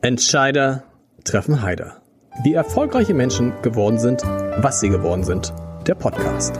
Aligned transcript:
Entscheider 0.00 0.84
treffen 1.24 1.60
Heider. 1.60 2.00
Wie 2.44 2.54
erfolgreiche 2.54 3.14
Menschen 3.14 3.52
geworden 3.62 3.98
sind, 3.98 4.22
was 4.22 4.78
sie 4.78 4.90
geworden 4.90 5.24
sind. 5.24 5.52
Der 5.88 5.96
Podcast. 5.96 6.54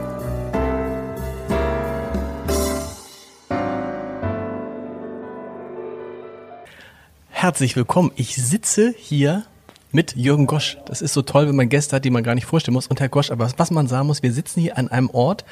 Herzlich 7.29 7.77
willkommen. 7.77 8.11
Ich 8.17 8.35
sitze 8.35 8.93
hier 8.99 9.45
mit 9.93 10.17
Jürgen 10.17 10.49
Gosch. 10.49 10.77
Das 10.87 11.01
ist 11.01 11.13
so 11.13 11.23
toll, 11.23 11.47
wenn 11.47 11.55
man 11.55 11.69
Gäste 11.69 11.95
hat, 11.95 12.05
die 12.05 12.11
man 12.11 12.25
gar 12.25 12.35
nicht 12.35 12.47
vorstellen 12.47 12.75
muss. 12.75 12.89
Und 12.89 12.99
Herr 12.99 13.09
Gosch, 13.09 13.31
aber 13.31 13.49
was 13.57 13.71
man 13.71 13.87
sagen 13.87 14.09
muss, 14.09 14.25
wir 14.25 14.33
sitzen 14.33 14.61
hier 14.63 14.77
an 14.77 14.89
einem 14.89 15.11
Ort, 15.11 15.45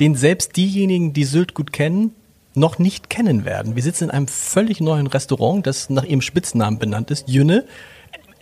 den 0.00 0.16
selbst 0.16 0.56
diejenigen, 0.56 1.12
die 1.12 1.22
Sylt 1.22 1.54
gut 1.54 1.72
kennen, 1.72 2.12
noch 2.54 2.78
nicht 2.78 3.10
kennen 3.10 3.44
werden. 3.44 3.76
Wir 3.76 3.82
sitzen 3.82 4.04
in 4.04 4.10
einem 4.10 4.28
völlig 4.28 4.80
neuen 4.80 5.06
Restaurant, 5.06 5.66
das 5.66 5.90
nach 5.90 6.04
ihrem 6.04 6.20
Spitznamen 6.20 6.78
benannt 6.78 7.10
ist, 7.10 7.28
Jünne. 7.28 7.64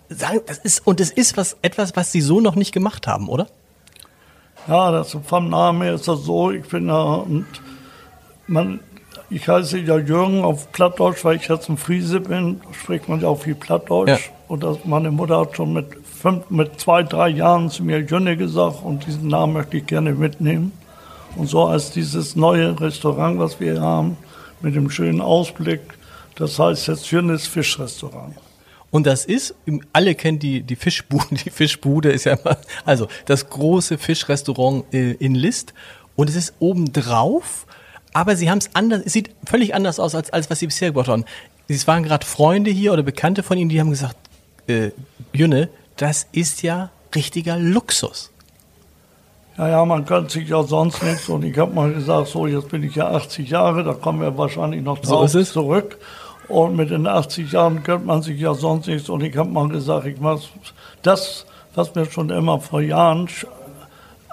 Sagen, 0.08 0.40
das 0.46 0.58
ist, 0.58 0.86
und 0.86 1.00
es 1.00 1.10
ist 1.10 1.36
was, 1.36 1.56
etwas, 1.60 1.94
was 1.94 2.12
Sie 2.12 2.22
so 2.22 2.40
noch 2.40 2.54
nicht 2.54 2.72
gemacht 2.72 3.06
haben, 3.06 3.28
oder? 3.28 3.46
Ja, 4.66 4.90
das, 4.90 5.16
vom 5.26 5.50
Namen 5.50 5.82
her 5.82 5.94
ist 5.94 6.08
das 6.08 6.24
so. 6.24 6.50
Ich 6.50 6.66
bin 6.68 6.88
ja, 6.88 7.02
und 7.02 7.46
man, 8.46 8.80
ich 9.30 9.46
heiße 9.46 9.78
ja 9.80 9.98
Jürgen 9.98 10.44
auf 10.44 10.72
Plattdeutsch, 10.72 11.24
weil 11.24 11.36
ich 11.36 11.48
jetzt 11.48 11.68
ein 11.68 11.76
Friese 11.76 12.20
bin, 12.20 12.60
spricht 12.72 13.08
man 13.08 13.20
ja 13.20 13.28
auch 13.28 13.42
viel 13.42 13.54
Plattdeutsch. 13.54 14.08
Ja. 14.26 14.32
Und 14.48 14.62
das, 14.62 14.78
meine 14.84 15.10
Mutter 15.10 15.40
hat 15.40 15.56
schon 15.56 15.74
mit, 15.74 15.86
fünf, 16.04 16.48
mit 16.48 16.80
zwei, 16.80 17.02
drei 17.02 17.28
Jahren 17.28 17.68
zu 17.68 17.84
mir 17.84 18.00
Jünne 18.00 18.36
gesagt 18.36 18.82
und 18.82 19.06
diesen 19.06 19.28
Namen 19.28 19.52
möchte 19.52 19.76
ich 19.76 19.86
gerne 19.86 20.12
mitnehmen. 20.12 20.72
Und 21.36 21.46
so 21.46 21.64
als 21.64 21.90
dieses 21.90 22.36
neue 22.36 22.78
Restaurant, 22.80 23.38
was 23.38 23.60
wir 23.60 23.80
haben, 23.80 24.16
mit 24.60 24.74
dem 24.74 24.90
schönen 24.90 25.20
Ausblick, 25.20 25.80
das 26.34 26.58
heißt 26.58 26.88
jetzt 26.88 27.10
Jünnes 27.10 27.46
Fischrestaurant. 27.46 28.34
Und 28.90 29.06
das 29.06 29.24
ist, 29.24 29.54
alle 29.92 30.14
kennen 30.14 30.38
die, 30.38 30.62
die 30.62 30.76
Fischbude, 30.76 31.26
die 31.44 31.50
Fischbude 31.50 32.10
ist 32.10 32.24
ja 32.24 32.34
immer, 32.34 32.58
also 32.84 33.08
das 33.26 33.48
große 33.48 33.98
Fischrestaurant 33.98 34.84
äh, 34.92 35.12
in 35.12 35.34
List. 35.34 35.74
Und 36.16 36.28
es 36.30 36.36
ist 36.36 36.54
oben 36.58 36.92
drauf, 36.92 37.66
aber 38.12 38.34
sie 38.34 38.50
haben 38.50 38.58
es 38.58 38.70
anders, 38.74 39.02
es 39.04 39.12
sieht 39.12 39.30
völlig 39.44 39.74
anders 39.74 40.00
aus, 40.00 40.14
als, 40.14 40.32
als 40.32 40.50
was 40.50 40.58
sie 40.58 40.66
bisher 40.66 40.90
gemacht 40.90 41.08
haben. 41.08 41.24
Es 41.68 41.86
waren 41.86 42.02
gerade 42.02 42.26
Freunde 42.26 42.70
hier 42.70 42.92
oder 42.92 43.02
Bekannte 43.02 43.42
von 43.42 43.58
ihnen, 43.58 43.68
die 43.68 43.78
haben 43.78 43.90
gesagt, 43.90 44.16
äh, 44.66 44.90
Jünne, 45.32 45.68
das 45.96 46.26
ist 46.32 46.62
ja 46.62 46.90
richtiger 47.14 47.58
Luxus. 47.58 48.30
Ja, 49.58 49.68
ja, 49.68 49.84
man 49.84 50.04
kann 50.04 50.28
sich 50.28 50.48
ja 50.48 50.62
sonst 50.62 51.02
nichts. 51.02 51.28
Und 51.28 51.44
ich 51.44 51.58
habe 51.58 51.74
mal 51.74 51.92
gesagt, 51.92 52.28
so, 52.28 52.46
jetzt 52.46 52.68
bin 52.68 52.84
ich 52.84 52.94
ja 52.94 53.10
80 53.10 53.50
Jahre, 53.50 53.82
da 53.82 53.92
kommen 53.92 54.20
wir 54.20 54.38
wahrscheinlich 54.38 54.82
noch 54.82 55.00
drauf 55.00 55.28
so 55.30 55.42
zurück. 55.42 55.98
Und 56.46 56.76
mit 56.76 56.90
den 56.90 57.08
80 57.08 57.50
Jahren 57.52 57.82
gönnt 57.82 58.06
man 58.06 58.22
sich 58.22 58.40
ja 58.40 58.54
sonst 58.54 58.86
nichts. 58.86 59.08
Und 59.08 59.22
ich 59.22 59.36
habe 59.36 59.50
mal 59.50 59.68
gesagt, 59.68 60.06
ich 60.06 60.20
mach 60.20 60.38
das, 61.02 61.44
was 61.74 61.92
mir 61.96 62.06
schon 62.06 62.30
immer 62.30 62.60
vor 62.60 62.80
Jahren 62.80 63.28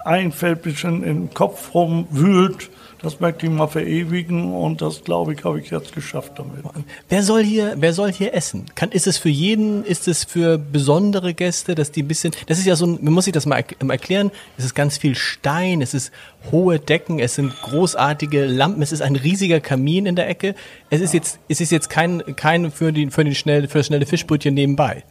einfällt, 0.06 0.62
bisschen 0.62 1.04
im 1.04 1.34
Kopf 1.34 1.74
rumwühlt, 1.74 2.70
das 3.06 3.20
möchte 3.20 3.46
ich 3.46 3.52
mal 3.52 3.68
verewigen 3.68 4.52
und 4.54 4.82
das, 4.82 5.04
glaube 5.04 5.34
ich, 5.34 5.44
habe 5.44 5.60
ich 5.60 5.70
jetzt 5.70 5.94
geschafft 5.94 6.34
damit. 6.38 6.64
Wer 7.08 7.22
soll 7.22 7.44
hier, 7.44 7.76
wer 7.78 7.94
soll 7.94 8.12
hier 8.12 8.34
essen? 8.34 8.66
Kann, 8.74 8.92
ist 8.92 9.06
es 9.06 9.18
für 9.18 9.30
jeden, 9.30 9.86
ist 9.86 10.08
es 10.08 10.24
für 10.24 10.58
besondere 10.58 11.36
Gäste, 11.36 11.76
dass 11.76 11.92
die 11.92 12.02
ein 12.02 12.08
bisschen, 12.08 12.34
das 12.48 12.58
ist 12.58 12.66
ja 12.66 12.76
so 12.76 12.88
ein, 12.88 12.98
man 13.02 13.14
muss 13.14 13.26
sich 13.26 13.34
das 13.34 13.46
mal 13.46 13.64
erklären, 13.88 14.32
es 14.58 14.66
ist 14.66 14.74
ganz 14.74 14.98
viel 14.98 15.16
Stein, 15.16 15.84
es 15.84 15.94
ist 15.94 16.12
hohe 16.52 16.80
Decken, 16.80 17.20
es 17.20 17.36
sind 17.36 17.54
großartige 17.62 18.46
Lampen, 18.46 18.82
es 18.82 18.92
ist 18.92 19.02
ein 19.02 19.16
riesiger 19.16 19.60
Kamin 19.60 20.08
in 20.08 20.16
der 20.16 20.28
Ecke. 20.28 20.56
Es 20.90 21.00
ist 21.00 21.14
jetzt, 21.14 21.40
es 21.48 21.62
ist 21.62 21.72
jetzt 21.72 21.92
kein, 21.92 22.24
kein 22.36 22.72
für 22.72 22.92
die, 22.92 23.12
für 23.12 23.24
die 23.24 23.36
schnelle, 23.36 23.68
für 23.68 23.78
das 23.78 23.88
schnelle 23.88 24.08
Fischbrötchen 24.08 24.56
nebenbei. 24.56 25.04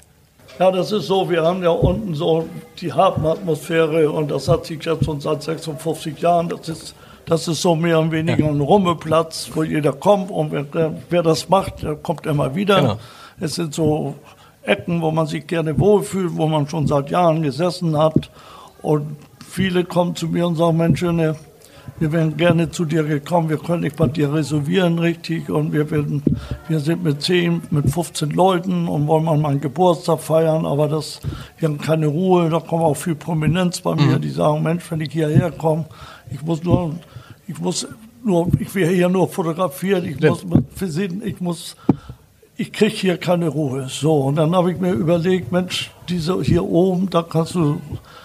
Ja, 0.58 0.70
das 0.70 0.90
ist 0.90 1.06
so. 1.06 1.30
Wir 1.30 1.42
haben 1.42 1.62
ja 1.62 1.70
unten 1.70 2.14
so 2.14 2.48
die 2.80 2.92
Hafenatmosphäre 2.92 4.10
und 4.10 4.30
das 4.30 4.48
hat 4.48 4.66
sich 4.66 4.84
jetzt 4.84 5.04
schon 5.04 5.20
seit 5.20 5.42
56 5.42 6.18
Jahren. 6.18 6.48
Das 6.48 6.68
ist 6.68 6.94
das 7.26 7.48
ist 7.48 7.62
so 7.62 7.74
mehr 7.74 8.00
oder 8.00 8.12
weniger 8.12 8.46
ein 8.46 8.60
Rummelplatz, 8.60 9.50
wo 9.54 9.62
jeder 9.62 9.92
kommt 9.92 10.30
und 10.30 10.52
wer, 10.52 10.94
wer 11.08 11.22
das 11.22 11.48
macht, 11.48 11.82
der 11.82 11.96
kommt 11.96 12.26
immer 12.26 12.54
wieder. 12.54 12.80
Genau. 12.80 12.96
Es 13.40 13.54
sind 13.54 13.74
so 13.74 14.14
Ecken, 14.62 15.02
wo 15.02 15.10
man 15.10 15.26
sich 15.26 15.46
gerne 15.46 15.78
wohlfühlt, 15.78 16.36
wo 16.36 16.46
man 16.46 16.68
schon 16.68 16.86
seit 16.86 17.10
Jahren 17.10 17.42
gesessen 17.42 17.98
hat. 17.98 18.30
Und 18.80 19.16
viele 19.46 19.84
kommen 19.84 20.16
zu 20.16 20.28
mir 20.28 20.46
und 20.46 20.56
sagen, 20.56 20.76
Mensch, 20.76 21.00
Schöne, 21.00 21.36
wir 21.98 22.12
wären 22.12 22.36
gerne 22.36 22.70
zu 22.70 22.84
dir 22.84 23.04
gekommen, 23.04 23.48
wir 23.48 23.58
können 23.58 23.82
nicht 23.82 23.96
bei 23.96 24.06
dir 24.06 24.32
reservieren 24.32 24.98
richtig 24.98 25.50
und 25.50 25.72
wir, 25.72 25.90
werden, 25.90 26.22
wir 26.66 26.80
sind 26.80 27.04
mit 27.04 27.22
10, 27.22 27.62
mit 27.70 27.90
15 27.90 28.30
Leuten 28.30 28.88
und 28.88 29.06
wollen 29.06 29.24
mal 29.24 29.38
meinen 29.38 29.60
Geburtstag 29.60 30.20
feiern, 30.20 30.66
aber 30.66 30.88
das, 30.88 31.20
wir 31.58 31.68
haben 31.68 31.78
keine 31.78 32.06
Ruhe, 32.06 32.48
da 32.48 32.58
kommt 32.58 32.82
auch 32.82 32.94
viel 32.94 33.14
Prominenz 33.14 33.80
bei 33.80 33.94
mir, 33.94 34.16
mhm. 34.16 34.20
die 34.22 34.30
sagen, 34.30 34.62
Mensch, 34.62 34.90
wenn 34.90 35.02
ich 35.02 35.12
hierher 35.12 35.50
komme, 35.50 35.84
ich 36.30 36.42
muss 36.42 36.64
nur 36.64 36.94
ich 37.46 37.58
muss 37.58 37.86
nur, 38.24 38.48
ich 38.58 38.74
werde 38.74 38.94
hier 38.94 39.08
nur 39.08 39.28
fotografiert, 39.28 40.04
ich 40.04 40.20
muss 40.20 40.44
versehen, 40.74 41.22
ich 41.24 41.40
muss, 41.40 41.76
ich 42.56 42.72
kriege 42.72 42.94
hier 42.94 43.16
keine 43.18 43.48
Ruhe. 43.48 43.88
So, 43.88 44.14
und 44.22 44.36
dann 44.36 44.54
habe 44.54 44.72
ich 44.72 44.80
mir 44.80 44.92
überlegt, 44.92 45.52
Mensch, 45.52 45.90
diese 46.08 46.40
hier 46.42 46.64
oben, 46.64 47.10
da 47.10 47.22
kannst 47.22 47.54
du, 47.54 47.80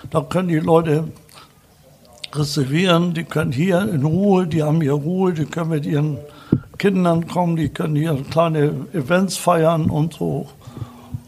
da 0.10 0.22
können 0.22 0.48
die 0.48 0.60
Leute 0.60 1.12
reservieren, 2.34 3.14
die 3.14 3.24
können 3.24 3.52
hier 3.52 3.82
in 3.82 4.06
Ruhe, 4.06 4.48
die 4.48 4.64
haben 4.64 4.82
hier 4.82 4.94
Ruhe, 4.94 5.34
die 5.34 5.46
können 5.46 5.72
mit 5.72 5.86
ihren 5.86 6.18
Kindern 6.78 7.28
kommen, 7.28 7.56
die 7.56 7.70
können 7.70 7.96
hier 7.96 8.24
kleine 8.30 8.88
Events 8.94 9.36
feiern 9.36 9.90
und 9.90 10.14
so 10.14 10.48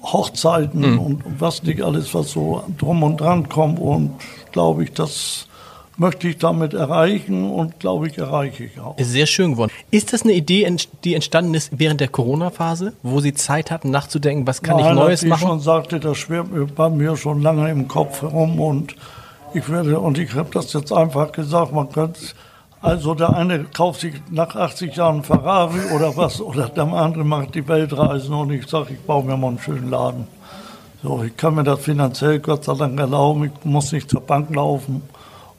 Hochzeiten 0.04 0.94
mhm. 0.94 1.00
und 1.00 1.24
was 1.40 1.64
nicht 1.64 1.82
alles, 1.82 2.14
was 2.14 2.32
so 2.32 2.64
drum 2.78 3.04
und 3.04 3.20
dran 3.20 3.50
kommt. 3.50 3.80
Und 3.80 4.14
glaube 4.52 4.84
ich, 4.84 4.94
das 4.94 5.48
möchte 5.98 6.28
ich 6.28 6.38
damit 6.38 6.74
erreichen 6.74 7.50
und 7.50 7.80
glaube 7.80 8.08
ich, 8.08 8.18
erreiche 8.18 8.64
ich 8.66 8.80
auch. 8.80 8.98
Ist 8.98 9.12
sehr 9.12 9.26
schön 9.26 9.52
geworden. 9.52 9.72
Ist 9.92 10.14
das 10.14 10.24
eine 10.24 10.34
Idee, 10.34 10.70
die 11.04 11.16
entstanden 11.16 11.54
ist 11.54 11.72
während 11.78 12.02
der 12.02 12.08
Corona-Phase, 12.08 12.94
wo 13.04 13.20
Sie 13.20 13.34
Zeit 13.34 13.72
hatten, 13.72 13.92
nachzudenken, 13.92 14.48
was 14.48 14.62
kann 14.62 14.78
Nein, 14.78 14.90
ich 14.90 14.96
Neues 14.96 15.26
machen? 15.26 15.42
Ich 15.42 15.48
schon 15.48 15.60
sagte, 15.60 16.00
das 16.00 16.18
schwirrt 16.18 16.76
bei 16.76 16.90
mir 16.90 17.16
schon 17.18 17.42
lange 17.42 17.70
im 17.70 17.88
Kopf 17.88 18.22
herum 18.22 18.60
und 18.60 18.96
ich 19.54 19.70
werde, 19.70 20.00
und 20.00 20.18
ich 20.18 20.34
habe 20.34 20.50
das 20.54 20.72
jetzt 20.74 20.94
einfach 20.94 21.32
gesagt, 21.32 21.74
man 21.74 21.92
könnte, 21.92 22.20
also 22.82 23.14
der 23.14 23.36
eine 23.36 23.66
kauft 23.66 24.02
sich 24.02 24.16
nach 24.30 24.56
80 24.56 24.96
Jahren 24.96 25.24
Ferrari 25.24 25.94
oder 25.94 26.16
was, 26.16 26.42
oder 26.42 26.70
der 26.70 26.86
andere 26.86 27.26
macht 27.26 27.54
die 27.54 27.68
Weltreisen 27.68 28.34
und 28.34 28.52
ich 28.52 28.68
sage, 28.68 28.94
ich 28.94 29.00
baue 29.02 29.24
mir 29.24 29.38
mal 29.38 29.50
einen 29.50 29.60
schönen 29.60 29.90
Laden. 29.90 30.28
So, 31.04 31.24
ich 31.24 31.36
kann 31.36 31.56
mir 31.56 31.64
das 31.64 31.80
finanziell 31.82 32.40
Gott 32.40 32.64
sei 32.64 32.76
Dank 32.76 33.00
erlauben, 33.00 33.46
ich 33.46 33.66
muss 33.66 33.92
nicht 33.92 34.10
zur 34.10 34.22
Bank 34.22 34.54
laufen. 34.56 35.04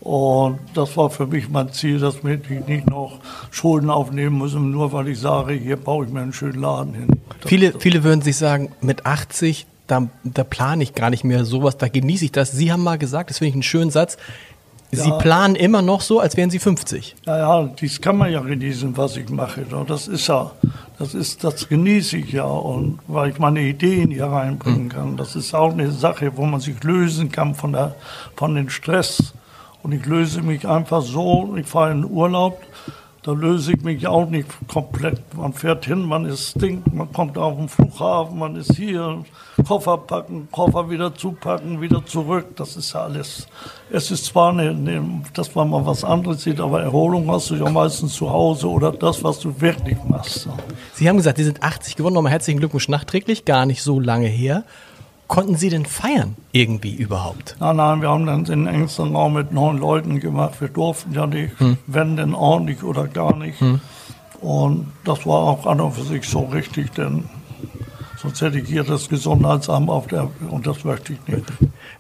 Und 0.03 0.59
das 0.75 0.97
war 0.97 1.11
für 1.11 1.29
mich 1.29 1.49
mein 1.49 1.73
Ziel, 1.73 2.01
dass 2.01 2.17
ich 2.17 2.67
nicht 2.67 2.91
noch 2.91 3.21
Schulden 3.53 3.89
aufnehmen 3.89 4.37
muss, 4.37 4.53
nur 4.53 4.93
weil 4.93 5.07
ich 5.09 5.21
sage, 5.21 5.55
hier 5.55 5.77
baue 5.77 6.07
ich 6.07 6.13
mir 6.13 6.23
einen 6.23 6.33
schönen 6.33 6.61
Laden 6.61 6.95
hin. 6.95 7.09
viele, 7.45 7.79
viele 7.79 8.03
würden 8.03 8.21
sich 8.21 8.37
sagen, 8.37 8.73
mit 8.81 9.07
80, 9.07 9.65
da, 9.87 10.09
da 10.25 10.43
plane 10.43 10.83
ich 10.83 10.95
gar 10.95 11.11
nicht 11.11 11.23
mehr 11.23 11.45
sowas, 11.45 11.79
da 11.79 11.87
genieße 11.87 12.25
ich 12.25 12.33
das. 12.33 12.51
Sie 12.51 12.73
haben 12.73 12.83
mal 12.83 12.99
gesagt, 12.99 13.31
das 13.31 13.39
finde 13.39 13.51
ich 13.51 13.55
einen 13.55 13.63
schönen 13.63 13.93
Satz, 13.93 14.17
Sie 14.95 15.09
ja. 15.09 15.17
planen 15.17 15.55
immer 15.55 15.81
noch 15.81 16.03
so, 16.03 16.21
als 16.21 16.37
wären 16.37 16.51
Sie 16.51 16.59
50. 16.59 17.17
Ja, 17.25 17.39
ja, 17.39 17.71
das 17.81 18.01
kann 18.03 18.19
man 18.19 18.31
ja 18.31 18.41
genießen, 18.41 18.95
was 18.95 19.17
ich 19.17 19.31
mache. 19.31 19.65
Das 19.89 20.07
ist 20.07 20.27
ja, 20.27 20.51
das 20.99 21.15
ist, 21.15 21.43
das 21.45 21.67
genieße 21.67 22.19
ich 22.19 22.33
ja 22.33 22.45
und 22.45 22.99
weil 23.07 23.31
ich 23.31 23.39
meine 23.39 23.63
Ideen 23.63 24.11
hier 24.11 24.27
reinbringen 24.27 24.83
hm. 24.83 24.89
kann. 24.91 25.17
Das 25.17 25.35
ist 25.35 25.55
auch 25.55 25.73
eine 25.73 25.91
Sache, 25.91 26.37
wo 26.37 26.45
man 26.45 26.61
sich 26.61 26.83
lösen 26.85 27.33
kann 27.33 27.55
von 27.55 27.73
der, 27.73 27.95
von 28.37 28.55
den 28.55 28.69
Stress 28.69 29.33
und 29.83 29.93
ich 29.93 30.05
löse 30.07 30.43
mich 30.43 30.67
einfach 30.67 31.03
so, 31.03 31.55
ich 31.57 31.67
fahre 31.67 31.93
in 31.93 32.05
Urlaub, 32.05 32.63
da 33.25 33.31
löse 33.31 33.75
ich 33.75 33.83
mich 33.83 34.05
auch 34.09 34.29
nicht 34.29 34.49
komplett. 34.67 35.21
Man 35.37 35.53
fährt 35.53 35.85
hin, 35.85 36.03
man 36.03 36.25
ist 36.25 36.51
stinkt, 36.51 36.93
man 36.93 37.13
kommt 37.13 37.39
auf 37.39 37.57
den 37.57 37.69
Flughafen, 37.69 38.37
man 38.37 38.57
ist 38.57 38.75
hier, 38.75 39.25
Koffer 39.65 39.97
packen, 39.99 40.49
Koffer 40.51 40.91
wieder 40.91 41.15
zupacken, 41.15 41.81
wieder 41.81 42.05
zurück. 42.05 42.57
Das 42.57 42.75
ist 42.75 42.93
ja 42.93 43.03
alles. 43.03 43.47
Es 43.93 44.11
ist 44.11 44.25
zwar, 44.25 44.51
eine, 44.51 45.23
dass 45.35 45.55
man 45.55 45.71
mal 45.71 45.87
was 45.87 46.03
anderes 46.03 46.43
sieht, 46.43 46.59
aber 46.59 46.83
Erholung 46.83 47.31
hast 47.31 47.51
du 47.51 47.55
ja 47.55 47.71
meistens 47.71 48.15
zu 48.15 48.29
Hause 48.29 48.69
oder 48.69 48.91
das, 48.91 49.23
was 49.23 49.39
du 49.39 49.61
wirklich 49.61 49.99
machst. 50.09 50.49
Sie 50.95 51.09
haben 51.09 51.17
gesagt, 51.17 51.39
Sie 51.39 51.45
sind 51.45 51.63
80 51.63 51.95
geworden. 51.95 52.15
Nochmal 52.15 52.33
herzlichen 52.33 52.59
Glückwunsch 52.59 52.89
nachträglich, 52.89 53.45
gar 53.45 53.67
nicht 53.67 53.83
so 53.83 54.01
lange 54.01 54.27
her 54.27 54.65
konnten 55.33 55.57
Sie 55.57 55.71
denn 55.71 55.87
feiern 55.87 56.37
irgendwie 56.53 56.95
überhaupt? 56.95 57.57
Nein, 57.59 57.77
nein, 57.77 58.03
wir 58.03 58.11
haben 58.11 58.27
dann 58.27 58.45
den 58.45 58.67
engsten 58.67 59.17
Raum 59.17 59.33
mit 59.33 59.51
neun 59.51 59.79
Leuten 59.79 60.21
gemacht. 60.21 60.61
Wir 60.61 60.69
durften 60.69 61.15
ja 61.15 61.27
nicht, 61.27 61.59
hm. 61.59 61.79
wenn 61.87 62.19
denn 62.19 62.35
ordentlich 62.35 62.83
oder 62.83 63.09
gar 63.09 63.35
nicht. 63.35 63.59
Hm. 63.59 63.81
Und 64.43 64.93
das 65.07 65.25
war 65.25 65.39
auch 65.39 65.65
an 65.65 65.81
und 65.81 65.93
für 65.93 66.03
sich 66.03 66.29
so 66.29 66.41
richtig, 66.41 66.93
denn 66.93 67.25
sonst 68.19 68.43
hätte 68.43 68.59
ich 68.59 68.69
hier 68.69 68.85
das 68.85 69.09
Gesundheitsamt 69.09 69.89
auf 69.89 70.07
der, 70.07 70.29
und 70.51 70.67
das 70.67 70.85
möchte 70.85 71.15
ich 71.15 71.27
nicht. 71.27 71.47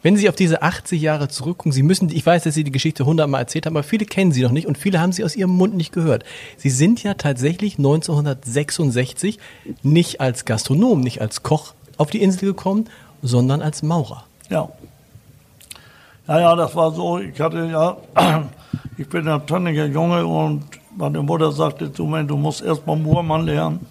Wenn 0.02 0.18
Sie 0.18 0.28
auf 0.28 0.36
diese 0.36 0.60
80 0.60 1.00
Jahre 1.00 1.28
zurückgucken, 1.28 1.72
Sie 1.72 1.82
müssen, 1.82 2.10
ich 2.10 2.26
weiß, 2.26 2.42
dass 2.42 2.52
Sie 2.52 2.64
die 2.64 2.70
Geschichte 2.70 3.06
hundertmal 3.06 3.40
erzählt 3.40 3.64
haben, 3.64 3.78
aber 3.78 3.82
viele 3.82 4.04
kennen 4.04 4.32
Sie 4.32 4.42
noch 4.42 4.52
nicht 4.52 4.66
und 4.66 4.76
viele 4.76 5.00
haben 5.00 5.12
Sie 5.12 5.24
aus 5.24 5.36
Ihrem 5.36 5.52
Mund 5.52 5.74
nicht 5.74 5.94
gehört. 5.94 6.24
Sie 6.58 6.68
sind 6.68 7.02
ja 7.02 7.14
tatsächlich 7.14 7.78
1966 7.78 9.38
nicht 9.82 10.20
als 10.20 10.44
Gastronom, 10.44 11.00
nicht 11.00 11.22
als 11.22 11.42
Koch 11.42 11.72
auf 11.96 12.10
die 12.10 12.20
Insel 12.20 12.48
gekommen, 12.48 12.88
sondern 13.22 13.62
als 13.62 13.82
Maurer. 13.82 14.24
Ja. 14.50 14.68
Ja, 16.28 16.40
ja, 16.40 16.56
das 16.56 16.74
war 16.76 16.92
so. 16.92 17.18
Ich 17.18 17.40
hatte 17.40 17.66
ja, 17.66 17.96
ich 18.98 19.08
bin 19.08 19.26
ein 19.26 19.46
tönniger 19.46 19.86
Junge 19.86 20.26
und 20.26 20.62
meine 20.96 21.22
Mutter 21.22 21.50
sagte 21.52 21.92
zu 21.92 22.04
mir, 22.04 22.24
du 22.24 22.36
musst 22.36 22.62
erstmal 22.62 22.96
Murmann 22.96 23.46
lernen, 23.46 23.86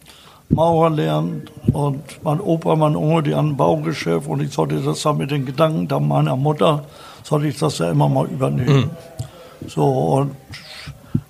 Maurer 0.49 0.89
lernen. 0.89 1.43
Und 1.73 2.23
mein 2.23 2.39
Opa, 2.39 2.75
mein 2.75 2.95
Onkel, 2.95 3.23
die 3.23 3.35
hatten 3.35 3.49
ein 3.49 3.57
Baugeschäft 3.57 4.27
und 4.27 4.41
ich 4.41 4.53
sollte 4.53 4.81
das 4.81 5.01
dann 5.01 5.17
mit 5.17 5.31
den 5.31 5.45
Gedanken 5.45 5.87
da 5.87 5.99
meiner 5.99 6.35
Mutter, 6.35 6.83
sollte 7.23 7.47
ich 7.47 7.57
das 7.57 7.79
ja 7.79 7.91
immer 7.91 8.09
mal 8.09 8.27
übernehmen. 8.27 8.91
Mhm. 9.61 9.69
So, 9.69 9.85
und 9.85 10.35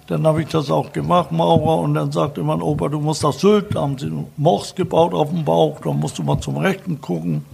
dann 0.07 0.25
habe 0.27 0.42
ich 0.42 0.50
das 0.50 0.69
auch 0.69 0.92
gemacht, 0.92 1.31
Maurer, 1.31 1.80
und 1.80 1.94
dann 1.94 2.12
sagte 2.12 2.44
mein 2.44 2.62
Opa, 2.62 2.89
du 2.89 3.00
musst 3.00 3.24
das 3.24 3.39
Sylt, 3.39 3.75
da 3.75 3.81
haben 3.81 3.97
sie 3.97 4.12
Morsch 4.38 4.75
gebaut 4.75 5.13
auf 5.13 5.30
dem 5.30 5.45
Bauch, 5.45 5.80
da 5.83 5.92
musst 5.92 6.18
du 6.18 6.24
mal 6.24 6.39
zum 6.39 6.57
Rechten 6.57 7.00
gucken. 7.00 7.45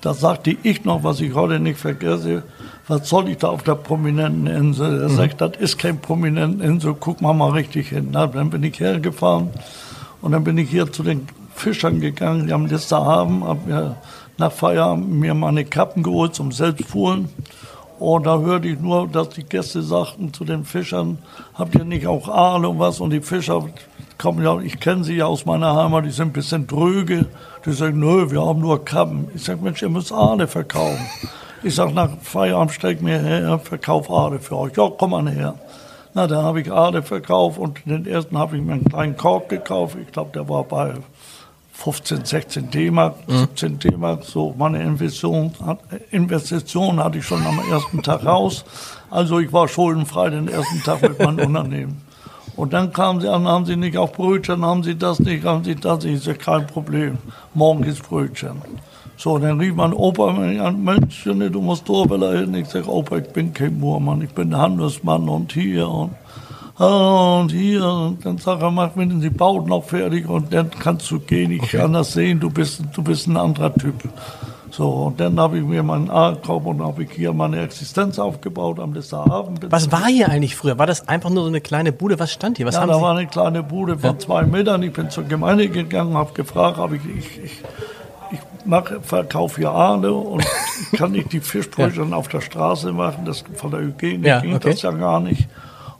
Da 0.00 0.14
sagte 0.14 0.56
ich 0.62 0.84
noch, 0.84 1.04
was 1.04 1.20
ich 1.20 1.34
heute 1.34 1.60
nicht 1.60 1.78
vergesse, 1.78 2.42
was 2.88 3.08
soll 3.08 3.28
ich 3.28 3.38
da 3.38 3.48
auf 3.48 3.62
der 3.62 3.74
prominenten 3.74 4.46
Insel? 4.46 5.02
Er 5.02 5.08
mhm. 5.08 5.16
sagt, 5.16 5.40
das 5.40 5.52
ist 5.58 5.78
kein 5.78 6.00
prominenten 6.00 6.60
Insel, 6.60 6.96
guck 6.98 7.20
mal 7.20 7.32
mal 7.32 7.50
richtig 7.50 7.90
hin. 7.90 8.08
Na, 8.12 8.26
dann 8.26 8.50
bin 8.50 8.62
ich 8.62 8.80
hergefahren 8.80 9.50
und 10.20 10.32
dann 10.32 10.44
bin 10.44 10.58
ich 10.58 10.70
hier 10.70 10.90
zu 10.90 11.02
den 11.02 11.28
Fischern 11.54 12.00
gegangen, 12.00 12.46
die 12.46 12.52
haben 12.52 12.68
das 12.68 12.88
da 12.88 13.04
haben, 13.04 13.44
habe 13.44 13.70
mir 13.70 13.96
nach 14.38 14.52
Feierabend 14.52 15.10
mir 15.10 15.34
meine 15.34 15.64
Kappen 15.64 16.02
geholt 16.02 16.34
zum 16.34 16.50
Selbstfuhren. 16.50 17.28
Und 18.02 18.26
da 18.26 18.40
hörte 18.40 18.66
ich 18.66 18.80
nur, 18.80 19.06
dass 19.06 19.28
die 19.28 19.44
Gäste 19.44 19.80
sagten 19.80 20.32
zu 20.32 20.44
den 20.44 20.64
Fischern, 20.64 21.18
habt 21.54 21.76
ihr 21.76 21.84
nicht 21.84 22.08
auch 22.08 22.28
Aale 22.28 22.68
und 22.68 22.80
was? 22.80 22.98
Und 22.98 23.10
die 23.10 23.20
Fischer 23.20 23.64
kommen 24.18 24.42
ja, 24.42 24.58
ich 24.58 24.80
kenne 24.80 25.04
sie 25.04 25.14
ja 25.14 25.26
aus 25.26 25.46
meiner 25.46 25.76
Heimat, 25.76 26.04
die 26.04 26.10
sind 26.10 26.30
ein 26.30 26.32
bisschen 26.32 26.66
dröge. 26.66 27.26
Die 27.64 27.70
sagen, 27.70 28.00
nö, 28.00 28.28
wir 28.28 28.44
haben 28.44 28.58
nur 28.58 28.84
Kappen. 28.84 29.28
Ich 29.36 29.44
sage, 29.44 29.62
Mensch, 29.62 29.82
ihr 29.82 29.88
müsst 29.88 30.12
Aale 30.12 30.48
verkaufen. 30.48 31.06
Ich 31.62 31.76
sage, 31.76 31.92
nach 31.92 32.10
Feierabend 32.22 32.72
steig 32.72 33.02
mir 33.02 33.20
her, 33.20 33.60
verkauf 33.60 34.10
Aale 34.10 34.40
für 34.40 34.56
euch. 34.56 34.76
Ja, 34.76 34.90
komm 34.98 35.12
mal 35.12 35.30
her. 35.30 35.54
Na, 36.12 36.26
dann 36.26 36.44
habe 36.44 36.60
ich 36.60 36.72
Aale 36.72 37.04
verkauft 37.04 37.60
und 37.60 37.86
den 37.86 38.04
ersten 38.04 38.36
habe 38.36 38.56
ich 38.56 38.64
mir 38.64 38.72
einen 38.72 38.84
kleinen 38.84 39.16
Korb 39.16 39.48
gekauft. 39.48 39.96
Ich 40.02 40.10
glaube, 40.10 40.32
der 40.34 40.48
war 40.48 40.64
bei 40.64 40.94
15, 41.82 42.24
16 42.24 42.70
D-Mark, 42.70 43.16
17 43.26 43.78
D-Mark, 43.80 44.22
so 44.24 44.54
meine 44.56 44.80
Investition, 44.80 45.52
Investition 46.12 47.02
hatte 47.02 47.18
ich 47.18 47.26
schon 47.26 47.44
am 47.44 47.58
ersten 47.68 48.02
Tag 48.04 48.24
raus. 48.24 48.64
Also 49.10 49.40
ich 49.40 49.52
war 49.52 49.66
schuldenfrei 49.66 50.30
den 50.30 50.46
ersten 50.46 50.80
Tag 50.84 51.02
mit 51.02 51.18
meinem 51.18 51.38
Unternehmen. 51.46 52.00
Und 52.54 52.72
dann 52.72 52.92
kamen 52.92 53.20
sie 53.20 53.28
an, 53.28 53.48
haben 53.48 53.66
sie 53.66 53.74
nicht 53.74 53.96
auch 53.96 54.12
Brötchen, 54.12 54.64
haben 54.64 54.84
sie 54.84 54.94
das 54.94 55.18
nicht, 55.18 55.44
haben 55.44 55.64
sie 55.64 55.74
das 55.74 56.04
nicht, 56.04 56.14
ich 56.14 56.22
sage, 56.22 56.38
kein 56.38 56.66
Problem, 56.68 57.18
morgen 57.52 57.82
gibt's 57.82 58.00
Brötchen. 58.00 58.62
So, 59.16 59.38
dann 59.38 59.58
rief 59.58 59.74
mein 59.74 59.92
Opa 59.92 60.28
an, 60.28 60.84
Mensch, 60.84 61.24
du 61.24 61.60
musst 61.60 61.88
Dorbeler 61.88 62.38
hin. 62.38 62.54
Ich 62.54 62.68
sage, 62.68 62.88
Opa, 62.88 63.18
ich 63.18 63.28
bin 63.28 63.52
kein 63.52 63.80
Moormann, 63.80 64.22
ich 64.22 64.30
bin 64.30 64.56
Handelsmann 64.56 65.28
und 65.28 65.52
hier 65.52 65.88
und 65.88 66.12
und 66.78 67.52
hier, 67.52 67.84
und 67.84 68.24
dann 68.24 68.38
sagt 68.38 68.62
er, 68.62 68.70
mach 68.70 68.94
mir 68.94 69.06
die 69.06 69.30
Bauten 69.30 69.68
noch 69.68 69.84
fertig 69.84 70.28
und 70.28 70.52
dann 70.52 70.70
kannst 70.70 71.10
du 71.10 71.20
gehen. 71.20 71.50
Ich 71.52 71.62
okay. 71.62 71.78
kann 71.78 71.92
das 71.92 72.12
sehen, 72.12 72.40
du 72.40 72.50
bist, 72.50 72.82
du 72.94 73.02
bist 73.02 73.26
ein 73.26 73.36
anderer 73.36 73.74
Typ. 73.74 73.94
So, 74.70 74.88
und 74.88 75.20
dann 75.20 75.38
habe 75.38 75.58
ich 75.58 75.64
mir 75.64 75.82
meinen 75.82 76.08
A 76.08 76.30
gekauft 76.30 76.64
und 76.64 76.82
habe 76.82 77.02
ich 77.02 77.12
hier 77.12 77.34
meine 77.34 77.60
Existenz 77.62 78.18
aufgebaut 78.18 78.80
am 78.80 78.94
Listerhafen. 78.94 79.58
Was 79.68 79.92
war 79.92 80.06
hier 80.06 80.30
eigentlich 80.30 80.56
früher? 80.56 80.78
War 80.78 80.86
das 80.86 81.08
einfach 81.08 81.28
nur 81.28 81.42
so 81.42 81.50
eine 81.50 81.60
kleine 81.60 81.92
Bude? 81.92 82.18
Was 82.18 82.32
stand 82.32 82.56
hier? 82.56 82.64
Was 82.64 82.76
ja, 82.76 82.86
da 82.86 82.94
Sie? 82.94 83.02
war 83.02 83.14
eine 83.14 83.26
kleine 83.26 83.62
Bude 83.62 83.98
von 83.98 84.12
ja. 84.12 84.18
zwei 84.18 84.44
Metern. 84.44 84.82
Ich 84.82 84.94
bin 84.94 85.10
zur 85.10 85.24
Gemeinde 85.24 85.68
gegangen, 85.68 86.16
habe 86.16 86.32
gefragt, 86.32 86.78
habe 86.78 86.96
ich, 86.96 87.02
ich, 87.04 87.44
ich, 87.44 87.62
ich 88.30 88.38
mache, 88.64 89.02
verkaufe 89.02 89.60
hier 89.60 89.72
Aale 89.72 90.10
und 90.10 90.42
kann 90.96 91.14
ich 91.14 91.28
die 91.28 91.40
Fischbrötchen 91.40 92.08
ja. 92.08 92.16
auf 92.16 92.28
der 92.28 92.40
Straße 92.40 92.92
machen? 92.92 93.26
Das 93.26 93.44
von 93.54 93.72
der 93.72 93.80
Hygiene 93.80 94.26
ja, 94.26 94.40
ging 94.40 94.54
okay. 94.54 94.70
das 94.70 94.80
ja 94.80 94.90
gar 94.92 95.20
nicht 95.20 95.48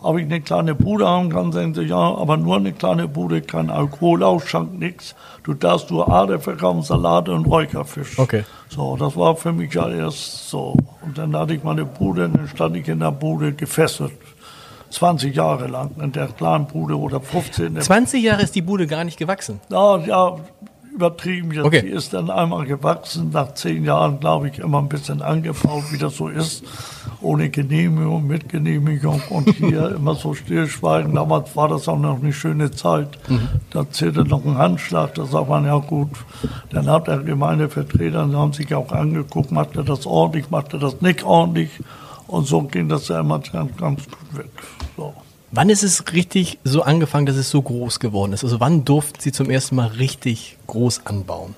ob 0.02 0.19
ich 0.19 0.25
eine 0.25 0.40
kleine 0.40 0.75
Bude 0.75 1.06
haben 1.06 1.31
kann, 1.31 1.52
sagen 1.52 1.75
sie, 1.75 1.82
ja, 1.82 1.96
aber 1.96 2.37
nur 2.37 2.56
eine 2.56 2.72
kleine 2.72 3.08
Bude, 3.08 3.43
kein 3.43 3.70
Alkoholausschank, 3.70 4.78
nichts. 4.78 5.14
Du 5.43 5.54
darfst 5.54 5.90
nur 5.90 6.08
Ader 6.08 6.38
verkaufen, 6.40 6.82
Salate 6.82 7.32
und 7.32 7.46
Räucherfisch. 7.46 8.19
Okay. 8.19 8.44
So, 8.69 8.96
das 8.96 9.16
war 9.16 9.37
für 9.37 9.52
mich 9.52 9.75
ja 9.75 9.88
erst 9.88 10.49
so. 10.49 10.76
Und 11.02 11.19
dann 11.19 11.37
hatte 11.37 11.54
ich 11.54 11.62
meine 11.62 11.84
Bude, 11.84 12.28
dann 12.28 12.49
stand 12.49 12.76
ich 12.76 12.88
in 12.88 13.00
der 13.00 13.12
Bude 13.12 13.52
gefesselt. 13.52 14.12
20 14.90 15.34
Jahre 15.34 15.69
lang 15.69 15.90
in 16.00 16.12
der 16.12 16.28
kleinen 16.28 16.66
Bude 16.66 16.99
oder 16.99 17.20
15. 17.20 17.81
20 17.81 18.22
Jahre 18.22 18.43
ist 18.43 18.54
die 18.54 18.62
Bude 18.62 18.87
gar 18.87 19.04
nicht 19.04 19.19
gewachsen? 19.19 19.60
Ja, 19.70 19.96
ja, 19.99 20.37
übertrieben 20.94 21.53
jetzt. 21.53 21.65
Okay. 21.65 21.83
Die 21.83 21.89
ist 21.89 22.12
dann 22.12 22.31
einmal 22.31 22.67
gewachsen, 22.67 23.31
nach 23.31 23.55
zehn 23.55 23.85
Jahren, 23.85 24.21
glaube 24.21 24.49
ich, 24.49 24.59
immer 24.59 24.79
ein 24.79 24.89
bisschen 24.89 25.23
angebaut, 25.23 25.85
wie 25.91 25.99
das 25.99 26.17
so 26.17 26.29
ist, 26.29 26.65
ohne 27.21 27.50
Genehmigung, 27.50 28.27
mit 28.27 28.49
Genehmigung 28.49 29.23
und 29.31 29.49
hier 29.50 29.94
immer 29.97 30.15
so 30.15 30.35
stillschweigen. 30.35 31.15
Damals 31.15 31.56
war 31.56 31.69
das 31.69 31.89
auch 31.89 31.99
noch 31.99 32.21
eine 32.23 32.33
schöne 32.33 32.71
Zeit. 32.71 33.19
Mhm. 33.29 33.49
Da 33.71 33.91
zählte 33.91 34.25
noch 34.25 34.44
ein 34.44 34.59
Handschlag, 34.59 35.15
da 35.15 35.25
sagt 35.25 35.49
man, 35.49 35.65
ja 35.65 35.79
gut. 35.79 36.11
Dann 36.71 36.89
hat 36.89 37.09
der 37.09 37.19
Gemeindevertreter, 37.19 38.27
die 38.27 38.37
haben 38.37 38.53
sich 38.53 38.75
auch 38.75 38.93
angeguckt, 38.93 39.50
macht 39.50 39.77
er 39.77 39.85
das 39.85 40.06
ordentlich, 40.06 40.50
macht 40.50 40.73
er 40.75 40.79
das 40.79 41.00
nicht 41.00 41.23
ordentlich. 41.25 41.71
Und 42.27 42.47
so 42.47 42.62
ging 42.62 42.88
das 42.88 43.09
ja 43.09 43.21
immer 43.21 43.41
ganz, 43.41 43.77
ganz 43.77 44.05
gut 44.06 44.38
weg. 44.38 44.50
Wann 45.54 45.69
ist 45.69 45.82
es 45.82 46.14
richtig 46.14 46.58
so 46.64 46.81
angefangen, 46.81 47.26
dass 47.26 47.37
es 47.37 47.50
so 47.50 47.60
groß 47.60 48.00
geworden 48.00 48.32
ist? 48.32 48.43
Also 48.43 48.58
wann 48.58 48.87
durften 48.87 49.20
Sie 49.20 49.32
zum 49.32 49.50
ersten 49.50 49.76
Mal 49.76 49.88
richtig 49.88 50.56
groß 50.66 51.04
anbauen? 51.04 51.54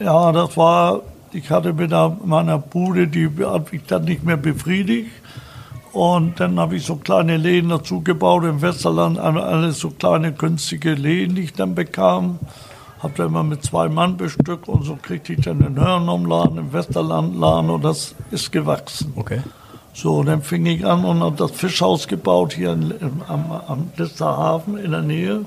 Ja, 0.00 0.32
das 0.32 0.56
war, 0.56 1.02
ich 1.30 1.50
hatte 1.50 1.74
mit 1.74 1.90
meiner 2.24 2.56
Bude, 2.56 3.06
die 3.06 3.28
hat 3.44 3.70
mich 3.70 3.82
dann 3.86 4.04
nicht 4.04 4.24
mehr 4.24 4.38
befriedigt. 4.38 5.10
Und 5.92 6.40
dann 6.40 6.58
habe 6.58 6.76
ich 6.76 6.86
so 6.86 6.96
kleine 6.96 7.36
Läden 7.36 7.68
dazu 7.68 8.00
gebaut 8.00 8.44
im 8.44 8.62
Westerland, 8.62 9.18
alles 9.18 9.78
so 9.78 9.90
kleine 9.90 10.32
günstige 10.32 10.94
Läden, 10.94 11.36
die 11.36 11.42
ich 11.42 11.52
dann 11.52 11.74
bekam. 11.74 12.38
Habe 13.00 13.12
dann 13.14 13.26
immer 13.26 13.42
mit 13.42 13.62
zwei 13.62 13.90
Mann 13.90 14.16
bestückt 14.16 14.68
und 14.68 14.84
so 14.84 14.96
kriegte 14.96 15.34
ich 15.34 15.42
dann 15.42 15.58
den 15.58 15.78
Hörnumladen 15.78 16.56
im 16.56 16.72
Westerlandladen 16.72 17.68
und 17.68 17.84
das 17.84 18.14
ist 18.30 18.50
gewachsen. 18.50 19.12
Okay. 19.16 19.42
So, 19.94 20.24
dann 20.24 20.42
fing 20.42 20.66
ich 20.66 20.84
an 20.84 21.04
und 21.04 21.20
habe 21.20 21.36
das 21.36 21.52
Fischhaus 21.52 22.08
gebaut 22.08 22.52
hier 22.52 22.72
in, 22.72 22.92
am, 23.28 23.52
am 23.52 23.92
Listerhafen 23.96 24.76
in 24.76 24.90
der 24.90 25.02
Nähe. 25.02 25.44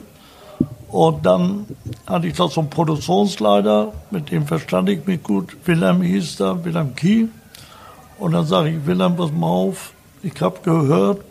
Und 0.87 1.25
dann 1.25 1.65
hatte 2.05 2.27
ich 2.27 2.33
da 2.33 2.47
so 2.47 2.61
einen 2.61 2.69
Produktionsleiter, 2.69 3.91
mit 4.09 4.31
dem 4.31 4.47
verstand 4.47 4.87
ich 4.87 5.05
mich 5.05 5.21
gut. 5.21 5.57
Wilhelm 5.65 6.01
hieß 6.01 6.37
da, 6.37 6.63
Wilhelm 6.63 6.95
Kie. 6.95 7.27
Und 8.17 8.31
dann 8.31 8.45
sage 8.45 8.69
ich, 8.69 8.85
Wilhelm, 8.85 9.17
pass 9.17 9.31
mal 9.33 9.47
auf, 9.47 9.91
ich 10.23 10.41
habe 10.41 10.59
gehört, 10.63 11.21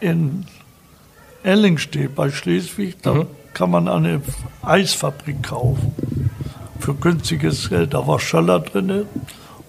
in 0.00 0.46
Ellingstedt 1.42 2.14
bei 2.14 2.30
Schleswig, 2.30 3.02
da 3.02 3.14
mhm. 3.14 3.26
kann 3.54 3.70
man 3.70 3.88
eine 3.88 4.22
Eisfabrik 4.62 5.42
kaufen. 5.42 5.94
Für 6.78 6.94
günstiges 6.94 7.68
Geld. 7.68 7.94
Da 7.94 8.06
war 8.06 8.18
Schöller 8.18 8.60
drin. 8.60 9.06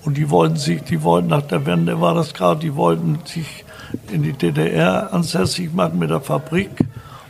Und 0.06 0.18
die 0.18 0.30
wollten 0.30 0.58
sich, 0.58 0.84
die 0.84 1.02
wollten 1.02 1.28
nach 1.28 1.44
der 1.44 1.66
Wende 1.66 2.00
war 2.02 2.14
das 2.14 2.34
gerade, 2.34 2.60
die 2.60 2.76
wollten 2.76 3.20
sich 3.26 3.64
in 4.12 4.24
die 4.24 4.34
DDR 4.34 5.14
ansässig 5.14 5.74
machen 5.74 6.00
mit 6.00 6.10
der 6.10 6.22
Fabrik. 6.22 6.72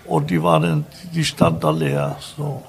Und 0.05 0.29
die 0.29 0.41
waren, 0.41 0.85
die 1.13 1.23
stand 1.23 1.63
da 1.63 1.71
leer. 1.71 2.17
So. 2.35 2.63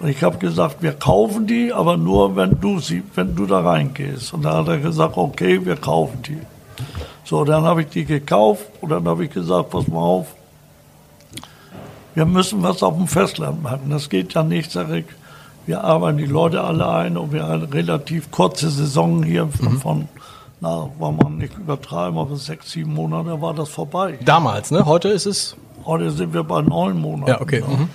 Und 0.00 0.08
ich 0.08 0.22
habe 0.22 0.38
gesagt, 0.38 0.82
wir 0.82 0.92
kaufen 0.92 1.46
die, 1.46 1.72
aber 1.72 1.96
nur 1.96 2.36
wenn 2.36 2.58
du 2.60 2.78
sie, 2.78 3.02
wenn 3.14 3.34
du 3.34 3.46
da 3.46 3.60
reingehst. 3.60 4.32
Und 4.32 4.44
da 4.44 4.56
hat 4.58 4.68
er 4.68 4.78
gesagt, 4.78 5.16
okay, 5.16 5.64
wir 5.64 5.76
kaufen 5.76 6.22
die. 6.22 6.38
So, 7.24 7.44
dann 7.44 7.64
habe 7.64 7.82
ich 7.82 7.88
die 7.88 8.04
gekauft 8.04 8.64
und 8.80 8.90
dann 8.90 9.06
habe 9.06 9.24
ich 9.24 9.30
gesagt, 9.30 9.70
pass 9.70 9.86
mal 9.88 9.98
auf, 9.98 10.34
wir 12.14 12.24
müssen 12.24 12.62
was 12.62 12.82
auf 12.82 12.96
dem 12.96 13.06
Festland 13.06 13.62
machen. 13.62 13.90
Das 13.90 14.08
geht 14.08 14.34
ja 14.34 14.42
nicht, 14.42 14.70
sag 14.70 14.90
ich 14.90 15.04
wir 15.68 15.84
arbeiten 15.84 16.16
die 16.16 16.24
Leute 16.24 16.64
alle 16.64 16.88
ein 16.88 17.18
und 17.18 17.30
wir 17.30 17.42
haben 17.42 17.62
eine 17.64 17.72
relativ 17.74 18.30
kurze 18.30 18.70
Saison 18.70 19.22
hier 19.22 19.48
von, 19.48 19.72
mhm. 19.74 19.80
von 19.80 20.08
na, 20.60 20.88
war 20.98 21.12
man 21.12 21.36
nicht 21.36 21.58
übertreiben, 21.58 22.18
aber 22.18 22.36
sechs, 22.36 22.70
sieben 22.70 22.94
Monate 22.94 23.40
war 23.42 23.52
das 23.52 23.68
vorbei. 23.68 24.18
Damals, 24.24 24.70
ne? 24.70 24.86
Heute 24.86 25.10
ist 25.10 25.26
es? 25.26 25.56
Heute 25.84 26.10
sind 26.10 26.32
wir 26.32 26.42
bei 26.42 26.62
neun 26.62 26.98
Monaten. 26.98 27.30
Ja, 27.30 27.40
okay. 27.42 27.62
Mhm. 27.68 27.90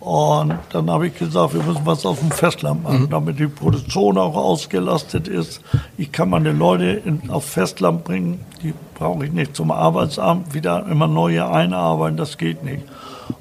Und 0.00 0.58
dann 0.68 0.90
habe 0.90 1.06
ich 1.06 1.18
gesagt, 1.18 1.54
wir 1.54 1.62
müssen 1.62 1.86
was 1.86 2.04
auf 2.04 2.20
dem 2.20 2.30
Festland 2.30 2.82
machen, 2.82 3.04
mhm. 3.04 3.10
damit 3.10 3.38
die 3.38 3.46
Produktion 3.46 4.18
auch 4.18 4.36
ausgelastet 4.36 5.26
ist. 5.26 5.62
Ich 5.96 6.12
kann 6.12 6.28
meine 6.28 6.52
Leute 6.52 6.84
in, 6.84 7.30
aufs 7.30 7.48
Festland 7.48 8.04
bringen, 8.04 8.44
die 8.62 8.74
brauche 8.96 9.24
ich 9.24 9.32
nicht 9.32 9.56
zum 9.56 9.70
Arbeitsamt 9.70 10.52
wieder 10.52 10.86
immer 10.90 11.06
neue 11.06 11.48
einarbeiten, 11.48 12.18
das 12.18 12.36
geht 12.36 12.64
nicht. 12.64 12.82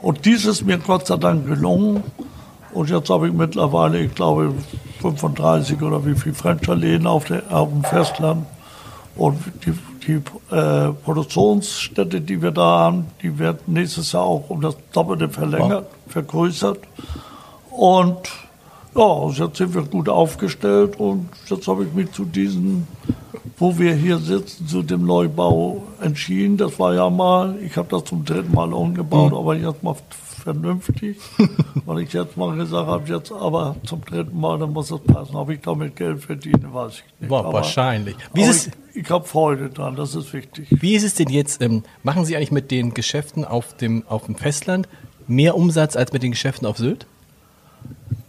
Und 0.01 0.23
dies 0.23 0.45
ist 0.45 0.65
mir 0.65 0.77
Gott 0.77 1.05
sei 1.05 1.17
Dank 1.17 1.45
gelungen. 1.47 2.01
Und 2.73 2.89
jetzt 2.89 3.09
habe 3.09 3.27
ich 3.27 3.33
mittlerweile, 3.33 3.99
ich 3.99 4.15
glaube, 4.15 4.53
35 5.01 5.81
oder 5.81 6.05
wie 6.05 6.15
viel 6.15 6.33
Franchise-Läden 6.33 7.07
auf, 7.07 7.25
auf, 7.49 7.69
dem 7.69 7.83
Festland. 7.83 8.45
Und 9.15 9.37
die, 9.65 9.73
die 10.07 10.55
äh, 10.55 10.91
Produktionsstätte, 10.91 12.19
die 12.19 12.41
wir 12.41 12.51
da 12.51 12.61
haben, 12.79 13.05
die 13.21 13.37
wird 13.37 13.67
nächstes 13.67 14.11
Jahr 14.11 14.23
auch 14.23 14.49
um 14.49 14.61
das 14.61 14.75
Doppelte 14.91 15.29
verlängert, 15.29 15.87
vergrößert. 16.07 16.79
Und 17.69 18.29
Ja, 18.95 19.27
jetzt 19.29 19.57
sind 19.57 19.73
wir 19.73 19.81
gut 19.83 20.07
aufgestellt 20.07 20.99
und 20.99 21.27
jetzt 21.47 21.67
habe 21.67 21.83
ich 21.83 21.93
mich 21.93 22.11
zu 22.11 22.25
diesem, 22.25 22.85
wo 23.57 23.77
wir 23.79 23.95
hier 23.95 24.19
sitzen, 24.19 24.67
zu 24.67 24.83
dem 24.83 25.05
Neubau 25.05 25.81
entschieden. 25.99 26.57
Das 26.57 26.77
war 26.77 26.93
ja 26.93 27.09
mal, 27.09 27.55
ich 27.65 27.75
habe 27.75 27.87
das 27.89 28.03
zum 28.03 28.23
dritten 28.23 28.53
Mal 28.53 28.71
umgebaut, 28.71 29.31
mhm. 29.31 29.37
aber 29.37 29.55
jetzt 29.55 29.81
mal 29.81 29.95
vernünftig, 30.43 31.17
weil 31.85 31.99
ich 31.99 32.13
jetzt 32.13 32.37
mal 32.37 32.55
gesagt 32.55 32.87
habe, 32.87 33.09
jetzt 33.09 33.31
aber 33.31 33.75
zum 33.85 34.03
dritten 34.03 34.39
Mal, 34.39 34.59
dann 34.59 34.73
muss 34.73 34.89
das 34.89 34.99
passen. 35.01 35.35
Ob 35.35 35.49
ich 35.49 35.61
damit 35.61 35.95
Geld 35.95 36.23
verdiene, 36.23 36.73
weiß 36.73 36.93
ich 36.93 37.21
nicht. 37.21 37.29
Boah, 37.29 37.51
wahrscheinlich. 37.51 38.15
Wie 38.33 38.43
ist 38.43 38.71
ich, 38.93 39.03
ich 39.03 39.09
habe 39.09 39.25
Freude 39.25 39.69
dran, 39.69 39.95
das 39.95 40.15
ist 40.15 40.33
wichtig. 40.33 40.67
Wie 40.69 40.95
ist 40.95 41.03
es 41.03 41.15
denn 41.15 41.29
jetzt, 41.29 41.61
ähm, 41.61 41.83
machen 42.03 42.25
Sie 42.25 42.35
eigentlich 42.35 42.51
mit 42.51 42.71
den 42.71 42.93
Geschäften 42.93 43.45
auf 43.45 43.75
dem, 43.75 44.03
auf 44.07 44.25
dem 44.25 44.35
Festland 44.35 44.87
mehr 45.27 45.55
Umsatz 45.55 45.95
als 45.95 46.11
mit 46.13 46.23
den 46.23 46.31
Geschäften 46.31 46.67
auf 46.67 46.77
Sylt? 46.77 47.07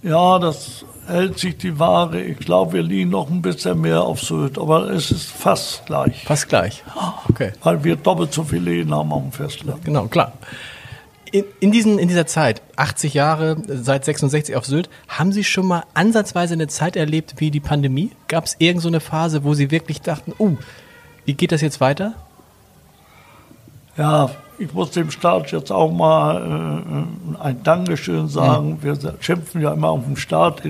Ja, 0.03 0.39
das 0.39 0.85
hält 1.07 1.39
sich 1.39 1.57
die 1.57 1.79
Ware. 1.79 2.21
Ich 2.23 2.39
glaube, 2.39 2.75
wir 2.75 2.83
liegen 2.83 3.11
noch 3.11 3.31
ein 3.31 3.43
bisschen 3.43 3.81
mehr 3.81 4.03
auf 4.03 4.21
Sylt, 4.21 4.59
aber 4.59 4.91
es 4.91 5.11
ist 5.11 5.31
fast 5.31 5.87
gleich. 5.87 6.25
Fast 6.25 6.49
gleich. 6.49 6.83
Okay. 7.29 7.53
Weil 7.63 7.83
wir 7.85 7.97
doppelt 7.97 8.33
so 8.33 8.45
viele 8.45 8.71
Läden 8.71 8.95
haben 8.95 9.13
auf 9.13 9.23
dem 9.23 9.33
Festland. 9.33 9.85
Genau, 9.85 10.07
klar. 10.07 10.33
In, 11.35 11.43
in, 11.59 11.73
diesen, 11.73 11.99
in 11.99 12.07
dieser 12.07 12.29
Zeit, 12.29 12.63
80 12.77 13.13
Jahre, 13.13 13.57
seit 13.67 14.05
66 14.05 14.55
auf 14.55 14.67
Sylt, 14.67 14.89
haben 15.09 15.33
Sie 15.33 15.43
schon 15.43 15.67
mal 15.67 15.83
ansatzweise 15.93 16.55
eine 16.55 16.69
Zeit 16.69 16.95
erlebt 16.95 17.35
wie 17.39 17.51
die 17.51 17.59
Pandemie? 17.59 18.13
Gab 18.29 18.45
es 18.45 18.55
irgendeine 18.61 19.01
so 19.01 19.07
Phase, 19.07 19.43
wo 19.43 19.53
Sie 19.53 19.73
wirklich 19.73 20.01
dachten, 20.01 20.33
uh, 20.39 20.57
wie 21.25 21.35
geht 21.35 21.51
das 21.51 21.61
jetzt 21.61 21.81
weiter? 21.81 22.15
Ja, 23.97 24.31
ich 24.59 24.73
muss 24.73 24.93
dem 24.93 25.11
Staat 25.11 25.51
jetzt 25.51 25.73
auch 25.73 25.91
mal 25.91 26.37
äh, 27.37 27.43
ein 27.43 27.61
Dankeschön 27.65 28.29
sagen. 28.29 28.79
Wir 28.83 28.97
schimpfen 29.19 29.61
ja 29.61 29.73
immer 29.73 29.89
auf 29.89 30.05
den 30.05 30.17
Staat. 30.17 30.63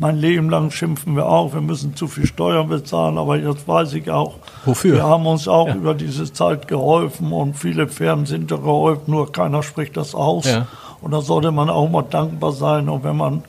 Mein 0.00 0.16
Leben 0.16 0.48
lang 0.48 0.70
schimpfen 0.70 1.16
wir 1.16 1.26
auch, 1.26 1.54
wir 1.54 1.60
müssen 1.60 1.96
zu 1.96 2.06
viel 2.06 2.24
Steuern 2.24 2.68
bezahlen, 2.68 3.18
aber 3.18 3.36
jetzt 3.36 3.66
weiß 3.66 3.94
ich 3.94 4.08
auch, 4.10 4.36
Wofür? 4.64 4.94
wir 4.94 5.02
haben 5.02 5.26
uns 5.26 5.48
auch 5.48 5.66
ja. 5.66 5.74
über 5.74 5.92
diese 5.94 6.32
Zeit 6.32 6.68
geholfen 6.68 7.32
und 7.32 7.54
viele 7.54 7.88
Firmen 7.88 8.24
sind 8.24 8.52
da 8.52 8.56
geholfen, 8.56 9.02
nur 9.08 9.32
keiner 9.32 9.64
spricht 9.64 9.96
das 9.96 10.14
aus. 10.14 10.46
Ja. 10.46 10.68
Und 11.00 11.12
da 11.12 11.20
sollte 11.20 11.50
man 11.50 11.70
auch 11.70 11.88
mal 11.88 12.02
dankbar 12.02 12.52
sein. 12.52 12.88
Und 12.88 13.04
wenn 13.04 13.16
man, 13.16 13.42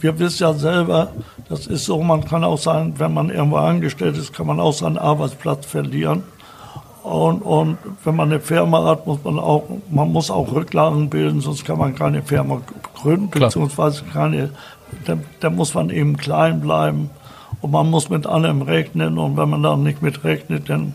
wir 0.00 0.18
wissen 0.18 0.42
ja 0.42 0.52
selber, 0.52 1.10
das 1.48 1.66
ist 1.66 1.84
so, 1.84 2.02
man 2.02 2.24
kann 2.24 2.44
auch 2.44 2.58
sein, 2.58 2.94
wenn 2.98 3.14
man 3.14 3.30
irgendwo 3.30 3.56
angestellt 3.56 4.16
ist, 4.16 4.32
kann 4.32 4.46
man 4.46 4.60
auch 4.60 4.72
seinen 4.72 4.98
Arbeitsplatz 4.98 5.66
verlieren. 5.66 6.24
Und, 7.08 7.40
und 7.42 7.78
wenn 8.04 8.16
man 8.16 8.30
eine 8.30 8.40
Firma 8.40 8.84
hat, 8.84 9.06
muss 9.06 9.24
man 9.24 9.38
auch, 9.38 9.64
man 9.90 10.12
muss 10.12 10.30
auch 10.30 10.52
Rücklagen 10.52 11.08
bilden, 11.08 11.40
sonst 11.40 11.64
kann 11.64 11.78
man 11.78 11.94
keine 11.94 12.22
Firma 12.22 12.60
gründen, 12.94 13.30
Klar. 13.30 13.48
beziehungsweise 13.48 14.04
keine, 14.04 14.50
da, 15.06 15.18
da 15.40 15.50
muss 15.50 15.74
man 15.74 15.90
eben 15.90 16.16
klein 16.16 16.60
bleiben. 16.60 17.10
Und 17.60 17.70
man 17.72 17.90
muss 17.90 18.08
mit 18.10 18.26
allem 18.26 18.62
rechnen. 18.62 19.18
Und 19.18 19.36
wenn 19.36 19.48
man 19.48 19.62
da 19.62 19.76
nicht 19.76 20.02
mit 20.02 20.22
rechnet, 20.22 20.68
dann 20.68 20.92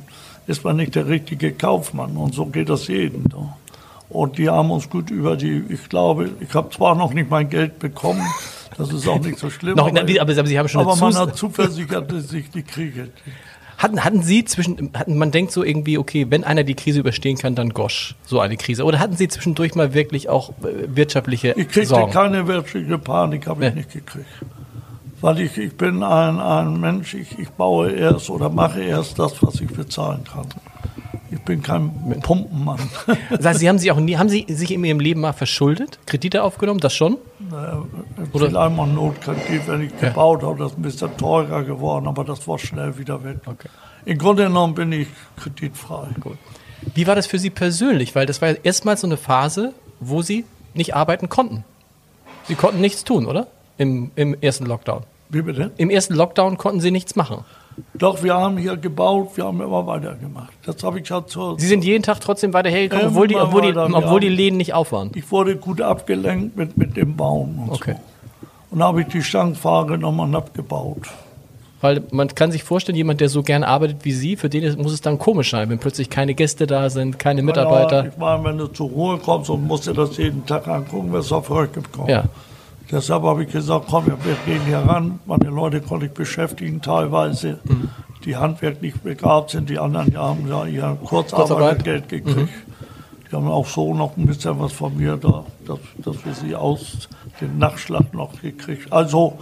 ist 0.48 0.64
man 0.64 0.78
nicht 0.78 0.96
der 0.96 1.08
richtige 1.08 1.52
Kaufmann. 1.52 2.16
Und 2.16 2.34
so 2.34 2.46
geht 2.46 2.70
das 2.70 2.88
jedem. 2.88 3.26
Und 4.10 4.38
die 4.38 4.50
haben 4.50 4.70
uns 4.70 4.90
gut 4.90 5.10
über 5.10 5.36
die, 5.36 5.64
ich 5.70 5.90
glaube, 5.90 6.30
ich 6.40 6.54
habe 6.54 6.70
zwar 6.70 6.96
noch 6.96 7.14
nicht 7.14 7.30
mein 7.30 7.50
Geld 7.50 7.80
bekommen, 7.80 8.26
das 8.78 8.92
ist 8.92 9.08
auch 9.08 9.20
nicht 9.20 9.40
so 9.40 9.50
schlimm. 9.50 9.76
noch, 9.78 9.88
aber, 9.88 10.02
aber, 10.02 10.22
aber, 10.22 10.46
Sie 10.46 10.58
haben 10.58 10.68
schon 10.68 10.82
aber 10.82 10.96
man 10.96 11.16
hat 11.16 11.36
zuversichert, 11.36 12.12
dass 12.12 12.32
ich 12.34 12.50
die 12.50 12.64
kriege. 12.64 13.10
Hatten, 13.84 14.02
hatten 14.06 14.24
Sie 14.24 14.46
zwischen, 14.46 14.92
hatten, 14.94 15.18
man 15.18 15.32
denkt 15.32 15.52
so 15.52 15.62
irgendwie, 15.62 15.98
okay, 15.98 16.28
wenn 16.30 16.46
einer 16.46 16.64
die 16.64 16.74
Krise 16.74 17.02
überstehen 17.02 17.38
kann, 17.38 17.54
dann 17.54 17.72
Gosch, 17.72 18.16
so 18.26 18.40
eine 18.40 18.56
Krise. 18.56 18.86
Oder 18.86 19.00
hatten 19.00 19.18
Sie 19.18 19.28
zwischendurch 19.28 19.76
mal 19.76 19.94
wirklich 19.94 20.30
auch 20.30 20.52
äh, 20.64 20.96
wirtschaftliche 20.96 21.50
ich 21.50 21.68
kriegte 21.68 21.88
Sorgen? 21.88 22.14
keine 22.14 22.48
wirtschaftliche 22.48 22.98
Panik, 22.98 23.46
habe 23.46 23.68
ich 23.68 23.76
nicht 23.76 23.92
gekriegt. 23.92 24.26
Weil 25.20 25.42
ich, 25.42 25.58
ich 25.58 25.76
bin 25.76 26.02
ein, 26.02 26.40
ein 26.40 26.80
Mensch, 26.80 27.14
ich, 27.14 27.38
ich 27.38 27.50
baue 27.50 27.92
erst 27.92 28.30
oder 28.30 28.50
mache 28.50 28.82
erst 28.82 29.20
das, 29.20 29.44
was 29.44 29.60
ich 29.60 29.68
bezahlen 29.68 30.24
kann. 30.24 30.48
Ich 31.34 31.42
bin 31.42 31.64
kein 31.64 32.20
Pumpenmann. 32.22 32.80
Das 33.30 33.46
heißt, 33.46 33.60
Sie 33.60 33.68
haben, 33.68 33.80
sich 33.80 33.92
auch 33.92 34.00
nie, 34.00 34.18
haben 34.18 34.30
Sie 34.30 34.46
sich 34.48 34.72
in 34.72 34.84
Ihrem 34.84 35.00
Leben 35.00 35.22
mal 35.22 35.34
verschuldet? 35.34 35.98
Kredite 36.06 36.44
aufgenommen? 36.44 36.80
Das 36.80 36.94
schon? 36.94 37.18
Naja, 37.50 37.84
Oder? 38.34 38.62
einmal 38.62 38.88
Notkredit, 38.88 39.68
wenn 39.68 39.82
ich 39.82 39.92
ja. 40.00 40.10
gebaut 40.10 40.44
habe, 40.44 40.60
das 40.60 40.72
ist 40.72 40.78
ein 40.78 40.84
bisschen 40.84 41.18
teurer 41.18 41.64
geworden, 41.64 42.08
aber 42.08 42.24
das 42.24 42.48
war 42.48 42.60
schnell 42.60 42.98
wieder 42.98 43.24
weg. 43.24 43.38
Okay. 43.46 43.70
Im 44.06 44.18
Grunde 44.18 44.44
genommen 44.44 44.76
bin 44.76 44.92
ich 44.92 45.08
kreditfrei. 45.38 46.08
Gut. 46.20 46.38
Wie 46.94 47.08
war 47.08 47.16
das 47.16 47.26
für 47.26 47.40
Sie 47.40 47.50
persönlich? 47.50 48.14
Weil 48.14 48.26
das 48.26 48.42
war 48.42 48.50
ja 48.50 48.56
erstmals 48.62 49.02
so 49.02 49.08
eine 49.08 49.18
Phase, 49.18 49.74
wo 50.00 50.22
Sie 50.22 50.46
nicht 50.76 50.96
arbeiten 50.96 51.30
konnten. 51.30 51.64
Sie 52.48 52.56
konnten 52.56 52.82
nichts 52.82 53.04
tun, 53.04 53.26
oder? 53.26 53.48
Im, 53.78 54.12
im 54.16 54.36
ersten 54.40 54.66
Lockdown. 54.66 55.04
Wie 55.30 55.42
bitte? 55.42 55.72
Im 55.78 55.90
ersten 55.90 56.14
Lockdown 56.14 56.58
konnten 56.58 56.80
Sie 56.80 56.92
nichts 56.92 57.16
machen. 57.16 57.44
Doch, 57.94 58.24
wir 58.24 58.34
haben 58.34 58.58
hier 58.58 58.78
gebaut, 58.78 59.32
wir 59.36 59.46
haben 59.46 59.62
immer 59.62 59.86
weitergemacht. 59.86 60.54
Das 60.66 60.84
habe 60.84 61.00
ich 61.00 61.10
halt 61.12 61.30
so. 61.30 61.58
Sie 61.58 61.68
sind 61.68 61.84
jeden 61.84 62.04
Tag 62.04 62.20
trotzdem 62.22 62.54
weiter 62.54 62.70
hergekommen, 62.70 63.08
obwohl, 63.08 63.28
die, 63.28 63.36
obwohl, 63.36 63.62
die, 63.62 63.78
obwohl 63.78 64.20
die 64.20 64.30
Läden 64.30 64.58
nicht 64.58 64.74
auf 64.74 64.92
waren? 64.92 65.12
Ich 65.16 65.32
wurde 65.32 65.56
gut 65.56 65.82
abgelenkt 65.82 66.58
mit, 66.58 66.78
mit 66.78 66.98
dem 66.98 67.16
Baum 67.16 67.60
und 67.60 67.72
okay. 67.72 67.96
so. 67.96 68.48
Und 68.72 68.80
dann 68.80 68.88
habe 68.88 69.02
ich 69.02 69.08
die 69.08 69.22
Stangenfahre 69.22 69.98
nochmal 69.98 70.34
abgebaut. 70.36 71.08
Weil 71.84 72.02
man 72.12 72.30
kann 72.30 72.50
sich 72.52 72.64
vorstellen, 72.64 72.96
jemand, 72.96 73.20
der 73.20 73.28
so 73.28 73.44
gerne 73.44 73.68
arbeitet 73.68 73.98
wie 74.04 74.14
Sie, 74.14 74.38
für 74.38 74.50
den 74.50 74.82
muss 74.82 74.94
es 74.94 75.02
dann 75.02 75.20
komisch 75.20 75.52
sein, 75.52 75.70
wenn 75.70 75.80
plötzlich 75.80 76.10
keine 76.10 76.34
Gäste 76.34 76.66
da 76.66 76.90
sind, 76.90 77.20
keine 77.20 77.44
Mitarbeiter. 77.44 78.06
Ja, 78.06 78.10
ich 78.10 78.18
meine, 78.18 78.44
wenn 78.46 78.58
du 78.58 78.68
zur 78.68 78.90
Ruhe 78.90 79.18
kommst 79.18 79.50
und 79.50 79.68
musst 79.68 79.86
dir 79.86 79.94
das 79.94 80.16
jeden 80.18 80.46
Tag 80.46 80.68
angucken, 80.68 81.12
wirst 81.12 81.30
du 81.30 81.36
auf 81.36 81.52
Röcke 81.52 81.82
kommen. 81.92 82.10
Ja. 82.10 82.24
Deshalb 82.92 83.24
habe 83.24 83.44
ich 83.44 83.52
gesagt, 83.52 83.86
komm, 83.90 84.06
wir 84.08 84.18
gehen 84.46 84.62
hier 84.66 84.80
ran. 84.80 85.20
Meine 85.26 85.50
Leute 85.50 85.82
konnte 85.82 86.08
ich 86.08 86.12
beschäftigen 86.12 86.82
teilweise, 86.82 87.60
mhm. 87.64 87.90
die 88.26 88.36
handwerklich 88.36 88.96
begabt 89.02 89.52
sind. 89.52 89.70
Die 89.70 89.80
anderen 89.80 90.12
die 90.12 90.18
haben 90.18 90.48
ja 90.48 90.66
ihr 90.66 90.98
Kurzarbeitergeld 91.04 92.10
gekriegt. 92.10 92.38
Mhm. 92.38 92.50
Die 93.30 93.36
haben 93.36 93.48
auch 93.48 93.68
so 93.68 93.94
noch 93.94 94.16
ein 94.16 94.28
bisschen 94.28 94.60
was 94.60 94.74
von 94.74 94.96
mir, 94.96 95.18
da, 95.18 95.44
dass, 95.66 95.80
dass 95.98 96.24
wir 96.26 96.34
sie 96.34 96.56
aus 96.56 97.10
dem 97.42 97.58
Nachschlag 97.58 98.14
noch 98.14 98.40
gekriegt. 98.42 98.92
Also 98.94 99.40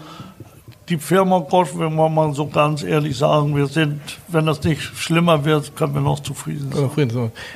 die 0.92 0.98
Firma 0.98 1.40
Gosch, 1.40 1.70
wenn 1.76 1.96
wir 1.96 2.10
mal 2.10 2.34
so 2.34 2.48
ganz 2.48 2.84
ehrlich 2.84 3.18
sagen, 3.18 3.56
wir 3.56 3.68
sind, 3.68 4.02
wenn 4.28 4.46
das 4.46 4.64
nicht 4.64 4.82
schlimmer 4.82 5.46
wird, 5.46 5.76
können 5.76 5.94
wir 5.94 6.02
noch 6.02 6.20
zufrieden 6.20 6.72
sein. 6.72 6.84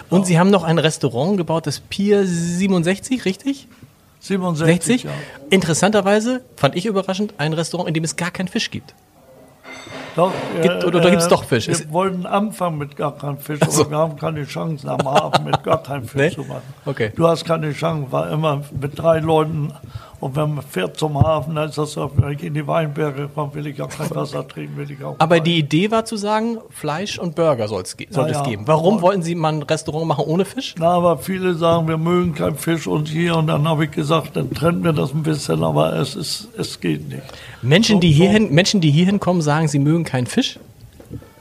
Und 0.09 0.21
ja. 0.21 0.25
Sie 0.25 0.39
haben 0.39 0.49
noch 0.49 0.63
ein 0.63 0.77
Restaurant 0.77 1.37
gebaut, 1.37 1.67
das 1.67 1.79
Pier 1.79 2.25
67, 2.25 3.25
richtig? 3.25 3.67
67. 4.19 5.03
Ja. 5.03 5.11
Interessanterweise 5.49 6.43
fand 6.55 6.75
ich 6.75 6.85
überraschend 6.85 7.33
ein 7.37 7.53
Restaurant, 7.53 7.87
in 7.87 7.93
dem 7.93 8.03
es 8.03 8.15
gar 8.15 8.31
keinen 8.31 8.47
Fisch 8.47 8.71
gibt. 8.71 8.93
Doch, 10.15 10.31
gibt, 10.61 10.83
äh, 10.83 10.85
oder 10.85 11.01
da 11.01 11.09
gibt 11.09 11.21
es 11.21 11.27
doch 11.27 11.43
Fisch. 11.43 11.67
Wir 11.67 11.91
wollten 11.91 12.25
anfangen 12.25 12.77
mit 12.77 12.95
gar 12.95 13.17
keinem 13.17 13.37
Fisch, 13.37 13.61
aber 13.61 13.71
so. 13.71 13.89
wir 13.89 13.97
haben 13.97 14.15
keine 14.15 14.45
Chance 14.45 14.89
am 14.89 15.05
Abend 15.05 15.45
mit 15.45 15.61
gar 15.63 15.83
keinem 15.83 16.03
Fisch 16.07 16.21
nee? 16.21 16.31
zu 16.31 16.47
machen. 16.47 16.61
Okay. 16.85 17.11
Du 17.15 17.27
hast 17.27 17.43
keine 17.43 17.73
Chance, 17.73 18.11
war 18.11 18.31
immer 18.31 18.61
mit 18.79 18.97
drei 18.97 19.19
Leuten 19.19 19.73
und 20.19 20.35
wenn 20.35 20.55
man 20.55 20.63
fährt 20.63 20.97
zum 20.97 21.21
Hafen, 21.21 21.55
dann 21.55 21.69
ist 21.69 21.77
das 21.77 21.91
so, 21.91 22.09
wenn 22.15 22.31
ich 22.31 22.43
in 22.43 22.53
die 22.53 22.65
Weinberge 22.65 23.29
komme, 23.33 23.53
will 23.53 23.67
ich 23.67 23.81
auch 23.81 23.89
kein 23.89 24.09
Wasser 24.11 24.47
trinken, 24.47 24.77
will 24.77 24.89
ich 24.89 25.03
auch 25.03 25.15
Aber 25.19 25.39
die 25.39 25.57
Idee 25.57 25.91
war 25.91 26.05
zu 26.05 26.15
sagen, 26.15 26.57
Fleisch 26.69 27.19
und 27.19 27.35
Burger 27.35 27.67
soll 27.67 27.83
es 27.83 27.95
ja, 28.11 28.43
geben. 28.43 28.63
Warum 28.65 29.01
wollten 29.01 29.21
Sie 29.21 29.35
mal 29.35 29.53
ein 29.53 29.63
Restaurant 29.63 30.07
machen 30.07 30.25
ohne 30.25 30.45
Fisch? 30.45 30.75
Na, 30.79 30.91
aber 30.91 31.17
viele 31.17 31.55
sagen, 31.55 31.87
wir 31.87 31.97
mögen 31.97 32.33
keinen 32.33 32.55
Fisch 32.55 32.87
und 32.87 33.09
hier 33.09 33.35
und 33.35 33.47
dann 33.47 33.67
habe 33.67 33.85
ich 33.85 33.91
gesagt, 33.91 34.35
dann 34.35 34.51
trennen 34.53 34.83
wir 34.83 34.93
das 34.93 35.13
ein 35.13 35.23
bisschen, 35.23 35.63
aber 35.63 35.93
es 35.93 36.15
ist, 36.15 36.47
es 36.57 36.79
geht 36.79 37.09
nicht. 37.09 37.23
Menschen, 37.61 37.95
so, 37.95 37.99
die 37.99 38.11
hierhin, 38.11 38.47
so. 38.47 38.53
Menschen, 38.53 38.81
die 38.81 38.91
hierhin 38.91 39.19
kommen, 39.19 39.41
sagen, 39.41 39.67
sie 39.67 39.79
mögen 39.79 40.05
keinen 40.05 40.27
Fisch? 40.27 40.59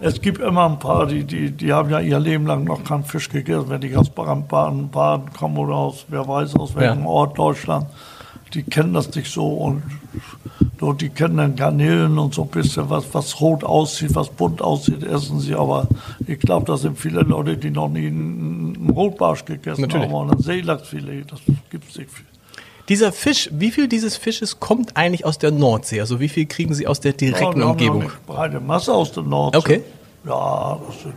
Es 0.01 0.21
gibt 0.21 0.41
immer 0.41 0.69
ein 0.69 0.79
paar, 0.79 1.07
die, 1.07 1.25
die, 1.25 1.51
die 1.51 1.73
haben 1.73 1.89
ja 1.89 2.01
ihr 2.01 2.19
Leben 2.19 2.47
lang 2.47 2.65
noch 2.65 2.85
keinen 2.85 3.05
Fisch 3.05 3.31
gegessen, 3.31 3.67
wenn 3.69 3.83
ich 3.83 3.97
aus 3.97 4.11
Baden, 4.11 4.91
Baden 4.91 5.33
komme 5.33 5.61
oder 5.61 5.75
aus, 5.75 6.05
wer 6.09 6.27
weiß, 6.27 6.57
aus 6.57 6.75
welchem 6.75 7.03
ja. 7.03 7.07
Ort 7.07 7.39
Deutschland 7.39 7.87
die 8.55 8.63
kennen 8.63 8.95
das 8.95 9.15
nicht 9.15 9.31
so 9.31 9.47
und 9.49 9.83
so, 10.81 10.93
die 10.93 11.09
kennen 11.09 11.37
dann 11.37 11.57
Garnelen 11.57 12.19
und 12.19 12.35
so 12.35 12.43
ein 12.43 12.49
bisschen, 12.49 12.91
was, 12.91 13.05
was 13.13 13.41
rot 13.41 13.65
aussieht, 13.65 14.15
was 14.15 14.29
bunt 14.29 14.61
aussieht, 14.61 15.03
essen 15.03 15.41
sie. 15.41 15.55
Aber 15.55 15.89
ich 16.27 16.39
glaube, 16.39 16.67
da 16.67 16.77
sind 16.77 16.99
viele 16.99 17.21
Leute, 17.23 17.57
die 17.57 17.71
noch 17.71 17.89
nie 17.89 18.07
einen, 18.07 18.91
Rotbarsch 18.95 19.45
gegessen 19.45 19.83
Natürlich. 19.83 20.07
haben 20.07 20.15
oder 20.15 20.33
ein 20.33 20.43
Seelachsfilet. 20.43 21.31
Das 21.31 21.41
gibt 21.71 21.91
es 21.91 21.97
nicht 21.97 22.11
viel. 22.11 22.27
Dieser 22.89 23.13
Fisch, 23.13 23.49
wie 23.53 23.71
viel 23.71 23.89
dieses 23.89 24.17
Fisches 24.17 24.61
kommt 24.61 24.97
eigentlich 24.97 25.25
aus 25.25 25.39
der 25.39 25.51
Nordsee? 25.51 26.01
Also 26.01 26.21
wie 26.21 26.29
viel 26.29 26.45
kriegen 26.47 26.75
Sie 26.75 26.87
aus 26.87 27.01
der 27.01 27.15
direkten 27.15 27.61
ja, 27.61 27.67
Umgebung? 27.67 28.03
Eine 28.03 28.11
breite 28.27 28.61
Masse 28.61 28.93
aus 28.93 29.11
der 29.13 29.23
Nordsee. 29.23 29.59
Okay. 29.59 29.81
Ja, 30.27 30.79
sind, 31.03 31.15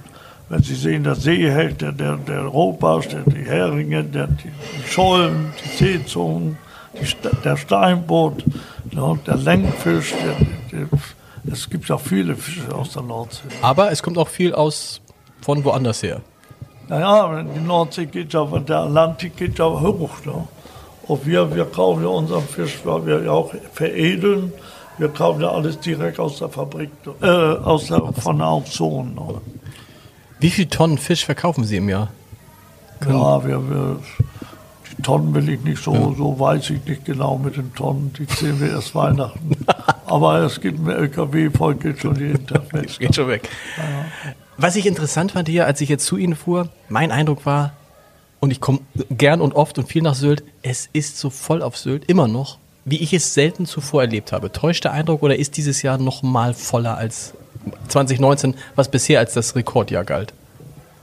wenn 0.49 0.63
Sie 0.63 0.75
sehen, 0.75 1.03
der 1.03 1.15
Seehecht, 1.15 1.81
der, 1.81 1.91
der, 1.91 2.15
der 2.15 2.43
Rotbarsch, 2.43 3.09
der, 3.09 3.23
die 3.23 3.43
Heringe, 3.43 4.03
der, 4.03 4.27
die 4.27 4.49
Schollen, 4.87 5.53
die 5.63 5.77
Seezungen, 5.77 6.57
der 7.43 7.57
Steinbutt, 7.57 8.43
der 8.91 9.35
Lenkfisch, 9.35 10.13
der, 10.13 10.47
der, 10.71 10.87
es 11.51 11.69
gibt 11.69 11.87
ja 11.87 11.97
viele 11.97 12.35
Fische 12.35 12.73
aus 12.73 12.93
der 12.93 13.03
Nordsee. 13.03 13.47
Aber 13.61 13.91
es 13.91 14.03
kommt 14.03 14.17
auch 14.17 14.27
viel 14.27 14.53
aus 14.53 15.01
von 15.41 15.63
woanders 15.63 16.03
her. 16.03 16.21
Naja, 16.89 17.43
die 17.43 17.59
Nordsee 17.59 18.05
geht 18.05 18.33
ja, 18.33 18.45
der 18.45 18.77
Atlantik 18.79 19.37
geht 19.37 19.59
ja 19.59 19.65
hoch. 19.65 20.25
Ne? 20.25 20.47
Und 21.03 21.25
wir, 21.25 21.53
wir 21.55 21.65
kaufen 21.65 22.03
ja 22.03 22.09
unseren 22.09 22.43
Fisch, 22.43 22.79
weil 22.83 23.05
wir 23.05 23.23
ja 23.23 23.31
auch 23.31 23.53
veredeln. 23.73 24.53
Wir 24.97 25.09
kaufen 25.09 25.41
ja 25.41 25.51
alles 25.51 25.79
direkt 25.79 26.19
aus 26.19 26.39
der 26.39 26.49
Fabrik, 26.49 26.89
äh, 27.21 27.27
aus 27.27 27.87
der, 27.87 28.01
von 28.19 28.39
der 28.39 28.47
Auktion. 28.47 29.15
Ne? 29.15 29.41
Wie 30.39 30.49
viele 30.49 30.69
Tonnen 30.69 30.97
Fisch 30.97 31.25
verkaufen 31.25 31.63
Sie 31.63 31.77
im 31.77 31.89
Jahr? 31.89 32.09
Ja, 33.07 33.45
wir, 33.45 33.69
wir, 33.69 33.99
Tonnen 35.03 35.33
will 35.33 35.49
ich 35.49 35.61
nicht 35.61 35.83
so, 35.83 36.15
so 36.17 36.39
weiß 36.39 36.71
ich 36.71 36.85
nicht 36.85 37.05
genau 37.05 37.37
mit 37.37 37.57
den 37.57 37.73
Tonnen. 37.73 38.13
Die 38.17 38.27
zählen 38.27 38.59
wir 38.59 38.71
erst 38.71 38.95
Weihnachten. 38.95 39.51
Aber 40.05 40.39
es 40.39 40.59
gibt 40.59 40.79
ein 40.79 40.89
LKW 40.89 41.49
voll, 41.49 41.75
geht 41.75 41.99
schon 41.99 42.15
jeden 42.15 42.45
Tag 42.47 42.73
weg. 42.73 42.97
Geht 42.99 43.15
schon 43.15 43.27
weg. 43.27 43.49
Was 44.57 44.75
ich 44.75 44.85
interessant 44.85 45.33
fand 45.33 45.47
hier, 45.47 45.65
als 45.67 45.81
ich 45.81 45.89
jetzt 45.89 46.05
zu 46.05 46.17
Ihnen 46.17 46.35
fuhr, 46.35 46.69
mein 46.89 47.11
Eindruck 47.11 47.45
war, 47.45 47.73
und 48.39 48.51
ich 48.51 48.61
komme 48.61 48.79
gern 49.09 49.41
und 49.41 49.53
oft 49.53 49.77
und 49.77 49.87
viel 49.87 50.01
nach 50.01 50.15
Sylt, 50.15 50.43
es 50.61 50.89
ist 50.93 51.17
so 51.17 51.29
voll 51.29 51.61
auf 51.61 51.77
Sylt, 51.77 52.05
immer 52.05 52.27
noch, 52.27 52.59
wie 52.85 52.97
ich 53.01 53.13
es 53.13 53.33
selten 53.33 53.65
zuvor 53.65 54.03
erlebt 54.03 54.31
habe. 54.31 54.51
Täuscht 54.51 54.83
der 54.83 54.93
Eindruck 54.93 55.23
oder 55.23 55.37
ist 55.37 55.57
dieses 55.57 55.81
Jahr 55.81 55.97
noch 55.97 56.23
mal 56.23 56.53
voller 56.53 56.97
als 56.97 57.33
2019, 57.87 58.55
was 58.75 58.89
bisher 58.89 59.19
als 59.19 59.33
das 59.33 59.55
Rekordjahr 59.55 60.03
galt? 60.03 60.33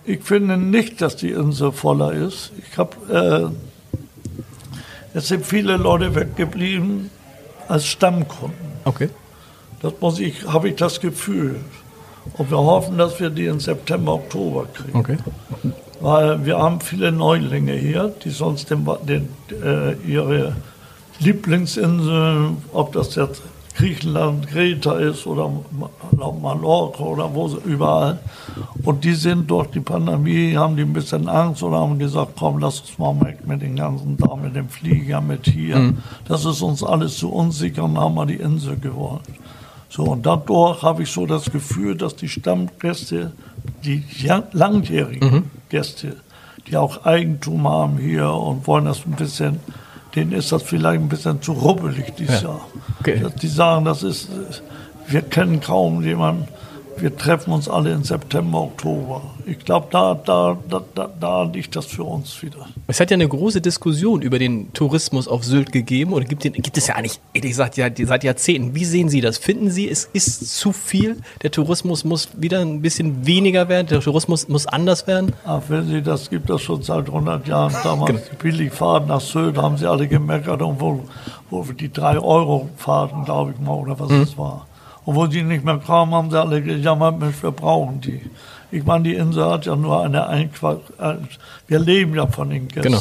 Ich 0.05 0.23
finde 0.23 0.57
nicht, 0.57 1.01
dass 1.01 1.17
die 1.17 1.31
Insel 1.31 1.73
voller 1.73 2.13
ist. 2.13 2.53
Ich 2.59 2.79
habe, 2.79 3.53
äh, 3.53 3.74
es 5.15 5.29
sind 5.29 5.47
viele 5.47 5.77
Leute 5.77 6.15
weggeblieben 6.15 7.11
als 7.69 7.87
Stammkunden. 7.87 8.59
Okay. 8.85 9.09
Das 9.81 9.95
muss 10.01 10.19
ich, 10.19 10.47
habe 10.47 10.69
ich 10.69 10.77
das 10.77 11.01
Gefühl. 11.01 11.61
Und 12.37 12.51
wir 12.51 12.59
hoffen, 12.59 12.99
dass 12.99 13.21
wir 13.21 13.31
die 13.31 13.47
im 13.47 13.61
September, 13.61 14.15
Oktober 14.15 14.67
kriegen. 14.73 14.99
Okay. 14.99 15.17
Weil 16.01 16.45
wir 16.45 16.59
haben 16.59 16.81
viele 16.81 17.13
Neulinge 17.13 17.75
hier, 17.75 18.13
die 18.25 18.31
sonst 18.31 18.71
den, 18.71 18.87
den, 19.07 19.29
äh, 19.63 19.93
ihre 20.07 20.57
Lieblingsinseln, 21.21 22.57
ob 22.73 22.93
das 22.93 23.15
jetzt 23.15 23.43
Griechenland, 23.77 24.47
Kreta 24.47 24.95
ist 24.99 25.27
oder 25.27 25.51
Mallorca 26.13 27.03
oder 27.03 27.35
wo 27.35 27.49
überall. 27.65 28.21
Und 28.85 29.05
die 29.05 29.15
sind 29.15 29.51
durch 29.51 29.69
die 29.69 29.81
Pandemie, 29.81 30.57
haben 30.57 30.77
die 30.77 30.83
ein 30.83 30.93
bisschen 30.93 31.29
Angst 31.29 31.63
oder 31.63 31.79
haben 31.79 31.99
gesagt, 31.99 32.33
komm, 32.39 32.59
lass 32.59 32.81
uns 32.81 32.99
mal 32.99 33.21
weg 33.21 33.47
mit 33.47 33.63
den 33.63 33.77
ganzen 33.77 34.17
da, 34.17 34.37
mit 34.37 34.55
dem 34.55 34.69
Flieger, 34.69 35.21
mit 35.21 35.47
hier. 35.47 35.77
Mhm. 35.77 35.99
Das 36.27 36.45
ist 36.45 36.63
uns 36.63 36.85
alles 36.85 37.19
zu 37.19 37.33
unsicher 37.33 37.85
und 37.85 37.99
haben 37.99 38.15
wir 38.15 38.27
die 38.27 38.37
Insel 38.37 38.79
gewollt. 38.79 39.23
So, 39.89 40.05
und 40.05 40.25
dadurch 40.25 40.83
habe 40.83 41.03
ich 41.03 41.11
so 41.11 41.27
das 41.27 41.51
Gefühl, 41.51 41.97
dass 41.97 42.17
die 42.17 42.29
Stammgäste, 42.29 43.33
die 43.85 44.05
langjährigen 44.53 45.31
mhm. 45.31 45.43
Gäste, 45.69 46.17
die 46.67 46.77
auch 46.77 47.05
Eigentum 47.05 47.69
haben 47.69 47.99
hier 47.99 48.31
und 48.31 48.67
wollen 48.67 48.87
das 48.87 49.05
ein 49.05 49.13
bisschen 49.13 49.61
denen 50.15 50.33
ist 50.33 50.53
das 50.53 50.63
vielleicht 50.63 51.01
ein 51.01 51.09
bisschen 51.09 51.43
zu 51.43 51.53
rubbelig 51.53 52.15
dieses 52.17 52.43
ja. 52.43 52.51
Jahr. 52.51 52.69
Okay. 53.01 53.27
Die 53.41 53.49
sagen, 53.49 53.85
das 53.85 54.03
ist, 54.03 54.29
wir 55.07 55.23
kennen 55.23 55.61
kaum 55.61 56.03
jemanden, 56.03 56.49
wir 56.99 57.17
treffen 57.17 57.53
uns 57.53 57.69
alle 57.69 57.93
im 57.93 58.05
September, 58.05 58.63
Oktober. 58.63 59.23
Ich 59.47 59.59
glaube, 59.59 59.89
da, 59.91 60.15
da, 60.15 60.57
da, 60.69 61.09
da, 61.21 61.43
liegt 61.43 61.77
das 61.77 61.87
für 61.87 62.05
uns 62.05 62.43
wieder. 62.43 62.67
Es 62.87 63.01
hat 63.01 63.11
ja 63.11 63.15
eine 63.15 63.29
große 63.29 63.61
Diskussion 63.61 64.23
über 64.23 64.39
den 64.39 64.73
Tourismus 64.73 65.29
auf 65.29 65.45
Sylt 65.45 65.73
gegeben 65.73 66.13
oder 66.13 66.25
gibt, 66.25 66.45
den, 66.45 66.53
gibt 66.53 66.77
es 66.77 66.87
ja 66.87 66.95
eigentlich, 66.95 67.21
ehrlich 67.33 67.51
gesagt, 67.51 67.77
ja, 67.77 67.89
seit 67.97 68.25
Jahrzehnten. 68.25 68.75
Wie 68.75 68.85
sehen 68.85 69.09
Sie 69.09 69.21
das? 69.21 69.39
Finden 69.39 69.71
Sie, 69.71 69.89
es 69.89 70.09
ist 70.13 70.57
zu 70.57 70.73
viel? 70.73 71.19
Der 71.43 71.51
Tourismus 71.51 72.05
muss 72.05 72.29
wieder 72.37 72.61
ein 72.61 72.83
bisschen 72.83 73.27
weniger 73.27 73.69
werden? 73.69 73.87
Der 73.89 74.01
Tourismus 74.01 74.49
muss 74.49 74.67
anders 74.67 75.07
werden? 75.07 75.33
Ach, 75.45 75.63
wenn 75.69 75.87
Sie, 75.87 76.03
das 76.03 76.31
gibt 76.31 76.51
das 76.51 76.63
schon 76.63 76.83
seit 76.83 77.07
100 77.07 77.47
Jahren. 77.47 77.75
Damals 77.83 78.11
genau. 78.11 78.23
die 78.31 78.37
Billigfahrten 78.37 79.09
nach 79.09 79.21
Sylt 79.21 79.59
haben 79.59 79.77
Sie 79.77 79.87
alle 79.87 80.09
gemeckert, 80.09 80.63
und 80.63 80.81
wo, 80.81 81.05
wo 81.51 81.63
die 81.65 81.89
3-Euro-Fahrten, 81.89 83.25
glaube 83.25 83.53
ich 83.53 83.61
mal, 83.61 83.75
oder 83.75 83.99
was 83.99 84.11
mhm. 84.11 84.23
es 84.23 84.39
war 84.39 84.67
und 85.05 85.17
wo 85.17 85.27
die 85.27 85.43
nicht 85.43 85.65
mehr 85.65 85.79
kamen, 85.79 86.15
haben 86.15 86.31
sie 86.31 86.41
alle 86.41 86.63
gejammert, 86.63 87.19
Mensch, 87.19 87.43
wir 87.43 87.51
brauchen 87.51 88.01
die. 88.01 88.21
Ich 88.71 88.85
meine, 88.85 89.05
die 89.05 89.15
Insel 89.15 89.45
hat 89.45 89.67
ja 89.67 89.77
nur 89.77 90.03
eine 90.03 90.27
Einquart. 90.27 90.81
Wir 91.69 91.79
leben 91.79 92.15
ja 92.15 92.27
von 92.27 92.51
den 92.51 92.69
Gästen. 92.69 92.83
Genau. 92.83 93.01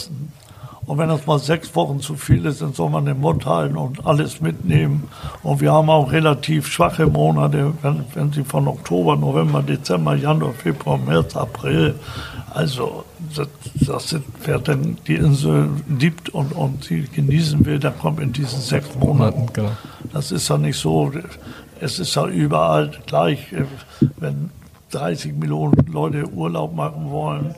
Und 0.86 0.98
wenn 0.98 1.08
das 1.08 1.26
mal 1.26 1.40
sechs 1.40 1.74
Wochen 1.76 2.02
zu 2.02 2.16
viel 2.16 2.46
ist, 2.46 2.62
dann 2.62 2.74
soll 2.74 2.90
man 2.90 3.06
den 3.06 3.22
Mund 3.22 3.46
halten 3.46 3.78
und 3.78 4.06
alles 4.06 4.42
mitnehmen. 4.42 5.04
Und 5.42 5.62
wir 5.62 5.72
haben 5.72 5.90
auch 5.90 6.12
relativ 6.12 6.68
schwache 6.68 7.08
Monate, 7.08 7.74
wenn, 7.82 8.04
wenn 8.14 8.34
Sie 8.34 8.44
von 8.44 8.68
Oktober, 8.68 9.16
November, 9.16 9.64
Dezember, 9.64 10.16
Januar, 10.16 10.52
Februar, 10.52 10.98
März, 10.98 11.38
April, 11.38 11.96
also 12.54 13.04
das, 13.36 13.48
das 13.88 14.10
sind, 14.10 14.26
wer 14.44 14.60
denn 14.60 14.98
die 15.08 15.16
Insel 15.16 15.70
liebt 15.88 16.30
und, 16.30 16.52
und 16.52 16.84
sie 16.84 17.04
genießen 17.04 17.66
will, 17.66 17.80
der 17.80 17.92
kommt 17.92 18.20
in 18.20 18.32
diesen 18.32 18.62
sechs 18.62 18.94
Monaten. 19.00 19.48
Genau. 19.54 19.72
Das 20.12 20.32
ist 20.32 20.50
ja 20.50 20.58
nicht 20.58 20.78
so 20.78 21.12
es 21.84 22.00
ist 22.00 22.16
ja 22.16 22.26
überall 22.28 22.92
gleich, 23.06 23.52
äh, 23.52 23.66
wenn 24.18 24.52
30 24.92 25.34
Millionen 25.34 25.74
Leute 25.92 26.30
Urlaub 26.30 26.76
machen 26.76 27.10
wollen, 27.12 27.56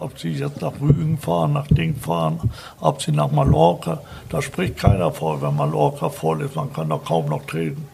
ob 0.00 0.18
sie 0.18 0.32
jetzt 0.32 0.60
nach 0.60 0.72
Rügen 0.80 1.16
fahren, 1.16 1.52
nach 1.52 1.68
Ding 1.68 1.94
fahren, 1.94 2.50
ob 2.80 3.00
sie 3.00 3.12
nach 3.12 3.30
Mallorca, 3.30 4.00
da 4.28 4.42
spricht 4.42 4.76
keiner 4.76 5.12
vor, 5.12 5.40
wenn 5.40 5.54
Mallorca 5.54 6.08
voll 6.08 6.42
ist, 6.42 6.56
man 6.56 6.72
kann 6.72 6.88
da 6.88 6.98
kaum 6.98 7.26
noch 7.26 7.46
treten. 7.46 7.86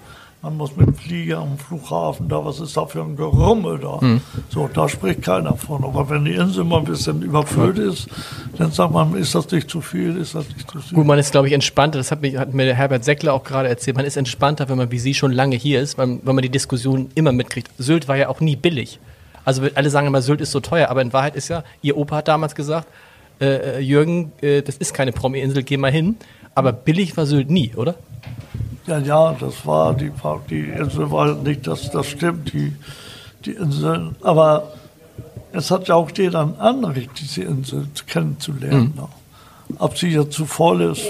Man 0.42 0.58
muss 0.58 0.76
mit 0.76 0.86
dem 0.86 0.94
Flieger 0.94 1.38
am 1.38 1.58
Flughafen 1.58 2.28
da, 2.28 2.44
was 2.44 2.60
ist 2.60 2.76
da 2.76 2.86
für 2.86 3.02
ein 3.02 3.16
Gerummel 3.16 3.78
da? 3.78 3.98
Mhm. 4.00 4.20
So, 4.48 4.68
da 4.72 4.88
spricht 4.88 5.22
keiner 5.22 5.56
von. 5.56 5.82
Aber 5.82 6.08
wenn 6.08 6.24
die 6.24 6.34
Insel 6.34 6.62
mal 6.64 6.78
ein 6.78 6.84
bisschen 6.84 7.22
überfüllt 7.22 7.78
ist, 7.78 8.08
dann 8.56 8.70
sagt 8.70 8.92
man, 8.92 9.14
ist 9.16 9.34
das 9.34 9.50
nicht 9.50 9.68
zu 9.68 9.80
viel, 9.80 10.16
ist 10.16 10.34
das 10.34 10.46
nicht 10.48 10.70
zu 10.70 10.78
viel. 10.78 10.94
Gut, 10.94 11.06
man 11.06 11.18
ist, 11.18 11.32
glaube 11.32 11.48
ich, 11.48 11.54
entspannter. 11.54 11.98
Das 11.98 12.10
hat, 12.10 12.22
mich, 12.22 12.36
hat 12.36 12.54
mir 12.54 12.72
Herbert 12.74 13.04
Seckler 13.04 13.32
auch 13.32 13.44
gerade 13.44 13.68
erzählt. 13.68 13.96
Man 13.96 14.06
ist 14.06 14.16
entspannter, 14.16 14.68
wenn 14.68 14.76
man 14.76 14.90
wie 14.90 14.98
Sie 14.98 15.14
schon 15.14 15.32
lange 15.32 15.56
hier 15.56 15.80
ist, 15.80 15.98
weil, 15.98 16.20
weil 16.22 16.34
man 16.34 16.42
die 16.42 16.50
Diskussion 16.50 17.10
immer 17.14 17.32
mitkriegt. 17.32 17.70
Sylt 17.78 18.06
war 18.06 18.16
ja 18.16 18.28
auch 18.28 18.40
nie 18.40 18.56
billig. 18.56 19.00
Also 19.44 19.62
alle 19.74 19.90
sagen 19.90 20.06
immer, 20.06 20.22
Sylt 20.22 20.40
ist 20.40 20.52
so 20.52 20.60
teuer, 20.60 20.90
aber 20.90 21.02
in 21.02 21.12
Wahrheit 21.12 21.34
ist 21.34 21.48
ja, 21.48 21.64
Ihr 21.80 21.96
Opa 21.96 22.16
hat 22.16 22.28
damals 22.28 22.54
gesagt, 22.54 22.88
äh, 23.40 23.46
äh 23.46 23.78
Jürgen, 23.80 24.32
äh, 24.42 24.62
das 24.62 24.76
ist 24.76 24.92
keine 24.92 25.12
Promi-Insel, 25.12 25.62
geh 25.62 25.76
mal 25.76 25.90
hin. 25.90 26.16
Aber 26.54 26.72
billig 26.72 27.16
war 27.16 27.26
Sylt 27.26 27.50
nie, 27.50 27.72
oder? 27.74 27.96
Ja, 28.86 28.98
ja, 28.98 29.36
das 29.38 29.66
war 29.66 29.94
die, 29.94 30.12
die 30.48 30.64
Insel 30.68 31.10
war 31.10 31.34
nicht, 31.34 31.66
das, 31.66 31.90
das 31.90 32.06
stimmt, 32.06 32.52
die, 32.52 32.72
die 33.44 33.52
Insel. 33.52 34.14
Aber 34.22 34.72
es 35.52 35.70
hat 35.70 35.88
ja 35.88 35.96
auch 35.96 36.10
jeder 36.16 36.42
ein 36.42 36.58
Anrecht, 36.58 37.10
diese 37.20 37.42
Insel 37.42 37.88
kennenzulernen. 38.06 38.94
Mhm. 38.96 39.76
Ob 39.78 39.98
sie 39.98 40.08
jetzt 40.08 40.34
zu 40.34 40.46
voll 40.46 40.82
ist. 40.82 41.02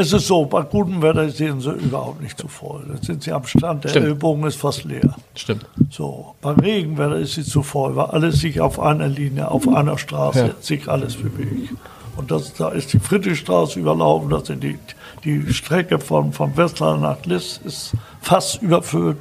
Es 0.00 0.12
ist 0.12 0.28
so, 0.28 0.44
bei 0.44 0.62
gutem 0.62 1.02
Wetter 1.02 1.24
ist 1.24 1.40
die 1.40 1.46
Insel 1.46 1.74
überhaupt 1.74 2.22
nicht 2.22 2.38
zu 2.38 2.46
voll. 2.46 2.84
Jetzt 2.94 3.06
sind 3.06 3.24
sie 3.24 3.32
am 3.32 3.44
Strand, 3.44 3.82
der 3.82 3.88
Stimmt. 3.88 4.06
Ellbogen 4.06 4.44
ist 4.46 4.54
fast 4.54 4.84
leer. 4.84 5.16
Stimmt. 5.34 5.66
So, 5.90 6.36
bei 6.40 6.52
Regenwetter 6.52 7.16
ist 7.16 7.34
sie 7.34 7.42
zu 7.42 7.64
voll, 7.64 7.96
weil 7.96 8.06
alles 8.06 8.38
sich 8.38 8.60
auf 8.60 8.78
einer 8.78 9.08
Linie, 9.08 9.50
auf 9.50 9.66
einer 9.66 9.98
Straße, 9.98 10.38
ja. 10.38 10.54
sich 10.60 10.88
alles 10.88 11.16
bewegt. 11.16 11.72
Und 12.16 12.30
das, 12.30 12.54
da 12.54 12.68
ist 12.68 12.92
die 12.92 13.00
Friedrichstraße 13.00 13.80
überlaufen, 13.80 14.30
das 14.30 14.46
sind 14.46 14.62
die, 14.62 14.78
die 15.24 15.52
Strecke 15.52 15.98
von, 15.98 16.32
von 16.32 16.56
Westland 16.56 17.02
nach 17.02 17.24
Liss 17.24 17.60
ist 17.64 17.92
fast 18.20 18.62
überfüllt. 18.62 19.18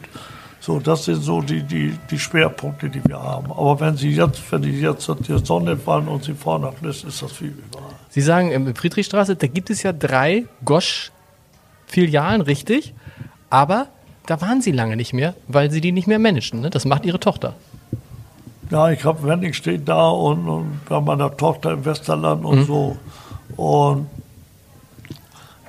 So, 0.60 0.80
das 0.80 1.06
sind 1.06 1.22
so 1.22 1.42
die, 1.42 1.64
die, 1.64 1.98
die 2.12 2.20
Schwerpunkte, 2.20 2.90
die 2.90 3.02
wir 3.06 3.22
haben. 3.22 3.52
Aber 3.52 3.80
wenn 3.80 3.96
Sie 3.96 4.10
jetzt, 4.10 4.42
wenn 4.52 4.64
die 4.64 4.82
jetzt 4.82 5.10
die 5.28 5.46
Sonne 5.46 5.78
fallen 5.78 6.08
und 6.08 6.24
Sie 6.24 6.34
fahren 6.34 6.64
nach 6.64 6.82
Liss, 6.82 7.04
ist 7.04 7.22
das 7.22 7.32
viel 7.32 7.50
überall. 7.50 7.94
Sie 8.10 8.22
sagen, 8.22 8.52
in 8.52 8.76
Friedrichstraße, 8.76 9.36
da 9.36 9.48
gibt 9.48 9.70
es 9.70 9.84
ja 9.84 9.94
drei 9.94 10.46
Gosch-Filialen, 10.66 12.42
richtig? 12.42 12.94
Aber 13.50 13.88
da 14.26 14.42
waren 14.42 14.62
Sie 14.62 14.72
lange 14.72 14.98
nicht 14.98 15.14
mehr, 15.14 15.36
weil 15.48 15.72
Sie 15.72 15.80
die 15.80 15.92
nicht 15.92 16.08
mehr 16.08 16.20
managen. 16.20 16.60
Ne? 16.62 16.70
Das 16.70 16.84
macht 16.86 17.06
Ihre 17.06 17.20
Tochter. 17.20 17.54
Ja, 18.70 18.90
ich 18.92 19.06
habe 19.06 19.24
Wenning 19.24 19.54
steht 19.54 19.88
da 19.88 20.10
und, 20.10 20.50
und 20.50 20.86
bei 20.90 21.00
meiner 21.00 21.36
Tochter 21.38 21.72
im 21.72 21.86
Westerland 21.86 22.44
und 22.44 22.60
mhm. 22.60 22.66
so. 22.66 22.98
Und 23.56 24.08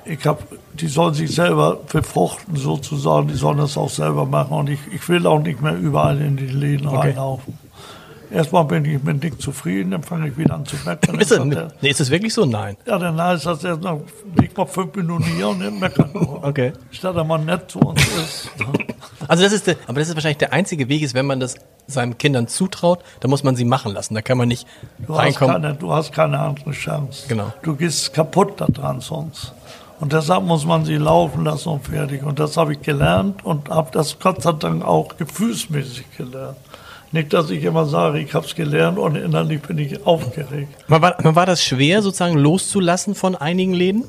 ich 0.09 0.25
habe, 0.25 0.41
die 0.73 0.87
sollen 0.87 1.13
sich 1.13 1.33
selber 1.33 1.77
befruchten 1.91 2.55
sozusagen, 2.55 3.27
die 3.27 3.35
sollen 3.35 3.59
das 3.59 3.77
auch 3.77 3.89
selber 3.89 4.25
machen. 4.25 4.53
Und 4.53 4.69
ich, 4.69 4.79
ich 4.91 5.07
will 5.07 5.27
auch 5.27 5.39
nicht 5.39 5.61
mehr 5.61 5.77
überall 5.77 6.19
in 6.19 6.35
die 6.35 6.47
Läden 6.47 6.87
okay. 6.87 7.09
reinlaufen. 7.09 7.57
Erstmal 8.31 8.63
bin 8.65 8.85
ich 8.85 9.01
mit 9.01 9.23
Dick 9.23 9.41
zufrieden, 9.41 9.91
dann 9.91 10.03
fange 10.03 10.27
ich 10.27 10.37
wieder 10.37 10.53
an 10.53 10.65
zu 10.65 10.75
meckern. 10.85 11.19
ist, 11.19 11.31
das, 11.31 11.49
der, 11.49 11.71
nee, 11.81 11.89
ist 11.89 11.99
das 11.99 12.11
wirklich 12.11 12.33
so? 12.33 12.45
Nein. 12.45 12.77
Ja, 12.85 12.99
dann 12.99 13.19
heißt 13.19 13.45
das 13.45 13.63
erst 13.63 13.81
noch, 13.81 14.01
ich 14.41 14.55
mal 14.55 14.67
fünf 14.67 14.95
Minuten 14.95 15.23
hier 15.23 15.49
und 15.49 15.59
dann 15.59 15.79
meckern. 15.79 16.11
Okay. 16.13 16.73
Statt 16.91 17.15
er 17.15 17.23
mal 17.23 17.39
nett 17.39 17.71
zu 17.71 17.79
uns 17.79 18.01
ist. 18.01 18.49
also 19.27 19.43
das 19.43 19.51
ist, 19.51 19.65
der, 19.67 19.77
aber 19.87 19.99
das 19.99 20.09
ist 20.09 20.15
wahrscheinlich 20.15 20.37
der 20.37 20.53
einzige 20.53 20.89
Weg, 20.89 21.01
ist, 21.01 21.15
wenn 21.15 21.25
man 21.25 21.39
das 21.39 21.55
seinen 21.87 22.19
Kindern 22.19 22.47
zutraut, 22.47 22.99
dann 23.19 23.31
muss 23.31 23.43
man 23.43 23.55
sie 23.55 23.65
machen 23.65 23.93
lassen. 23.93 24.13
Da 24.13 24.21
kann 24.21 24.37
man 24.37 24.47
nicht 24.47 24.67
du 24.99 25.13
reinkommen. 25.13 25.55
Hast 25.55 25.61
keine, 25.63 25.75
du 25.75 25.91
hast 25.91 26.11
keine 26.13 26.39
andere 26.39 26.71
Chance. 26.71 27.25
Genau. 27.27 27.51
Du 27.63 27.75
gehst 27.75 28.13
kaputt 28.13 28.61
daran 28.61 29.01
sonst. 29.01 29.53
Und 29.99 30.13
deshalb 30.13 30.43
muss 30.43 30.65
man 30.65 30.85
sie 30.85 30.95
laufen 30.95 31.43
lassen 31.43 31.69
und 31.69 31.85
fertig. 31.85 32.23
Und 32.23 32.39
das 32.39 32.55
habe 32.55 32.73
ich 32.73 32.81
gelernt 32.81 33.43
und 33.43 33.69
habe 33.69 33.89
das 33.91 34.17
Gott 34.19 34.41
sei 34.41 34.53
Dank 34.53 34.83
auch 34.83 35.17
gefühlsmäßig 35.17 36.05
gelernt. 36.17 36.57
Nicht, 37.11 37.33
dass 37.33 37.49
ich 37.49 37.63
immer 37.63 37.85
sage, 37.85 38.19
ich 38.19 38.33
habe 38.33 38.45
es 38.45 38.55
gelernt 38.55 38.99
und 38.99 39.15
innerlich 39.15 39.61
bin 39.61 39.77
ich 39.79 40.05
aufgeregt. 40.05 40.69
Man 40.87 41.01
war, 41.01 41.15
war 41.35 41.45
das 41.45 41.63
schwer, 41.63 42.01
sozusagen 42.01 42.37
loszulassen 42.37 43.15
von 43.15 43.35
einigen 43.35 43.73
Läden? 43.73 44.05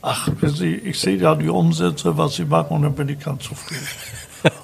Ach, 0.00 0.28
Sie, 0.42 0.74
ich 0.74 0.98
sehe 0.98 1.16
ja 1.16 1.34
die 1.34 1.48
Umsätze, 1.48 2.16
was 2.16 2.36
Sie 2.36 2.44
machen, 2.44 2.76
und 2.76 2.82
dann 2.82 2.94
bin 2.94 3.08
ich 3.08 3.18
ganz 3.18 3.42
zufrieden. 3.42 3.86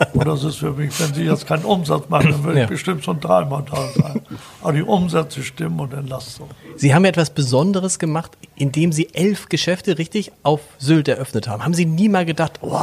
und 0.12 0.26
das 0.26 0.44
ist 0.44 0.56
für 0.56 0.72
mich, 0.72 0.98
wenn 1.00 1.14
Sie 1.14 1.24
jetzt 1.24 1.46
keinen 1.46 1.64
Umsatz 1.64 2.08
machen, 2.08 2.30
dann 2.30 2.44
würde 2.44 2.58
Ja. 2.58 2.64
ich 2.64 2.70
bestimmt 2.70 3.04
schon 3.04 3.20
dreimal 3.20 3.64
da 3.70 3.88
sein. 3.96 4.20
Aber 4.60 4.72
die 4.72 4.82
Umsätze 4.82 5.42
stimmen 5.42 5.78
und 5.80 5.92
dann 5.92 6.06
lasst 6.06 6.36
so. 6.36 6.48
Sie 6.76 6.94
haben 6.94 7.04
ja 7.04 7.10
etwas 7.10 7.30
Besonderes 7.30 7.98
gemacht, 7.98 8.32
indem 8.56 8.92
Sie 8.92 9.14
elf 9.14 9.48
Geschäfte 9.48 9.98
richtig 9.98 10.32
auf 10.42 10.60
Sylt 10.78 11.08
eröffnet 11.08 11.48
haben. 11.48 11.64
Haben 11.64 11.74
Sie 11.74 11.86
nie 11.86 12.08
mal 12.08 12.24
gedacht, 12.26 12.58
oh, 12.62 12.80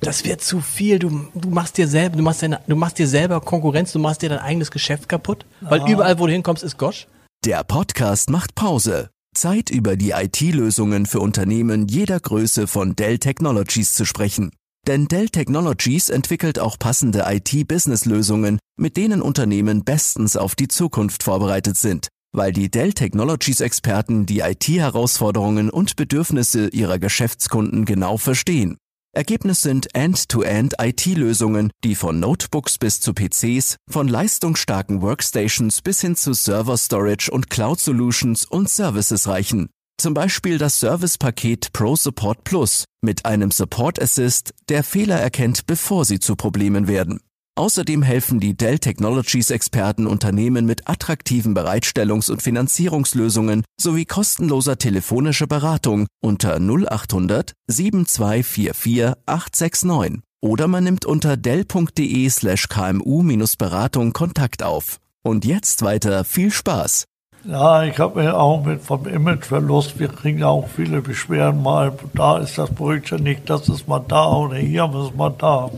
das 0.00 0.24
wird 0.24 0.40
zu 0.40 0.60
viel, 0.60 0.98
du, 0.98 1.28
du, 1.34 1.48
machst 1.48 1.78
dir 1.78 1.86
selber, 1.86 2.16
du, 2.16 2.22
machst 2.22 2.42
deine, 2.42 2.60
du 2.66 2.74
machst 2.74 2.98
dir 2.98 3.06
selber 3.06 3.40
Konkurrenz, 3.40 3.92
du 3.92 3.98
machst 3.98 4.22
dir 4.22 4.28
dein 4.28 4.40
eigenes 4.40 4.70
Geschäft 4.70 5.08
kaputt? 5.08 5.46
Weil 5.60 5.88
überall, 5.88 6.18
wo 6.18 6.26
du 6.26 6.32
hinkommst, 6.32 6.62
ist 6.64 6.76
Gosch? 6.76 7.06
Der 7.44 7.62
Podcast 7.64 8.28
macht 8.30 8.54
Pause. 8.54 9.10
Zeit 9.34 9.70
über 9.70 9.96
die 9.96 10.10
IT-Lösungen 10.10 11.06
für 11.06 11.20
Unternehmen 11.20 11.86
jeder 11.88 12.20
Größe 12.20 12.66
von 12.66 12.94
Dell 12.96 13.18
Technologies 13.18 13.94
zu 13.94 14.04
sprechen. 14.04 14.50
Denn 14.88 15.06
Dell 15.06 15.28
Technologies 15.28 16.08
entwickelt 16.08 16.58
auch 16.58 16.76
passende 16.76 17.24
IT-Business-Lösungen, 17.28 18.58
mit 18.76 18.96
denen 18.96 19.22
Unternehmen 19.22 19.84
bestens 19.84 20.36
auf 20.36 20.56
die 20.56 20.66
Zukunft 20.66 21.22
vorbereitet 21.22 21.76
sind, 21.76 22.08
weil 22.34 22.52
die 22.52 22.68
Dell 22.68 22.92
Technologies-Experten 22.92 24.26
die 24.26 24.40
IT-Herausforderungen 24.40 25.70
und 25.70 25.94
Bedürfnisse 25.94 26.68
ihrer 26.68 26.98
Geschäftskunden 26.98 27.84
genau 27.84 28.16
verstehen. 28.16 28.76
Ergebnis 29.14 29.62
sind 29.62 29.94
End-to-End 29.94 30.74
IT-Lösungen, 30.80 31.70
die 31.84 31.94
von 31.94 32.18
Notebooks 32.18 32.78
bis 32.78 33.00
zu 33.00 33.12
PCs, 33.12 33.76
von 33.88 34.08
leistungsstarken 34.08 35.00
Workstations 35.00 35.82
bis 35.82 36.00
hin 36.00 36.16
zu 36.16 36.32
Server 36.32 36.76
Storage 36.76 37.30
und 37.30 37.50
Cloud 37.50 37.78
Solutions 37.78 38.46
und 38.46 38.68
Services 38.68 39.28
reichen. 39.28 39.68
Zum 40.02 40.14
Beispiel 40.14 40.58
das 40.58 40.80
Servicepaket 40.80 41.72
Pro 41.72 41.94
Support 41.94 42.42
Plus 42.42 42.86
mit 43.02 43.24
einem 43.24 43.52
Support 43.52 44.02
Assist, 44.02 44.52
der 44.68 44.82
Fehler 44.82 45.20
erkennt, 45.20 45.68
bevor 45.68 46.04
sie 46.04 46.18
zu 46.18 46.34
Problemen 46.34 46.88
werden. 46.88 47.20
Außerdem 47.54 48.02
helfen 48.02 48.40
die 48.40 48.56
Dell 48.56 48.80
Technologies 48.80 49.52
Experten 49.52 50.08
Unternehmen 50.08 50.66
mit 50.66 50.88
attraktiven 50.88 51.56
Bereitstellungs- 51.56 52.32
und 52.32 52.42
Finanzierungslösungen 52.42 53.62
sowie 53.80 54.04
kostenloser 54.04 54.76
telefonischer 54.76 55.46
Beratung 55.46 56.08
unter 56.20 56.56
0800 56.56 57.52
7244 57.68 59.12
869 59.26 60.20
oder 60.40 60.66
man 60.66 60.82
nimmt 60.82 61.04
unter 61.04 61.36
dell.de 61.36 62.28
slash 62.28 62.66
kmu-beratung 62.66 64.12
Kontakt 64.12 64.64
auf. 64.64 64.98
Und 65.22 65.44
jetzt 65.44 65.82
weiter 65.82 66.24
viel 66.24 66.50
Spaß! 66.50 67.04
Ja, 67.44 67.82
ich 67.82 67.98
habe 67.98 68.22
mir 68.22 68.38
auch 68.38 68.64
mit 68.64 68.82
vom 68.82 69.04
Imageverlust, 69.04 69.98
wir 69.98 70.06
kriegen 70.06 70.44
auch 70.44 70.68
viele 70.68 71.02
Beschwerden 71.02 71.60
mal, 71.60 71.92
da 72.14 72.38
ist 72.38 72.56
das 72.56 72.70
Brötchen 72.70 73.24
nicht, 73.24 73.50
das 73.50 73.68
ist 73.68 73.88
mal 73.88 74.00
da 74.06 74.30
oder 74.30 74.54
hier 74.58 74.84
ist 74.84 75.16
mal 75.16 75.34
da. 75.36 75.68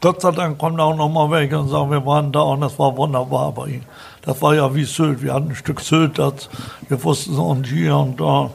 Gott 0.00 0.20
sei 0.20 0.32
Dank 0.32 0.58
kommen 0.58 0.80
auch 0.80 0.96
noch 0.96 1.08
mal 1.08 1.30
welche 1.30 1.56
und 1.56 1.68
sagen, 1.68 1.92
wir 1.92 2.04
waren 2.04 2.32
da 2.32 2.40
und 2.40 2.60
das 2.60 2.76
war 2.76 2.96
wunderbar 2.96 3.52
bei 3.52 3.66
Ihnen. 3.68 3.84
Das 4.22 4.42
war 4.42 4.52
ja 4.56 4.74
wie 4.74 4.82
Sylt, 4.82 5.22
wir 5.22 5.32
hatten 5.32 5.50
ein 5.50 5.54
Stück 5.54 5.80
Sylt, 5.80 6.18
das, 6.18 6.48
wir 6.88 7.04
wussten 7.04 7.32
so 7.32 7.44
und 7.44 7.64
hier 7.68 7.96
und 7.96 8.20
da. 8.20 8.50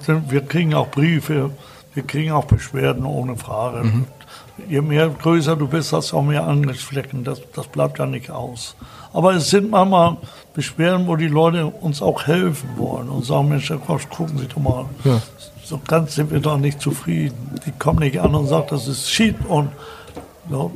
Sind, 0.00 0.30
wir 0.30 0.40
kriegen 0.46 0.72
auch 0.72 0.88
Briefe, 0.88 1.50
wir 1.92 2.02
kriegen 2.02 2.32
auch 2.32 2.46
Beschwerden 2.46 3.04
ohne 3.04 3.36
Frage. 3.36 4.06
Je 4.68 4.80
mehr 4.80 5.10
größer 5.10 5.56
du 5.56 5.68
bist, 5.68 5.92
hast 5.92 6.12
du 6.12 6.16
auch 6.16 6.22
mehr 6.22 6.46
Angriffsflecken. 6.46 7.24
Das, 7.24 7.42
das 7.54 7.66
bleibt 7.66 7.98
ja 7.98 8.06
nicht 8.06 8.30
aus. 8.30 8.74
Aber 9.12 9.34
es 9.34 9.50
sind 9.50 9.70
manchmal 9.70 10.16
Beschwerden, 10.54 11.06
wo 11.06 11.16
die 11.16 11.28
Leute 11.28 11.66
uns 11.66 12.00
auch 12.02 12.26
helfen 12.26 12.68
wollen 12.76 13.08
und 13.08 13.24
sagen, 13.24 13.48
Mensch, 13.48 13.68
Herr 13.70 13.78
Kosch, 13.78 14.08
gucken 14.08 14.38
Sie 14.38 14.46
doch 14.46 14.56
mal. 14.58 14.84
Ja. 15.04 15.20
So 15.64 15.80
ganz 15.86 16.14
sind 16.16 16.30
wir 16.32 16.40
doch 16.40 16.58
nicht 16.58 16.80
zufrieden. 16.80 17.60
Die 17.66 17.72
kommen 17.72 18.00
nicht 18.00 18.18
an 18.20 18.34
und 18.34 18.46
sagen, 18.46 18.66
das 18.70 18.88
ist 18.88 19.08
Shit 19.10 19.36
und 19.48 19.70
ja, 20.50 20.70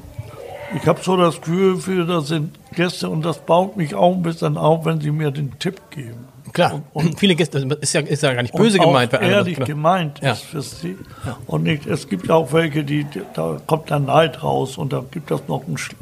ich 0.80 0.86
habe 0.86 1.00
so 1.02 1.16
das 1.16 1.40
Gefühl, 1.40 2.06
das 2.06 2.28
sind 2.28 2.56
Gäste 2.74 3.08
und 3.08 3.24
das 3.24 3.38
baut 3.38 3.76
mich 3.76 3.94
auch 3.94 4.12
ein 4.14 4.22
bisschen 4.22 4.56
auf, 4.56 4.84
wenn 4.84 5.00
sie 5.00 5.10
mir 5.10 5.30
den 5.30 5.56
Tipp 5.58 5.80
geben. 5.90 6.26
Klar, 6.52 6.82
Und, 6.92 7.18
viele 7.18 7.34
Gäste, 7.34 7.58
ist 7.80 7.92
ja, 7.94 8.00
ist 8.00 8.22
ja 8.22 8.32
gar 8.32 8.42
nicht 8.42 8.54
böse 8.54 8.78
und 8.78 8.84
gemeint. 8.86 9.12
das- 9.12 9.20
ehrlich 9.22 9.54
genau. 9.56 9.66
gemeint 9.66 10.20
Ja. 10.22 10.32
ist 10.32 10.42
für 10.42 10.62
sie. 10.62 10.96
Und 11.48 11.64
nicht, 11.64 11.86
es 11.86 12.08
gibt 12.08 12.30
auch 12.30 12.52
welche, 12.52 12.84
die, 12.84 13.04
da 13.34 13.56
kommt 13.66 13.90
der 13.90 13.98
Neid 13.98 14.42
raus 14.44 14.78
und 14.78 14.92
da 14.92 15.02
gibt 15.10 15.30
es 15.32 15.40
noch, 15.48 15.62
ein, 15.66 15.76
Sch- 15.76 15.92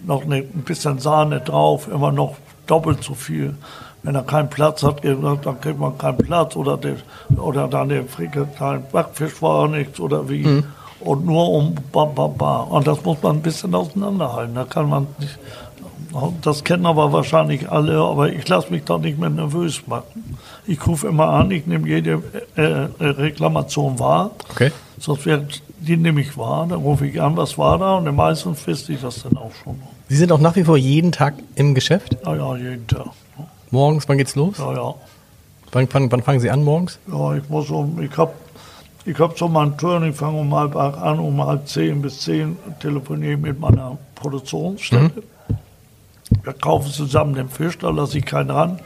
noch 0.00 0.22
eine, 0.22 0.36
ein 0.36 0.64
bisschen 0.64 0.98
Sahne 0.98 1.40
drauf, 1.40 1.88
immer 1.88 2.12
noch 2.12 2.36
doppelt 2.66 3.02
so 3.02 3.14
viel. 3.14 3.56
Wenn 4.02 4.14
er 4.14 4.22
keinen 4.22 4.48
Platz 4.48 4.82
hat, 4.82 5.04
dann 5.04 5.60
kriegt 5.60 5.78
man 5.78 5.98
keinen 5.98 6.18
Platz 6.18 6.54
oder, 6.56 6.76
der, 6.76 6.96
oder 7.36 7.66
dann 7.66 7.88
der 7.88 8.04
Frikadellen 8.04 8.84
Backfisch 8.92 9.42
war 9.42 9.66
nichts 9.68 9.98
oder 9.98 10.28
wie. 10.28 10.44
Mhm. 10.44 10.64
Und 11.00 11.26
nur 11.26 11.48
um 11.50 11.74
ba, 11.92 12.04
ba, 12.04 12.26
ba. 12.26 12.60
Und 12.62 12.86
das 12.86 13.04
muss 13.04 13.22
man 13.22 13.36
ein 13.36 13.42
bisschen 13.42 13.74
auseinanderhalten. 13.74 14.54
Da 14.54 14.64
kann 14.64 14.88
man 14.88 15.06
nicht, 15.18 15.38
das 16.42 16.64
kennen 16.64 16.86
aber 16.86 17.12
wahrscheinlich 17.12 17.70
alle, 17.70 17.98
aber 17.98 18.32
ich 18.32 18.48
lasse 18.48 18.70
mich 18.70 18.84
da 18.84 18.98
nicht 18.98 19.18
mehr 19.18 19.30
nervös 19.30 19.86
machen. 19.86 20.38
Ich 20.66 20.84
rufe 20.86 21.08
immer 21.08 21.28
an, 21.28 21.50
ich 21.50 21.66
nehme 21.66 21.86
jede 21.88 22.22
äh, 22.56 22.62
äh, 22.62 22.88
Reklamation 23.00 23.98
wahr. 23.98 24.30
Okay. 24.50 24.72
Sonst 24.98 25.26
wird 25.26 25.62
die 25.80 25.96
nehme 25.96 26.20
ich 26.20 26.36
wahr, 26.36 26.66
dann 26.68 26.80
rufe 26.80 27.06
ich 27.06 27.20
an, 27.20 27.36
was 27.36 27.58
war 27.58 27.78
da? 27.78 27.96
Und 27.96 28.14
meistens 28.14 28.66
wüsste 28.66 28.92
ich 28.92 29.00
das 29.00 29.22
dann 29.22 29.36
auch 29.36 29.52
schon. 29.62 29.80
Sie 30.08 30.16
sind 30.16 30.32
auch 30.32 30.40
nach 30.40 30.56
wie 30.56 30.64
vor 30.64 30.76
jeden 30.76 31.12
Tag 31.12 31.34
im 31.54 31.74
Geschäft? 31.74 32.16
Ja, 32.24 32.34
ja, 32.34 32.56
jeden 32.56 32.86
Tag. 32.86 33.08
Morgens, 33.70 34.08
wann 34.08 34.18
geht's 34.18 34.34
los? 34.34 34.58
Ja, 34.58 34.72
ja. 34.72 34.94
Wann, 35.72 35.88
wann, 35.92 36.10
wann 36.10 36.22
fangen 36.22 36.40
Sie 36.40 36.50
an 36.50 36.64
morgens? 36.64 36.98
Ja, 37.12 37.34
ich 37.34 37.48
muss 37.48 37.68
um, 37.70 38.00
ich 38.00 38.16
habe 38.16 38.32
ich 39.04 39.18
hab 39.18 39.38
so 39.38 39.48
meinen 39.48 39.76
Turn, 39.76 40.04
ich 40.04 40.16
fange 40.16 40.38
um 40.38 40.54
halb 40.54 40.76
acht 40.76 40.98
an, 40.98 41.18
um 41.18 41.44
halb 41.44 41.68
zehn 41.68 42.02
bis 42.02 42.20
zehn 42.20 42.56
telefoniere 42.80 43.32
ich 43.34 43.38
mit 43.38 43.60
meiner 43.60 43.98
Produktionsstätte. 44.14 45.22
Wir 46.42 46.52
kaufen 46.52 46.90
zusammen 46.90 47.34
den 47.34 47.48
Fisch, 47.48 47.78
da 47.78 47.90
lasse 47.90 48.18
ich 48.18 48.24
keinen 48.26 48.50
ran. 48.50 48.80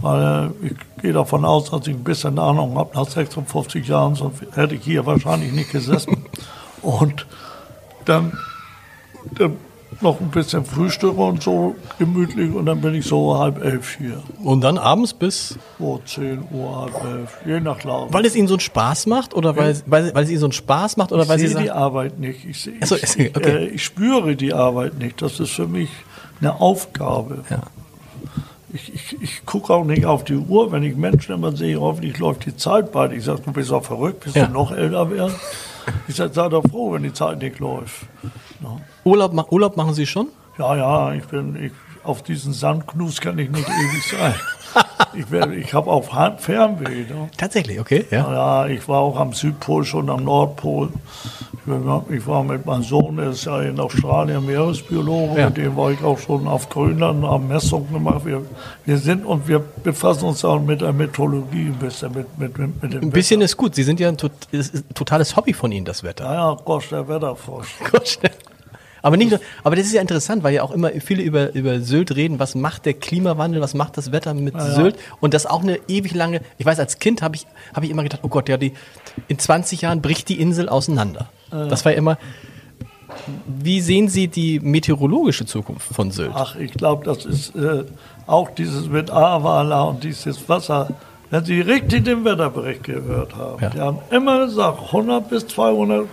Weil 0.00 0.50
äh, 0.62 0.66
ich 0.66 1.02
gehe 1.02 1.12
davon 1.12 1.44
aus, 1.44 1.70
dass 1.70 1.86
ich 1.86 1.94
ein 1.94 2.04
bisschen 2.04 2.38
Ahnung 2.38 2.76
habe, 2.76 2.96
nach 2.96 3.08
56 3.08 3.86
Jahren, 3.86 4.14
sonst 4.14 4.42
hätte 4.54 4.74
ich 4.74 4.84
hier 4.84 5.06
wahrscheinlich 5.06 5.52
nicht 5.52 5.72
gesessen. 5.72 6.24
Und 6.82 7.26
dann, 8.04 8.32
dann 9.32 9.56
noch 10.00 10.20
ein 10.20 10.30
bisschen 10.30 10.64
Frühstück 10.64 11.18
und 11.18 11.42
so 11.42 11.74
gemütlich 11.98 12.54
und 12.54 12.66
dann 12.66 12.80
bin 12.80 12.94
ich 12.94 13.06
so 13.06 13.36
halb 13.38 13.64
elf 13.64 13.96
hier. 13.98 14.22
Und 14.42 14.60
dann 14.62 14.78
abends 14.78 15.12
bis, 15.12 15.58
So 15.78 16.00
10 16.04 16.44
Uhr, 16.52 16.82
halb 16.82 17.04
elf, 17.04 17.38
je 17.44 17.60
nach 17.60 17.82
Laune. 17.82 18.12
weil 18.12 18.24
es 18.24 18.36
Ihnen 18.36 18.48
so 18.48 18.54
einen 18.54 18.60
Spaß 18.60 19.06
macht 19.06 19.34
oder 19.34 19.56
weil, 19.56 19.80
weil, 19.86 20.14
weil 20.14 20.24
es 20.24 20.30
Ihnen 20.30 20.40
so 20.40 20.46
einen 20.46 20.52
Spaß 20.52 20.96
macht 20.98 21.12
oder 21.12 21.24
Ich 21.24 21.28
weil 21.28 21.38
Sie 21.38 21.54
die 21.54 21.70
Arbeit 21.70 22.18
nicht. 22.18 22.44
Ich, 22.44 22.62
sehe, 22.62 22.74
Ach 22.80 22.86
so, 22.86 22.96
ich, 22.96 23.18
okay. 23.36 23.50
äh, 23.50 23.66
ich 23.66 23.84
spüre 23.84 24.36
die 24.36 24.54
Arbeit 24.54 24.98
nicht. 24.98 25.20
Das 25.20 25.40
ist 25.40 25.50
für 25.50 25.66
mich 25.66 25.90
eine 26.40 26.60
Aufgabe. 26.60 27.44
Ja. 27.50 27.62
Ich, 28.72 28.92
ich, 28.94 29.22
ich 29.22 29.46
gucke 29.46 29.72
auch 29.72 29.84
nicht 29.84 30.04
auf 30.04 30.24
die 30.24 30.36
Uhr, 30.36 30.70
wenn 30.72 30.82
ich 30.82 30.94
Menschen 30.96 31.34
immer 31.34 31.52
sehe, 31.56 31.80
hoffentlich 31.80 32.18
läuft 32.18 32.44
die 32.46 32.56
Zeit 32.56 32.92
bald. 32.92 33.12
Ich 33.12 33.24
sage, 33.24 33.40
du 33.44 33.52
bist 33.52 33.70
doch 33.70 33.84
verrückt, 33.84 34.24
bist 34.24 34.36
Ja. 34.36 34.46
du 34.46 34.52
noch 34.52 34.72
älter 34.72 35.10
werden? 35.10 35.34
Ich 36.06 36.16
sage, 36.16 36.34
sei 36.34 36.48
doch 36.50 36.62
froh, 36.70 36.92
wenn 36.92 37.02
die 37.02 37.12
Zeit 37.14 37.38
nicht 37.40 37.60
läuft. 37.60 38.02
Ja, 38.62 38.76
Urlaub, 39.04 39.50
Urlaub 39.52 39.76
machen 39.76 39.94
Sie 39.94 40.06
schon? 40.06 40.28
ja, 40.58 40.76
ja 40.76 41.12
ich 41.14 41.24
bin, 41.24 41.56
ich, 41.64 41.72
auf 42.04 42.22
diesen 42.22 42.52
Sandknus 42.52 43.20
kann 43.22 43.38
ich 43.38 43.48
nicht 43.50 43.66
ewig 43.68 44.10
sein. 44.10 44.34
Ich, 45.14 45.30
werde- 45.30 45.54
ich 45.54 45.72
habe 45.72 45.90
auch 45.90 46.04
Fernweh. 46.38 47.04
Ne? 47.04 47.30
Tatsächlich, 47.38 47.80
okay, 47.80 48.04
ja. 48.10 48.30
Ja, 48.32 48.66
ich 48.66 48.86
war 48.86 48.98
auch 49.00 49.18
am 49.18 49.32
Südpol, 49.32 49.84
schon 49.84 50.10
am 50.10 50.24
Nordpol. 50.24 50.90
Ich 52.10 52.26
war- 52.26 52.42
mit 52.44 52.64
meinem 52.66 52.82
Sohn, 52.82 53.16
der 53.16 53.30
ist 53.30 53.44
ja 53.44 53.60
in 53.62 53.78
Australien 53.78 54.44
Meeresbiologe, 54.46 55.38
Ja. 55.40 55.46
mit 55.46 55.56
dem 55.58 55.76
war 55.76 55.90
ich 55.90 56.02
auch 56.02 56.18
schon 56.18 56.46
auf 56.48 56.68
Grönland, 56.68 57.22
haben 57.24 57.48
Messungen 57.48 57.92
gemacht. 57.92 58.24
Wir, 58.24 58.42
wir 58.84 58.98
sind 58.98 59.24
und 59.26 59.46
wir 59.48 59.58
befassen 59.82 60.24
uns 60.26 60.44
auch 60.44 60.60
mit 60.60 60.80
der 60.80 60.92
Meteorologie 60.92 61.66
ein 61.66 61.74
bisschen, 61.78 62.12
mit, 62.12 62.38
mit, 62.38 62.56
mit, 62.58 62.82
mit 62.82 62.92
dem 62.94 63.02
Ein 63.02 63.10
bisschen 63.10 63.40
Wetter. 63.40 63.44
ist 63.46 63.56
gut. 63.56 63.74
Sie 63.74 63.82
sind 63.82 64.00
ja 64.00 64.08
ein, 64.08 64.16
tot, 64.16 64.32
ein 64.52 64.64
totales 64.94 65.36
Hobby 65.36 65.52
von 65.52 65.70
Ihnen, 65.72 65.84
das 65.84 66.02
Wetter. 66.02 66.24
Ja, 66.24 66.34
ja, 66.52 66.56
Gosch, 66.64 66.88
der 66.88 67.06
Wetterforscher. 67.08 67.84
Aber 69.00 69.16
nicht 69.16 69.30
nur, 69.30 69.38
aber 69.62 69.76
das 69.76 69.86
ist 69.86 69.92
ja 69.92 70.00
interessant, 70.00 70.42
weil 70.42 70.54
ja 70.54 70.64
auch 70.64 70.72
immer 70.72 70.90
viele 70.90 71.22
über, 71.22 71.54
über 71.54 71.78
Sylt 71.80 72.16
reden, 72.16 72.40
was 72.40 72.56
macht 72.56 72.84
der 72.84 72.94
Klimawandel, 72.94 73.60
was 73.60 73.72
macht 73.72 73.96
das 73.96 74.10
Wetter 74.10 74.34
mit 74.34 74.60
Sylt 74.60 74.96
und 75.20 75.34
das 75.34 75.46
auch 75.46 75.62
eine 75.62 75.78
ewig 75.86 76.14
lange, 76.16 76.40
ich 76.58 76.66
weiß, 76.66 76.80
als 76.80 76.98
Kind 76.98 77.22
habe 77.22 77.36
ich, 77.36 77.46
habe 77.74 77.86
ich 77.86 77.92
immer 77.92 78.02
gedacht, 78.02 78.22
oh 78.24 78.28
Gott, 78.28 78.48
ja, 78.48 78.56
die, 78.56 78.72
in 79.28 79.38
20 79.38 79.82
Jahren 79.82 80.02
bricht 80.02 80.28
die 80.28 80.40
Insel 80.40 80.68
auseinander. 80.68 81.28
Das 81.50 81.84
war 81.84 81.92
ja 81.92 81.98
immer, 81.98 82.18
wie 83.46 83.80
sehen 83.80 84.08
Sie 84.08 84.28
die 84.28 84.60
meteorologische 84.60 85.46
Zukunft 85.46 85.88
von 85.94 86.10
Sylt? 86.10 86.32
Ach, 86.34 86.56
ich 86.56 86.72
glaube, 86.72 87.04
das 87.04 87.24
ist 87.24 87.54
äh, 87.56 87.84
auch 88.26 88.50
dieses 88.50 88.88
mit 88.88 89.10
Ahrweiler 89.10 89.88
und 89.88 90.04
dieses 90.04 90.48
Wasser. 90.48 90.88
Wenn 91.30 91.44
Sie 91.44 91.60
richtig 91.60 92.04
den 92.04 92.24
Wetterbericht 92.24 92.84
gehört 92.84 93.34
haben, 93.36 93.62
Ja. 93.62 93.70
die 93.70 93.80
haben 93.80 93.98
immer 94.10 94.46
gesagt, 94.46 94.78
100 94.86 95.28
bis 95.28 95.46
200 95.48 96.06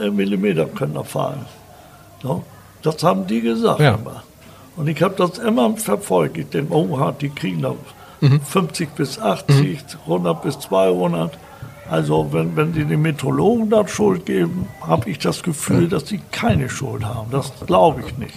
äh, 0.00 0.10
Millimeter 0.10 0.66
können 0.66 0.94
da 0.94 1.02
fallen. 1.02 1.44
So. 2.22 2.42
Das 2.82 3.02
haben 3.02 3.26
die 3.26 3.40
gesagt 3.40 3.80
Ja. 3.80 3.94
immer. 3.94 4.22
Und 4.76 4.86
ich 4.88 5.02
habe 5.02 5.14
das 5.16 5.38
immer 5.38 5.76
verfolgt. 5.76 6.38
Ich 6.38 6.48
denke, 6.50 6.72
oh, 6.72 7.10
die 7.20 7.30
kriegen 7.30 7.62
da 7.62 7.74
50 8.20 8.90
bis 8.94 9.18
80, 9.18 9.78
100 10.06 10.42
bis 10.42 10.58
200. 10.60 11.36
Also 11.90 12.28
wenn, 12.32 12.54
wenn 12.56 12.72
die 12.72 12.84
den 12.84 13.00
Meteorologen 13.02 13.70
da 13.70 13.86
Schuld 13.88 14.26
geben, 14.26 14.68
habe 14.80 15.08
ich 15.10 15.18
das 15.18 15.42
Gefühl, 15.42 15.88
dass 15.88 16.06
sie 16.06 16.20
keine 16.32 16.68
Schuld 16.68 17.04
haben. 17.04 17.30
Das 17.30 17.52
glaube 17.66 18.02
ich 18.06 18.18
nicht. 18.18 18.34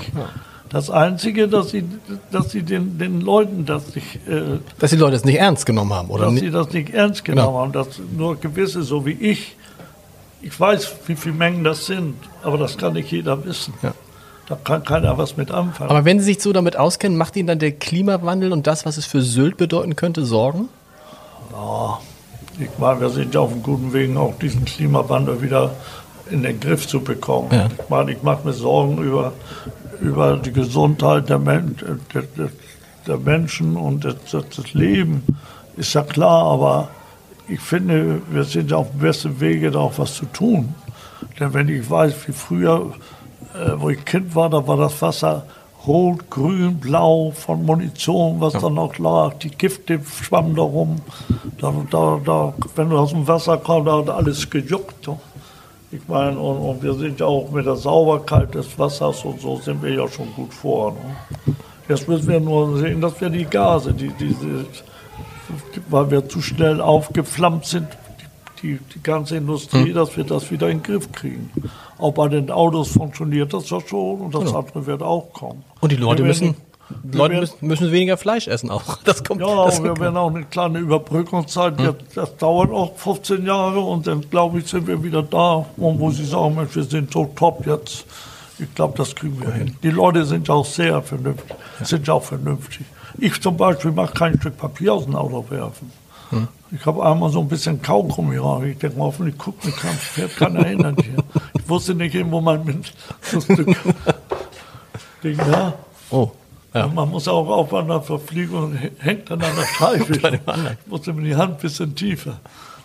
Das 0.69 0.89
Einzige, 0.89 1.49
dass 1.49 1.71
sie, 1.71 1.83
dass 2.31 2.51
sie 2.51 2.63
den, 2.63 2.97
den 2.97 3.19
Leuten 3.19 3.65
das 3.65 3.93
nicht, 3.93 4.15
äh, 4.25 4.59
Dass 4.79 4.91
die 4.91 4.95
Leute 4.95 5.17
es 5.17 5.25
nicht 5.25 5.37
ernst 5.37 5.65
genommen 5.65 5.93
haben, 5.93 6.09
oder? 6.09 6.25
dass 6.25 6.33
nicht? 6.33 6.43
sie 6.43 6.49
das 6.51 6.71
nicht 6.71 6.91
ernst 6.93 7.25
genommen 7.25 7.47
Genau. 7.47 7.59
haben, 7.59 7.71
dass 7.73 7.99
nur 8.17 8.37
gewisse, 8.37 8.81
so 8.83 9.05
wie 9.05 9.11
ich, 9.11 9.57
ich 10.41 10.57
weiß, 10.57 10.95
wie 11.07 11.15
viele 11.17 11.35
Mengen 11.35 11.65
das 11.65 11.85
sind, 11.87 12.15
aber 12.43 12.57
das 12.57 12.77
kann 12.77 12.93
nicht 12.93 13.11
jeder 13.11 13.43
wissen. 13.43 13.73
Ja. 13.83 13.93
Da 14.47 14.55
kann 14.63 14.83
keiner 14.85 15.17
was 15.17 15.35
mit 15.35 15.51
anfangen. 15.51 15.89
Aber 15.89 16.05
wenn 16.05 16.19
Sie 16.19 16.25
sich 16.25 16.41
so 16.41 16.51
damit 16.53 16.77
auskennen, 16.77 17.17
macht 17.17 17.35
Ihnen 17.35 17.47
dann 17.47 17.59
der 17.59 17.73
Klimawandel 17.73 18.53
und 18.53 18.65
das, 18.65 18.85
was 18.85 18.95
es 18.97 19.05
für 19.05 19.21
Sylt 19.21 19.57
bedeuten 19.57 19.95
könnte, 19.97 20.23
Sorgen? 20.25 20.69
Ich 22.59 22.69
meine, 22.77 23.01
wir 23.01 23.09
sind 23.09 23.33
ja 23.33 23.41
auf 23.41 23.51
einem 23.51 23.63
guten 23.63 23.93
Weg, 23.93 24.15
auch 24.15 24.37
diesen 24.39 24.65
Klimawandel 24.65 25.41
wieder 25.41 25.71
in 26.29 26.43
den 26.43 26.59
Griff 26.59 26.87
zu 26.87 27.01
bekommen. 27.01 27.49
Ja. 27.51 27.67
Ich 27.67 27.89
meine, 27.89 28.11
ich 28.11 28.23
mache 28.23 28.47
mir 28.47 28.53
Sorgen 28.53 28.97
über, 29.03 29.33
über 29.99 30.37
die 30.37 30.51
Gesundheit 30.51 31.29
der, 31.29 31.39
Men 31.39 31.75
der, 32.13 32.23
der, 32.37 32.49
der 33.07 33.17
Menschen 33.17 33.75
und 33.75 34.05
das, 34.05 34.15
das, 34.31 34.73
Leben, 34.73 35.23
ist 35.77 35.93
ja 35.93 36.03
klar, 36.03 36.45
aber 36.45 36.89
ich 37.47 37.59
finde, 37.59 38.21
wir 38.29 38.43
sind 38.43 38.71
ja 38.71 38.77
auf 38.77 38.91
dem 38.91 38.99
besten 38.99 39.39
Wege, 39.39 39.71
da 39.71 39.79
auch 39.79 39.97
was 39.97 40.15
zu 40.15 40.25
tun. 40.25 40.73
Denn 41.39 41.53
wenn 41.53 41.67
ich 41.69 41.89
weiß, 41.89 42.13
wie 42.27 42.31
früher, 42.31 42.93
äh, 43.53 43.71
wo 43.75 43.89
ich 43.89 44.03
Kind 44.05 44.35
war, 44.35 44.49
da 44.49 44.65
war 44.67 44.77
das 44.77 45.01
Wasser 45.01 45.45
rot, 45.87 46.29
grün, 46.29 46.79
blau 46.79 47.31
von 47.31 47.65
Munition, 47.65 48.39
was 48.39 48.53
da 48.53 48.69
noch 48.69 48.97
lag. 48.97 49.33
Die 49.39 49.49
Gifte 49.49 49.99
schwammen 50.03 50.55
da 50.55 50.61
rum. 50.61 51.01
Da, 51.59 51.73
da, 51.89 52.19
da, 52.23 52.53
wenn 52.75 52.89
du 52.89 52.97
aus 52.97 53.11
dem 53.11 53.27
Wasser 53.27 53.57
kommst, 53.57 53.87
da 53.87 53.97
hat 53.97 54.09
alles 54.09 54.49
gejuckt. 54.49 55.09
Ich 55.91 56.07
meine, 56.07 56.39
und, 56.39 56.57
und 56.57 56.83
wir 56.83 56.93
sind 56.93 57.19
ja 57.19 57.25
auch 57.25 57.51
mit 57.51 57.65
der 57.65 57.75
Sauberkeit 57.75 58.55
des 58.55 58.79
Wassers 58.79 59.25
und 59.25 59.41
so 59.41 59.57
sind 59.57 59.83
wir 59.83 59.93
ja 59.93 60.07
schon 60.07 60.33
gut 60.33 60.53
vor. 60.53 60.93
Ne? 60.93 61.55
Jetzt 61.89 62.07
müssen 62.07 62.27
wir 62.29 62.39
nur 62.39 62.77
sehen, 62.77 63.01
dass 63.01 63.19
wir 63.19 63.29
die 63.29 63.43
Gase, 63.45 63.93
die, 63.93 64.09
diese, 64.17 64.65
weil 65.89 66.09
wir 66.09 66.29
zu 66.29 66.41
schnell 66.41 66.79
aufgeflammt 66.79 67.65
sind, 67.65 67.87
die, 68.61 68.79
die 68.95 69.01
ganze 69.03 69.37
Industrie, 69.37 69.85
Hm. 69.89 69.93
dass 69.95 70.15
wir 70.17 70.23
das 70.23 70.51
wieder 70.51 70.69
in 70.69 70.79
den 70.79 70.83
Griff 70.83 71.11
kriegen. 71.11 71.49
Auch 71.97 72.11
bei 72.13 72.27
den 72.27 72.49
Autos 72.51 72.89
funktioniert 72.89 73.53
das 73.53 73.69
ja 73.69 73.79
schon 73.81 74.21
und 74.21 74.35
das 74.35 74.45
Genau. 74.45 74.59
andere 74.59 74.85
wird 74.85 75.01
auch 75.03 75.31
kommen. 75.33 75.63
Und 75.79 75.91
die 75.91 75.95
Leute 75.97 76.23
müssen, 76.23 76.55
die 77.03 77.17
Leute 77.17 77.35
werden- 77.35 77.49
müssen, 77.61 77.91
weniger 77.91 78.17
Fleisch 78.17 78.47
essen 78.47 78.69
auch. 78.69 78.97
Das 79.05 79.23
kommt. 79.23 79.41
Ja, 79.41 79.65
das 79.65 79.81
wir 79.83 79.97
werden 79.97 80.17
auch 80.17 80.29
eine 80.33 80.43
kleine 80.45 80.79
Überbrückungszeit. 80.79 81.79
Hm. 81.79 81.95
Das, 82.15 82.35
dauert 82.37 82.71
auch 82.71 82.95
15 82.97 83.45
Jahre 83.45 83.79
und 83.79 84.07
dann, 84.07 84.21
glaube 84.29 84.59
ich, 84.59 84.67
sind 84.67 84.87
wir 84.87 85.01
wieder 85.03 85.23
da, 85.23 85.65
wo 85.77 85.97
wo 85.99 86.11
sie 86.11 86.25
sagen, 86.25 86.55
Mensch, 86.55 86.75
wir 86.75 86.83
sind 86.83 87.11
so 87.11 87.31
top 87.35 87.65
jetzt. 87.67 88.05
Ich 88.59 88.73
glaube, 88.75 88.95
das 88.97 89.15
kriegen 89.15 89.39
wir 89.41 89.51
hin. 89.53 89.75
Die 89.81 89.89
Leute 89.89 90.23
sind 90.25 90.47
ja 90.47 90.53
auch 90.53 90.65
sehr 90.65 91.01
vernünftig. 91.01 91.55
Sind 91.83 92.07
auch 92.09 92.21
vernünftig. 92.23 92.85
Ich 93.17 93.41
zum 93.41 93.57
Beispiel 93.57 93.91
mag 93.91 94.13
kein 94.13 94.37
Stück 94.39 94.55
Papier 94.57 94.93
aus 94.93 95.05
dem 95.05 95.15
Auto 95.15 95.43
werfen. 95.49 95.91
Hm. 96.31 96.47
Ich 96.71 96.85
habe 96.85 97.05
einmal 97.05 97.29
so 97.29 97.39
ein 97.39 97.47
bisschen 97.47 97.81
Kaugummi 97.81 98.37
rein. 98.37 98.69
Ich 98.71 98.77
denke 98.77 98.97
mal, 98.97 99.05
hoffentlich 99.05 99.37
guckt 99.37 99.65
mich 99.65 99.75
kein, 99.75 99.93
fährt 99.93 100.35
keiner 100.37 100.63
hin 100.63 100.95
hier. 101.01 101.23
Ich 101.53 101.69
wusste 101.69 101.93
nicht 101.93 102.15
eben, 102.15 102.31
wo 102.31 102.41
man 102.41 102.63
mit 102.65 102.93
so 103.21 103.41
Stück 103.41 103.75
Ding 105.23 105.37
da. 105.37 105.73
Oh, 106.09 106.31
ja. 106.73 106.87
Man 106.87 107.09
muss 107.09 107.27
auch 107.27 107.47
aufpassen, 107.47 107.89
dass 107.89 108.05
Verfliegung 108.05 108.77
hängt 108.99 109.29
dann 109.29 109.41
an 109.41 109.51
der 109.55 109.65
Scheibe. 109.65 110.15
Ich 110.15 110.87
musste 110.87 111.13
mir 111.13 111.23
die 111.23 111.35
Hand 111.35 111.55
ein 111.55 111.61
bisschen 111.61 111.95
tiefer. 111.95 112.39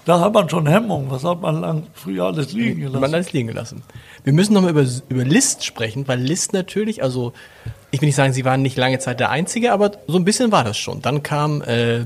Da 0.04 0.20
hat 0.20 0.34
man 0.34 0.48
schon 0.48 0.68
Hemmung. 0.68 1.10
Was 1.10 1.24
hat 1.24 1.40
man 1.40 1.60
lang 1.60 1.86
früher 1.92 2.26
alles 2.26 2.52
liegen 2.52 2.82
Man 2.82 2.92
gelassen? 2.92 3.14
hat 3.14 3.20
es 3.20 3.32
liegen 3.32 3.48
gelassen. 3.48 3.82
Wir 4.22 4.32
müssen 4.32 4.54
nochmal 4.54 4.70
über, 4.70 4.84
über 5.08 5.24
List 5.24 5.64
sprechen, 5.64 6.06
weil 6.06 6.20
List 6.20 6.52
natürlich, 6.52 7.02
also 7.02 7.32
ich 7.90 8.00
will 8.00 8.06
nicht 8.06 8.16
sagen, 8.16 8.32
sie 8.32 8.44
waren 8.44 8.62
nicht 8.62 8.76
lange 8.76 9.00
Zeit 9.00 9.18
der 9.18 9.30
Einzige, 9.30 9.72
aber 9.72 9.92
so 10.06 10.16
ein 10.16 10.24
bisschen 10.24 10.52
war 10.52 10.62
das 10.62 10.78
schon. 10.78 11.02
Dann 11.02 11.24
kam 11.24 11.60
äh, 11.62 12.04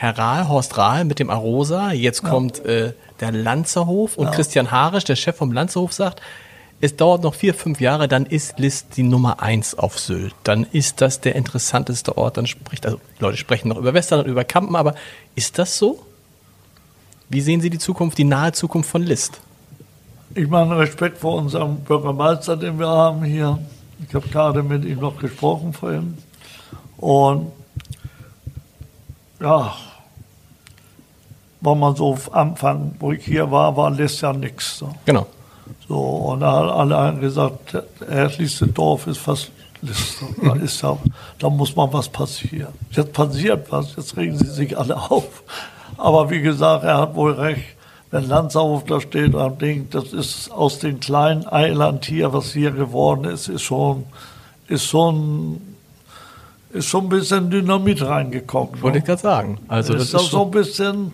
Herr 0.00 0.16
Rahl, 0.16 0.48
Horst 0.48 0.78
Rahl 0.78 1.04
mit 1.04 1.18
dem 1.18 1.28
Arosa, 1.28 1.90
jetzt 1.90 2.22
kommt 2.22 2.64
äh, 2.64 2.92
der 3.18 3.32
Lanzerhof 3.32 4.16
und 4.16 4.30
Christian 4.30 4.70
Harisch, 4.70 5.02
der 5.02 5.16
Chef 5.16 5.34
vom 5.34 5.50
Lanzerhof, 5.50 5.92
sagt, 5.92 6.22
es 6.80 6.94
dauert 6.94 7.24
noch 7.24 7.34
vier, 7.34 7.52
fünf 7.52 7.80
Jahre, 7.80 8.06
dann 8.06 8.24
ist 8.24 8.60
List 8.60 8.96
die 8.96 9.02
Nummer 9.02 9.42
eins 9.42 9.76
auf 9.76 9.98
Sylt. 9.98 10.36
Dann 10.44 10.64
ist 10.70 11.00
das 11.00 11.20
der 11.20 11.34
interessanteste 11.34 12.16
Ort. 12.16 12.36
Dann 12.36 12.46
spricht, 12.46 12.86
also 12.86 13.00
Leute 13.18 13.36
sprechen 13.36 13.70
noch 13.70 13.76
über 13.76 13.92
Westerland 13.92 14.28
und 14.28 14.30
über 14.30 14.44
Kampen, 14.44 14.76
aber 14.76 14.94
ist 15.34 15.58
das 15.58 15.76
so? 15.76 15.98
Wie 17.28 17.40
sehen 17.40 17.60
Sie 17.60 17.68
die 17.68 17.78
Zukunft, 17.78 18.18
die 18.18 18.24
nahe 18.24 18.52
Zukunft 18.52 18.88
von 18.88 19.02
List? 19.02 19.40
Ich 20.36 20.46
meine, 20.46 20.78
Respekt 20.78 21.18
vor 21.18 21.38
unserem 21.38 21.80
Bürgermeister, 21.80 22.56
den 22.56 22.78
wir 22.78 22.86
haben 22.86 23.24
hier. 23.24 23.58
Ich 24.06 24.14
habe 24.14 24.28
gerade 24.28 24.62
mit 24.62 24.84
ihm 24.84 25.00
noch 25.00 25.18
gesprochen 25.18 25.72
vorhin. 25.72 26.16
Und 26.98 27.50
ja, 29.40 29.74
war 31.60 31.74
man 31.74 31.96
so 31.96 32.16
am 32.32 32.50
Anfang, 32.50 32.94
wo 32.98 33.12
ich 33.12 33.24
hier 33.24 33.50
war, 33.50 33.76
war 33.76 33.90
lässt 33.90 34.20
ja 34.20 34.32
nichts. 34.32 34.78
So. 34.78 34.94
Genau. 35.04 35.26
So, 35.86 35.98
und 35.98 36.40
da 36.40 36.52
haben 36.52 36.68
alle 36.70 36.96
haben 36.96 37.20
gesagt, 37.20 37.76
das 38.00 38.64
Dorf 38.74 39.06
ist 39.06 39.18
fast 39.18 39.50
Liste. 39.82 40.26
Da, 40.42 40.54
ist 40.62 40.82
ja, 40.82 40.96
da 41.38 41.50
muss 41.50 41.76
mal 41.76 41.92
was 41.92 42.08
passieren. 42.08 42.72
Jetzt 42.90 43.12
passiert 43.12 43.70
was, 43.70 43.96
jetzt 43.96 44.16
regen 44.16 44.36
sie 44.36 44.50
sich 44.50 44.76
alle 44.76 44.96
auf. 45.10 45.42
Aber 45.96 46.30
wie 46.30 46.40
gesagt, 46.40 46.84
er 46.84 46.98
hat 46.98 47.14
wohl 47.14 47.32
recht. 47.32 47.64
Wenn 48.10 48.26
Lanzerhof 48.26 48.84
da 48.84 49.02
steht 49.02 49.34
und 49.34 49.60
denkt, 49.60 49.94
das 49.94 50.14
ist 50.14 50.50
aus 50.50 50.78
dem 50.78 50.98
kleinen 50.98 51.46
Eiland 51.46 52.06
hier, 52.06 52.32
was 52.32 52.52
hier 52.52 52.70
geworden 52.70 53.24
ist, 53.24 53.48
ist 53.48 53.62
schon, 53.62 54.06
ist 54.66 54.86
schon, 54.86 55.67
ist 56.70 56.86
schon 56.86 57.04
ein 57.04 57.08
bisschen 57.08 57.50
Dynamit 57.50 58.02
reingekommen. 58.02 58.80
Wollte 58.82 58.96
ne? 58.96 58.98
ich 58.98 59.04
gerade 59.04 59.22
sagen. 59.22 59.58
Also 59.68 59.94
das 59.94 60.04
ist 60.04 60.14
doch 60.14 60.22
ist 60.22 60.30
so 60.30 60.44
ein 60.44 60.50
bisschen. 60.50 61.12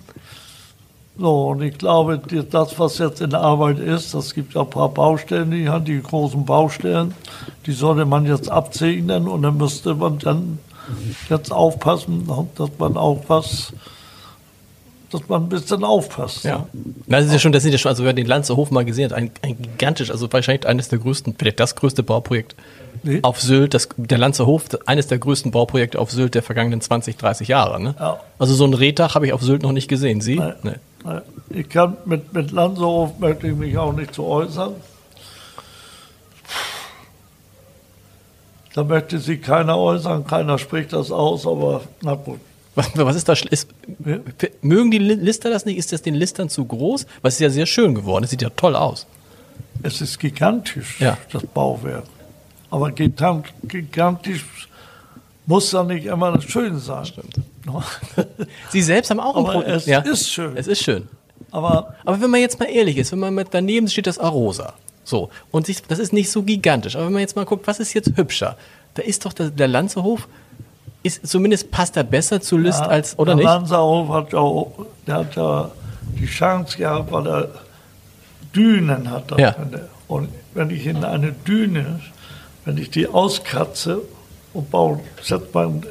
So, 1.16 1.48
und 1.50 1.62
ich 1.62 1.78
glaube, 1.78 2.18
das, 2.18 2.78
was 2.78 2.98
jetzt 2.98 3.20
in 3.20 3.34
Arbeit 3.34 3.78
ist, 3.78 4.14
das 4.14 4.34
gibt 4.34 4.54
ja 4.54 4.62
ein 4.62 4.70
paar 4.70 4.88
Baustellen, 4.88 5.52
die 5.52 5.68
haben 5.68 5.84
die 5.84 6.02
großen 6.02 6.44
Baustellen, 6.44 7.14
die 7.66 7.72
sollte 7.72 8.04
man 8.04 8.26
jetzt 8.26 8.50
absegnen 8.50 9.28
und 9.28 9.42
dann 9.42 9.56
müsste 9.56 9.94
man 9.94 10.18
dann 10.18 10.58
jetzt 11.30 11.52
aufpassen, 11.52 12.28
dass 12.56 12.70
man 12.78 12.96
auch 12.96 13.22
was, 13.28 13.72
dass 15.12 15.28
man 15.28 15.44
ein 15.44 15.48
bisschen 15.48 15.84
aufpasst. 15.84 16.42
ja. 16.42 16.66
Das 17.06 17.26
ist 17.26 17.32
ja 17.32 17.38
schon, 17.38 17.52
das 17.52 17.62
sind 17.62 17.70
ja 17.70 17.78
schon, 17.78 17.90
also 17.90 18.02
wer 18.02 18.12
den 18.12 18.26
Lanzerhof 18.26 18.72
mal 18.72 18.84
gesehen 18.84 19.12
hat, 19.12 19.16
ein, 19.16 19.30
ein 19.42 19.56
gigantisch, 19.62 20.10
also 20.10 20.32
wahrscheinlich 20.32 20.66
eines 20.66 20.88
der 20.88 20.98
größten, 20.98 21.36
vielleicht 21.38 21.60
das 21.60 21.76
größte 21.76 22.02
Bauprojekt 22.02 22.56
Nee. 23.04 23.18
auf 23.22 23.40
Sylt, 23.40 23.74
das, 23.74 23.88
der 23.96 24.18
Lanzerhof, 24.18 24.64
eines 24.86 25.06
der 25.06 25.18
größten 25.18 25.50
Bauprojekte 25.52 25.98
auf 25.98 26.10
Sylt 26.10 26.34
der 26.34 26.42
vergangenen 26.42 26.80
20, 26.80 27.16
30 27.16 27.48
Jahre. 27.48 27.80
Ne? 27.80 27.94
Ja. 27.98 28.18
Also 28.38 28.54
so 28.54 28.64
ein 28.64 28.74
Rehtag 28.74 29.14
habe 29.14 29.26
ich 29.26 29.32
auf 29.32 29.42
Sylt 29.42 29.62
noch 29.62 29.72
nicht 29.72 29.88
gesehen. 29.88 30.20
Sie? 30.20 30.38
Nee. 30.40 30.52
Nee. 31.04 31.20
Ich 31.50 31.68
kann 31.68 31.98
mit, 32.06 32.32
mit 32.32 32.50
Landshof 32.50 33.18
möchte 33.18 33.46
ich 33.48 33.54
mich 33.54 33.76
auch 33.76 33.92
nicht 33.92 34.14
zu 34.14 34.24
äußern. 34.24 34.72
Da 38.74 38.82
möchte 38.82 39.18
sich 39.18 39.40
keiner 39.40 39.78
äußern, 39.78 40.26
keiner 40.26 40.58
spricht 40.58 40.92
das 40.92 41.10
aus, 41.12 41.46
aber 41.46 41.82
na 42.02 42.14
gut. 42.14 42.40
Was, 42.74 42.90
was 42.96 43.14
ist 43.14 43.28
da? 43.28 43.34
Ist, 43.34 43.68
Ja. 44.04 44.16
Mögen 44.62 44.90
die 44.90 44.98
Li- 44.98 45.14
Lister 45.14 45.48
das 45.48 45.64
nicht? 45.64 45.76
Ist 45.78 45.92
das 45.92 46.02
den 46.02 46.14
Listern 46.14 46.48
zu 46.48 46.64
groß? 46.64 47.06
Es 47.22 47.34
ist 47.34 47.40
ja 47.40 47.50
sehr 47.50 47.66
schön 47.66 47.94
geworden. 47.94 48.24
Es 48.24 48.30
sieht 48.30 48.42
ja 48.42 48.50
toll 48.50 48.74
aus. 48.74 49.06
Es 49.84 50.00
ist 50.00 50.18
gigantisch, 50.18 51.00
Ja. 51.00 51.16
das 51.30 51.46
Bauwerk. 51.46 52.02
Aber 52.74 52.88
gigan- 52.88 53.44
gigantisch 53.62 54.44
muss 55.46 55.70
ja 55.72 55.82
nicht 55.84 56.06
immer 56.06 56.40
schön 56.40 56.78
sein. 56.78 57.04
Stimmt. 57.04 57.36
Sie 58.70 58.82
selbst 58.82 59.10
haben 59.10 59.20
auch 59.20 59.36
ein 59.36 59.44
Aber 59.44 59.52
Pro- 59.52 59.62
es 59.62 59.86
ist 59.86 60.30
schön. 60.30 60.56
Es 60.56 60.66
ist 60.66 60.82
schön. 60.82 61.08
Aber 61.50 61.94
Aber 62.04 62.20
wenn 62.20 62.30
man 62.30 62.40
jetzt 62.40 62.58
mal 62.58 62.66
ehrlich 62.66 62.96
ist, 62.96 63.12
wenn 63.12 63.20
man 63.20 63.34
mit 63.34 63.48
daneben 63.52 63.88
steht 63.88 64.06
das 64.06 64.18
Arosa. 64.18 64.72
So. 65.04 65.28
Und 65.50 65.66
sich, 65.66 65.82
das 65.82 65.98
ist 65.98 66.12
nicht 66.12 66.30
so 66.30 66.42
gigantisch. 66.42 66.96
Aber 66.96 67.06
wenn 67.06 67.12
man 67.12 67.20
jetzt 67.20 67.36
mal 67.36 67.44
guckt, 67.44 67.66
was 67.66 67.78
ist 67.78 67.92
jetzt 67.94 68.16
hübscher? 68.16 68.56
Da 68.94 69.02
ist 69.02 69.24
doch 69.24 69.32
der, 69.32 69.50
der 69.50 69.68
Lanzerhof, 69.68 70.26
ist, 71.02 71.26
zumindest 71.26 71.70
passt 71.70 71.96
er 71.96 72.04
besser 72.04 72.40
zu 72.40 72.56
List 72.56 72.80
ja, 72.80 72.86
als, 72.86 73.16
oder 73.18 73.32
der 73.32 73.36
nicht? 73.36 73.44
Landshof 73.44 74.08
hat 74.08 74.32
ja, 74.32 74.64
der 75.06 75.14
hat 75.16 75.36
ja 75.36 75.70
die 76.18 76.26
Chance 76.26 76.76
gehabt, 76.78 77.12
weil 77.12 77.26
er 77.26 77.48
Dünen 78.54 79.10
hat. 79.10 79.38
Ja. 79.38 79.54
Und 80.08 80.28
wenn 80.54 80.70
ich 80.70 80.86
in 80.86 81.04
eine 81.04 81.32
Düne, 81.32 82.00
wenn 82.64 82.78
ich 82.78 82.90
die 82.90 83.06
auskratze 83.08 84.00
und 84.52 84.70
baue, 84.70 85.00
setzt 85.22 85.54
mein, 85.54 85.82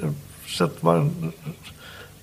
setzt 0.48 0.84
mein 0.84 1.34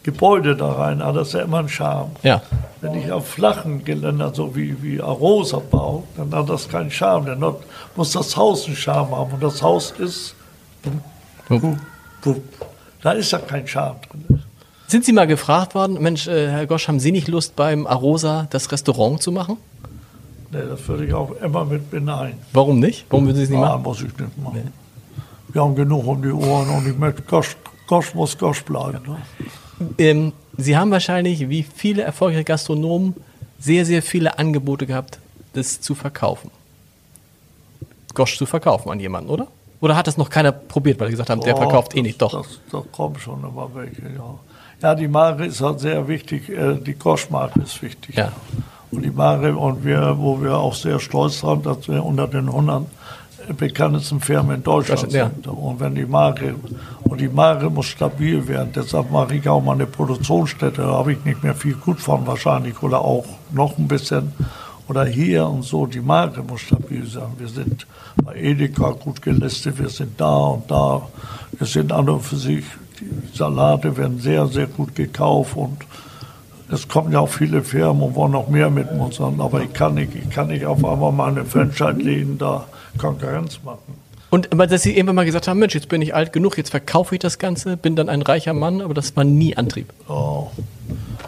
Gebäude 0.03 0.57
da 0.57 0.73
rein, 0.73 1.03
aber 1.03 1.19
das 1.21 1.29
ist 1.29 1.35
ja 1.35 1.41
immer 1.43 1.59
ein 1.59 1.69
Charme. 1.69 2.11
Ja. 2.23 2.43
Wenn 2.81 2.95
ich 2.95 3.13
auf 3.13 3.29
flachen 3.29 3.85
Geländern, 3.85 4.33
so 4.35 4.57
wie, 4.57 4.83
wie 4.83 5.01
Arosa 5.01 5.59
baue, 5.71 6.05
dann 6.17 6.35
hat 6.35 6.49
das 6.49 6.69
keinen 6.69 6.91
Charme. 6.91 7.27
Dann 7.27 7.45
hat- 7.45 7.61
muss 7.97 8.13
das 8.13 8.35
Haus 8.37 8.67
einen 8.67 8.77
Charme 8.77 9.15
haben. 9.15 9.33
Und 9.35 9.43
das 9.43 9.61
Haus 9.63 9.91
ist, 9.99 10.35
Wupp. 11.49 11.77
wupp, 12.23 12.43
da 13.03 13.13
ist 13.13 13.31
ja 13.33 13.39
kein 13.39 13.67
Charme 13.69 13.97
drin. 14.11 14.43
Sind 14.87 15.05
Sie 15.05 15.13
mal 15.13 15.27
gefragt 15.27 15.75
worden, 15.75 16.01
Mensch, 16.01 16.27
äh, 16.27 16.49
Herr 16.51 16.67
Gosch, 16.67 16.89
haben 16.89 16.99
Sie 16.99 17.13
nicht 17.13 17.29
Lust 17.29 17.55
beim 17.55 17.87
Arosa 17.87 18.47
das 18.51 18.73
Restaurant 18.73 19.23
zu 19.23 19.31
machen? 19.33 19.59
Nee, 20.53 20.59
das 20.69 20.87
würde 20.89 21.07
ich 21.07 21.15
auch 21.15 21.31
immer 21.43 21.65
mit 21.65 21.91
beneiden. 21.91 22.39
Warum 22.53 22.81
nicht? 22.81 23.07
Warum 23.09 23.27
würden 23.27 23.37
Sie 23.37 23.45
es 23.45 23.51
nicht 23.51 23.59
Ah, 23.59 23.69
machen? 23.77 23.83
muss 23.85 23.99
ich 24.03 24.17
nicht 24.19 24.39
machen. 24.43 24.73
Wir 25.53 25.63
haben 25.63 25.75
genug 25.75 26.07
um 26.07 26.23
die 26.23 26.31
Ohren 26.33 26.69
und 26.71 26.87
ich 26.89 26.97
möchte, 26.97 27.23
Gosch, 27.23 27.57
Gosch 27.87 28.15
muss 28.15 28.37
Gosch 28.37 28.63
bleiben. 28.65 29.01
Ne? 29.07 29.17
Ähm, 29.99 30.33
Sie 30.57 30.77
haben 30.77 30.91
wahrscheinlich, 30.91 31.49
wie 31.49 31.63
viele 31.63 32.03
erfolgreiche 32.03 32.45
Gastronomen, 32.45 33.15
sehr, 33.59 33.85
sehr 33.87 34.03
viele 34.03 34.39
Angebote 34.39 34.87
gehabt, 34.87 35.19
das 35.53 35.81
zu 35.81 35.95
verkaufen. 35.95 36.51
Gosch 38.15 38.37
zu 38.37 38.47
verkaufen 38.47 38.91
an 38.91 39.01
jemanden, 39.01 39.31
oder? 39.31 39.47
Oder 39.81 39.97
hat 39.97 40.07
das 40.07 40.17
noch 40.17 40.29
keiner 40.29 40.53
probiert, 40.53 40.99
weil 41.01 41.07
sie 41.09 41.13
gesagt 41.13 41.31
haben, 41.31 41.41
der 41.41 41.55
Oh, 41.55 41.59
verkauft 41.59 41.95
eh 41.95 41.99
das- 41.99 42.03
nicht? 42.03 42.21
Doch. 42.23 42.33
Das, 42.33 42.59
das 42.71 42.83
kommt 42.93 43.21
schon 43.21 43.41
immer 43.41 43.71
welche, 43.75 44.03
ja. 44.03 44.35
Ja, 44.83 44.95
die 44.95 45.09
Mare 45.09 45.47
ist 45.47 45.61
halt 45.61 45.81
sehr 45.81 46.07
wichtig, 46.09 46.49
äh, 46.49 46.75
die 46.77 46.95
Goschmarke 46.95 47.61
ist 47.61 47.81
wichtig. 47.83 48.17
Ja. 48.17 48.33
Und 48.91 49.05
die 49.05 49.11
Mare, 49.11 49.55
und 49.57 49.85
wir, 49.85 50.17
wo 50.19 50.41
wir 50.43 50.57
auch 50.57 50.75
sehr 50.75 50.99
stolz 50.99 51.41
sind, 51.41 51.65
dass 51.65 51.87
wir 51.89 52.05
unter 52.05 52.27
den 52.27 52.49
100 52.49 52.87
bekanntesten 53.57 54.21
Firmen 54.21 54.57
in 54.57 54.63
Deutschland 54.63 55.11
sind. 55.11 55.47
Und 55.47 55.81
wenn 55.81 55.95
die 55.95 56.07
Mare, 56.07 56.55
und 57.05 57.21
die 57.21 57.29
Mare 57.29 57.71
muss 57.71 57.87
stabil 57.87 58.47
werden, 58.47 58.71
deshalb 58.75 59.11
mache 59.11 59.37
ich 59.37 59.49
auch 59.49 59.63
mal 59.63 59.73
eine 59.73 59.87
Produktionsstätte, 59.87 60.83
da 60.83 60.93
habe 60.93 61.13
ich 61.13 61.25
nicht 61.25 61.43
mehr 61.43 61.55
viel 61.55 61.75
gut 61.75 62.01
von 62.01 62.27
wahrscheinlich, 62.27 62.83
oder 62.83 63.01
auch 63.01 63.25
noch 63.53 63.79
ein 63.79 63.89
bisschen. 63.89 64.33
Oder 64.89 65.05
hier 65.05 65.47
und 65.47 65.63
so, 65.63 65.87
die 65.87 66.01
Marke 66.01 66.43
muss 66.43 66.63
stabil 66.63 67.07
sein. 67.07 67.33
Wir 67.39 67.47
sind 67.47 67.87
bei 68.25 68.35
Edeka 68.35 68.91
gut 68.91 69.23
gelistet, 69.23 69.79
wir 69.79 69.89
sind 69.89 70.21
da 70.21 70.37
und 70.37 70.69
da. 70.69 71.03
Wir 71.53 71.67
sind 71.67 71.93
an 71.93 72.09
und 72.09 72.23
für 72.23 72.37
sich, 72.37 72.65
die 72.99 73.37
Salate 73.37 73.97
werden 73.97 74.19
sehr, 74.19 74.49
sehr 74.49 74.67
gut 74.67 74.97
gekauft 74.97 75.57
und 75.57 75.79
es 76.73 76.89
kommen 76.89 77.13
ja 77.13 77.21
auch 77.21 77.29
viele 77.29 77.63
Firmen 77.63 78.03
und 78.03 78.15
wollen 78.15 78.33
noch 78.33 78.49
mehr 78.49 78.71
mit 78.71 78.91
uns 78.91 79.19
haben, 79.21 79.41
aber 79.41 79.63
ich 79.63 79.73
kann 79.73 79.95
nicht, 79.95 80.15
ich 80.15 80.29
kann 80.31 80.49
nicht 80.49 80.65
auf 80.67 80.85
einmal 80.85 81.13
meine 81.13 81.45
Franchise-Läden 81.45 82.39
da 82.39 82.67
Konkurrenz 82.99 83.61
machen. 83.65 83.95
Und 84.31 84.53
aber 84.53 84.67
dass 84.69 84.83
Sie 84.83 84.95
irgendwann 84.95 85.17
mal 85.17 85.25
gesagt 85.25 85.49
haben, 85.49 85.59
Mensch, 85.59 85.75
jetzt 85.75 85.89
bin 85.89 86.03
ich 86.03 86.15
alt 86.15 86.33
genug, 86.33 86.57
jetzt 86.57 86.71
verkaufe 86.71 87.17
ich 87.17 87.19
das 87.21 87.39
Ganze, 87.39 87.77
bin 87.77 87.97
dann 87.97 88.09
ein 88.09 88.23
reicher 88.23 88.53
Mann, 88.55 88.81
aber 88.81 88.95
das 88.95 89.17
war 89.17 89.25
nie 89.25 89.57
Antrieb. 89.57 89.93
Oh, 90.09 90.49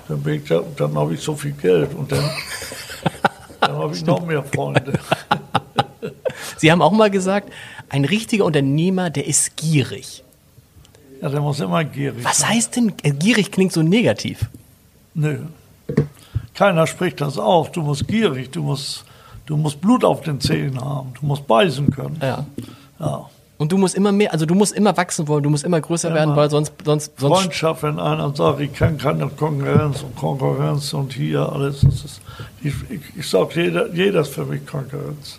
dann 0.08 0.20
bin 0.22 0.34
ich, 0.34 0.44
da- 0.48 0.62
dann 0.76 0.94
habe 0.96 1.14
ich 1.14 1.20
so 1.20 1.34
viel 1.34 1.52
Geld 1.52 1.94
und 1.94 2.12
dann, 2.12 2.22
dann 3.60 3.72
habe 3.76 3.94
ich 3.94 4.04
noch 4.06 4.24
mehr 4.24 4.42
Freunde. 4.44 4.92
Sie 6.58 6.70
haben 6.70 6.80
auch 6.82 6.92
mal 6.92 7.10
gesagt, 7.10 7.52
ein 7.88 8.04
richtiger 8.04 8.44
Unternehmer, 8.44 9.10
der 9.10 9.26
ist 9.26 9.56
gierig. 9.56 10.22
Ja, 11.20 11.28
der 11.28 11.40
muss 11.40 11.60
immer 11.60 11.84
gierig 11.84 12.24
Was 12.24 12.38
sein. 12.38 12.50
heißt 12.50 12.76
denn, 12.76 12.92
äh, 13.02 13.10
gierig 13.10 13.50
klingt 13.52 13.72
so 13.72 13.82
negativ. 13.82 14.46
Nö. 15.14 15.38
Keiner 16.54 16.86
spricht 16.86 17.20
das 17.20 17.38
auf. 17.38 17.72
Du 17.72 17.82
musst 17.82 18.06
gierig, 18.08 18.50
du 18.50 18.62
musst, 18.62 19.04
du 19.46 19.56
musst 19.56 19.80
Blut 19.80 20.04
auf 20.04 20.20
den 20.22 20.40
Zähnen 20.40 20.80
haben, 20.80 21.12
du 21.18 21.26
musst 21.26 21.46
beißen 21.46 21.90
können. 21.90 22.18
Ja. 22.20 22.46
Ja. 22.98 23.30
Und 23.58 23.70
du 23.70 23.78
musst 23.78 23.94
immer 23.94 24.10
mehr, 24.10 24.32
also 24.32 24.44
du 24.44 24.54
musst 24.56 24.72
immer 24.72 24.96
wachsen 24.96 25.28
wollen, 25.28 25.44
du 25.44 25.50
musst 25.50 25.62
immer 25.62 25.80
größer 25.80 26.08
Ja, 26.08 26.14
werden, 26.16 26.34
weil 26.34 26.50
sonst, 26.50 26.72
sonst, 26.84 27.12
sonst 27.16 27.38
Freundschaft, 27.42 27.84
wenn 27.84 28.00
einer 28.00 28.34
sagt, 28.34 28.60
ich 28.60 28.72
kenne 28.72 28.96
keine 28.96 29.28
Konkurrenz 29.28 30.02
und 30.02 30.16
Konkurrenz 30.16 30.92
und 30.92 31.12
hier 31.12 31.48
alles. 31.48 31.82
Das 31.82 32.04
ist, 32.04 32.20
ich 32.60 32.74
ich, 32.90 33.00
ich 33.16 33.28
sage, 33.28 33.62
jeder, 33.62 33.92
jeder 33.92 34.22
ist 34.22 34.34
für 34.34 34.44
mich 34.44 34.66
Konkurrenz. 34.66 35.38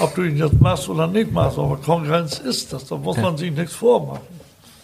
Ob 0.00 0.14
du 0.14 0.24
ihn 0.24 0.36
jetzt 0.36 0.60
machst 0.60 0.88
oder 0.88 1.06
nicht 1.06 1.32
machst, 1.32 1.58
aber 1.58 1.76
Konkurrenz 1.78 2.38
ist 2.38 2.72
das, 2.72 2.86
da 2.86 2.96
muss 2.96 3.16
man 3.16 3.36
sich 3.36 3.50
nichts 3.50 3.74
vormachen. 3.74 4.35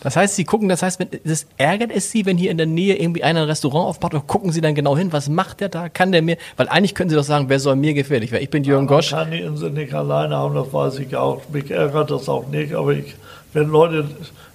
Das 0.03 0.17
heißt, 0.17 0.35
Sie 0.35 0.45
gucken, 0.45 0.69
das 0.69 0.83
heißt, 0.83 0.99
wenn, 0.99 1.09
das 1.25 1.47
ärgert 1.59 1.93
es 1.95 2.11
Sie, 2.11 2.27
wenn 2.27 2.37
hier 2.37 2.51
in 2.51 2.57
der 2.57 2.67
Nähe 2.67 2.97
irgendwie 2.97 3.23
einer 3.23 3.43
ein 3.43 3.47
Restaurant 3.47 3.87
aufmacht, 3.87 4.15
oder 4.15 4.25
gucken 4.27 4.51
Sie 4.51 4.61
dann 4.61 4.75
genau 4.75 4.97
hin, 4.97 5.13
was 5.13 5.29
macht 5.29 5.61
der 5.61 5.69
da? 5.69 5.89
Kann 5.89 6.11
der 6.11 6.23
mir? 6.23 6.39
Weil 6.57 6.69
eigentlich 6.69 6.97
können 6.97 7.09
Sie 7.09 7.15
doch 7.15 7.23
sagen, 7.23 7.45
wer 7.49 7.61
soll 7.61 7.77
mir 7.77 7.95
gefährlich 7.95 8.33
werden? 8.33 8.43
Ich 8.43 8.51
bin 8.51 8.65
Jürgen 8.65 8.89
Gosch. 8.89 9.11
kann 9.11 9.31
die 9.31 9.41
Insel 9.41 9.71
nicht 9.71 9.95
alleine 9.95 10.37
haben, 10.37 10.57
das 10.57 10.73
weiß 10.73 10.99
ich 10.99 11.15
auch. 11.15 11.43
Mich 11.53 11.71
ärgert 11.71 12.11
das 12.11 12.29
auch 12.29 12.49
nicht, 12.49 12.75
aber 12.75 12.95
ich, 12.95 13.15
wenn, 13.53 13.69
Leute, 13.69 14.05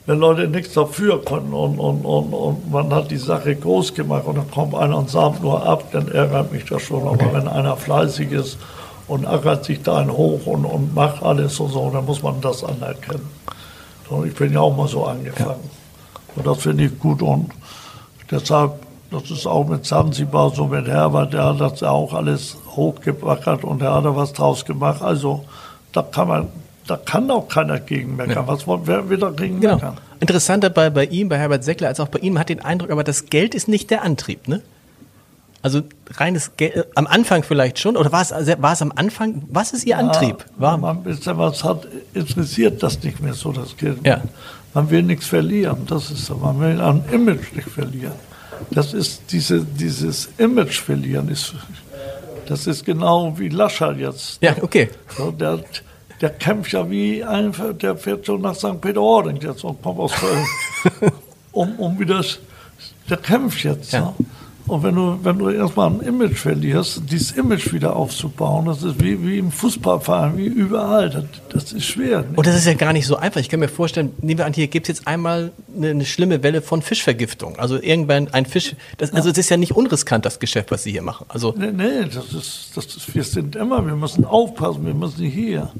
wenn 0.05 0.19
Leute 0.19 0.49
nichts 0.49 0.73
dafür 0.73 1.23
können 1.23 1.53
und, 1.53 1.79
und, 1.79 2.03
und, 2.03 2.33
und 2.33 2.69
man 2.69 2.93
hat 2.93 3.09
die 3.09 3.17
Sache 3.17 3.55
groß 3.55 3.93
gemacht 3.93 4.25
und 4.25 4.37
dann 4.37 4.51
kommt 4.51 4.75
einer 4.75 4.97
und 4.97 5.09
samt 5.09 5.41
nur 5.41 5.65
ab, 5.65 5.85
dann 5.93 6.09
ärgert 6.09 6.51
mich 6.51 6.65
das 6.65 6.81
schon. 6.81 7.07
Aber 7.07 7.33
wenn 7.33 7.47
einer 7.47 7.77
fleißig 7.77 8.33
ist 8.33 8.57
und 9.07 9.25
ackert 9.25 9.63
sich 9.63 9.81
da 9.81 9.99
einen 9.99 10.11
hoch 10.11 10.45
und, 10.45 10.65
und 10.65 10.93
macht 10.93 11.23
alles 11.23 11.57
und 11.61 11.69
so, 11.69 11.89
dann 11.89 12.05
muss 12.05 12.21
man 12.21 12.41
das 12.41 12.65
anerkennen. 12.65 13.36
Ich 14.25 14.35
bin 14.35 14.53
ja 14.53 14.59
auch 14.61 14.75
mal 14.75 14.87
so 14.87 15.05
angefangen. 15.05 15.69
Und 16.35 16.45
das 16.47 16.59
finde 16.59 16.85
ich 16.85 16.99
gut 16.99 17.21
und 17.21 17.51
deshalb, 18.29 18.73
das 19.11 19.29
ist 19.31 19.45
auch 19.47 19.67
mit 19.67 19.85
Zanzibar 19.85 20.51
so 20.53 20.67
mit 20.67 20.87
Herbert, 20.87 21.33
der 21.33 21.45
hat 21.45 21.59
das 21.61 21.79
ja 21.79 21.89
auch 21.89 22.13
alles 22.13 22.57
hochgebackert 22.75 23.63
und 23.63 23.81
der 23.81 23.93
hat 23.93 24.05
da 24.05 24.15
was 24.15 24.33
draus 24.33 24.63
gemacht. 24.65 25.01
Also 25.01 25.43
da 25.93 26.01
kann 26.03 26.27
man, 26.27 26.47
da 26.85 26.95
kann 26.97 27.29
auch 27.31 27.47
keiner 27.47 27.79
gegen 27.79 28.15
meckern. 28.15 28.45
Was 28.47 28.67
wollen, 28.67 28.81
wer 28.85 29.09
will 29.09 29.17
dagegen 29.17 29.59
Genau. 29.61 29.75
meckern? 29.75 29.97
Interessanter 30.19 30.69
bei, 30.69 30.89
bei 30.89 31.05
ihm, 31.05 31.29
bei 31.29 31.37
Herbert 31.37 31.63
Seckler, 31.63 31.87
als 31.89 31.99
auch 31.99 32.07
bei 32.07 32.19
ihm, 32.19 32.33
man 32.33 32.41
hat 32.41 32.49
den 32.49 32.59
Eindruck, 32.61 32.91
aber 32.91 33.03
das 33.03 33.25
Geld 33.27 33.53
ist 33.55 33.67
nicht 33.67 33.89
der 33.91 34.03
Antrieb, 34.03 34.47
ne? 34.47 34.61
Also 35.67 35.81
reines 36.11 36.55
Geld, 36.55 36.77
äh, 36.77 36.83
am 36.95 37.07
Anfang 37.07 37.43
vielleicht 37.43 37.77
schon, 37.77 37.97
oder 37.97 38.09
war 38.13 38.21
es, 38.21 38.31
war 38.31 38.71
es 38.71 38.81
am 38.81 38.93
Anfang, 38.95 39.43
was 39.49 39.73
ist 39.73 39.85
Ihr 39.85 39.97
Antrieb? 39.97 40.45
Ja, 40.55 40.61
War, 40.61 40.77
man 40.77 41.03
bisschen 41.03 41.37
was 41.37 41.61
hat, 41.61 41.85
interessiert 42.13 42.81
das 42.81 43.03
nicht 43.03 43.19
mehr 43.19 43.33
so, 43.33 43.51
das 43.51 43.75
Geld. 43.75 43.97
Ja. 44.05 44.21
Man 44.73 44.89
will 44.89 45.03
nichts 45.03 45.25
verlieren, 45.25 45.79
das 45.85 46.09
ist 46.09 46.25
so. 46.25 46.35
Man 46.35 46.57
will 46.61 46.79
ein 46.79 47.03
Image 47.11 47.51
nicht 47.53 47.67
verlieren. 47.67 48.13
Das 48.71 48.93
ist 48.93 49.23
diese, 49.29 49.65
dieses 49.65 50.29
Image 50.37 50.79
verlieren 50.79 51.27
ist, 51.27 51.53
das 52.47 52.65
ist 52.65 52.85
genau 52.85 53.37
wie 53.37 53.49
Lascher 53.49 53.93
jetzt. 53.97 54.41
ja, 54.41 54.55
okay. 54.61 54.87
So, 55.17 55.31
der, 55.31 55.59
der 56.21 56.29
kämpft 56.29 56.71
ja 56.71 56.89
wie 56.89 57.25
ein, 57.25 57.53
der 57.81 57.97
fährt 57.97 58.25
schon 58.25 58.39
nach 58.39 58.55
St. 58.55 58.79
Peter-Ording 58.79 59.41
jetzt 59.41 59.65
und 59.65 59.81
kommt 59.81 59.99
aus 59.99 60.13
Köln. 60.13 61.11
um, 61.51 61.77
um 61.77 61.99
wieder, 61.99 62.23
der 63.09 63.17
kämpft 63.17 63.65
jetzt. 63.65 63.91
Ja. 63.91 63.99
Ja. 63.99 64.15
Und 64.67 64.83
wenn 64.83 64.95
du, 64.95 65.17
wenn 65.23 65.37
du 65.37 65.49
erstmal 65.49 65.89
ein 65.89 66.01
Image 66.01 66.37
verlierst, 66.37 67.01
dieses 67.09 67.31
Image 67.31 67.71
wieder 67.71 67.95
aufzubauen, 67.95 68.65
das 68.65 68.83
ist 68.83 69.01
wie, 69.01 69.25
wie 69.25 69.39
im 69.39 69.51
Fußballverein, 69.51 70.37
wie 70.37 70.45
überall. 70.45 71.09
Das, 71.09 71.23
das 71.49 71.71
ist 71.73 71.85
schwer. 71.85 72.25
Und 72.35 72.45
das 72.45 72.55
ist 72.55 72.65
ja 72.65 72.73
gar 72.73 72.93
nicht 72.93 73.07
so 73.07 73.15
einfach. 73.15 73.39
Ich 73.39 73.49
kann 73.49 73.59
mir 73.59 73.69
vorstellen, 73.69 74.13
nehmen 74.21 74.39
wir 74.39 74.45
an, 74.45 74.53
hier 74.53 74.67
gibt 74.67 74.89
es 74.89 74.97
jetzt 74.97 75.07
einmal 75.07 75.51
eine, 75.75 75.89
eine 75.89 76.05
schlimme 76.05 76.43
Welle 76.43 76.61
von 76.61 76.81
Fischvergiftung. 76.81 77.57
Also 77.57 77.81
irgendwann 77.81 78.27
ein 78.33 78.45
Fisch, 78.45 78.75
das, 78.97 79.13
also 79.13 79.29
es 79.29 79.37
ist 79.37 79.49
ja 79.49 79.57
nicht 79.57 79.71
unriskant, 79.71 80.25
das 80.25 80.39
Geschäft, 80.39 80.71
was 80.71 80.83
Sie 80.83 80.91
hier 80.91 81.01
machen. 81.01 81.25
Also 81.29 81.53
Nee, 81.57 81.71
nee, 81.71 82.05
das 82.13 82.33
ist, 82.33 82.71
das 82.75 82.85
ist, 82.87 83.15
wir 83.15 83.23
sind 83.23 83.55
immer, 83.55 83.85
wir 83.85 83.95
müssen 83.95 84.25
aufpassen, 84.25 84.85
wir 84.85 84.93
müssen 84.93 85.25
hier. 85.25 85.71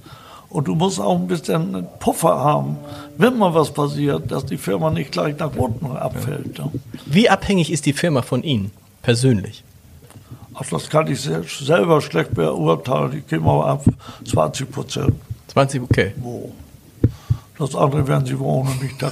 Und 0.50 0.68
du 0.68 0.76
musst 0.76 1.00
auch 1.00 1.16
ein 1.20 1.28
bisschen 1.28 1.76
einen 1.76 1.88
Puffer 2.00 2.38
haben, 2.40 2.78
wenn 3.18 3.38
mal 3.38 3.54
was 3.54 3.72
passiert, 3.72 4.32
dass 4.32 4.46
die 4.46 4.58
Firma 4.58 4.90
nicht 4.90 5.12
gleich 5.12 5.38
nach 5.38 5.54
unten 5.56 5.86
abfällt. 5.98 6.62
Wie 7.06 7.30
abhängig 7.30 7.72
ist 7.72 7.86
die 7.86 7.94
Firma 7.94 8.22
von 8.22 8.44
Ihnen 8.44 8.72
persönlich? 9.02 9.64
Ach, 10.54 10.64
das 10.72 10.90
kann 10.90 11.08
ich 11.08 11.22
sel- 11.22 11.44
selber 11.44 12.02
schlecht 12.02 12.34
beurteilen. 12.34 13.18
Ich 13.18 13.28
gehe 13.28 13.40
mal 13.40 13.70
ab 13.72 13.84
20 14.26 14.72
Prozent. 14.72 15.14
20, 15.50 15.82
okay. 15.82 16.14
Wo? 16.18 16.52
Das 17.60 17.76
andere 17.76 18.08
werden 18.08 18.26
Sie 18.26 18.38
wohl 18.40 18.62
ohne 18.62 18.70
mich 18.82 18.96
da. 18.98 19.10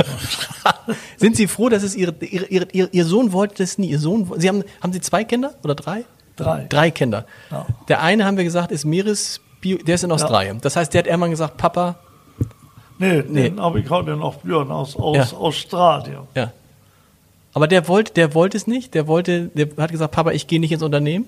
Sind 1.17 1.36
Sie 1.36 1.48
froh, 1.48 1.67
dass 1.69 1.84
es 1.84 1.95
Ihre, 1.95 2.13
Ihre, 2.24 2.45
Ihre, 2.71 2.89
Ihr, 2.91 3.06
Sohn 3.06 3.32
wollte 3.34 3.56
das 3.63 3.78
nie? 3.78 3.88
Ihr 3.89 4.00
Sohn, 4.00 4.32
Sie 4.38 4.48
haben, 4.48 4.63
haben 4.82 4.93
Sie 4.93 5.02
zwei 5.02 5.24
Kinder 5.24 5.54
oder 5.63 5.76
drei? 5.76 6.06
Drei. 6.36 6.65
Drei 6.69 6.91
Kinder. 6.91 7.26
Ja. 7.52 7.65
Der 7.88 8.02
eine, 8.02 8.26
haben 8.26 8.38
wir 8.38 8.43
gesagt, 8.43 8.71
ist 8.71 8.86
Meeres, 9.65 9.84
der 9.86 9.95
ist 9.95 10.04
in 10.04 10.12
Australien. 10.12 10.60
Das 10.62 10.75
heißt, 10.75 10.93
der 10.93 10.99
hat 10.99 11.08
irgendwann 11.08 11.32
gesagt, 11.32 11.58
Papa, 11.58 11.95
Nee, 12.97 13.23
Nee. 13.28 13.49
den 13.49 13.62
habe 13.62 13.82
ich 13.82 13.89
heute 13.89 14.15
noch 14.15 14.36
Björn 14.38 14.71
aus, 14.71 14.95
aus 14.95 15.32
Ja. 15.32 15.38
Australien. 15.38 16.19
ja. 16.36 16.51
Aber 17.54 17.67
der 17.67 17.87
wollte, 17.87 18.13
der 18.13 18.33
wollte 18.33 18.58
es 18.58 18.67
nicht. 18.67 18.94
Der 18.94 19.08
wollte, 19.08 19.48
der 19.54 19.67
hat 19.77 19.92
gesagt, 19.92 20.13
Papa, 20.13 20.31
ich 20.31 20.48
gehe 20.48 20.60
nicht 20.60 20.71
ins 20.73 20.83
Unternehmen. 20.83 21.25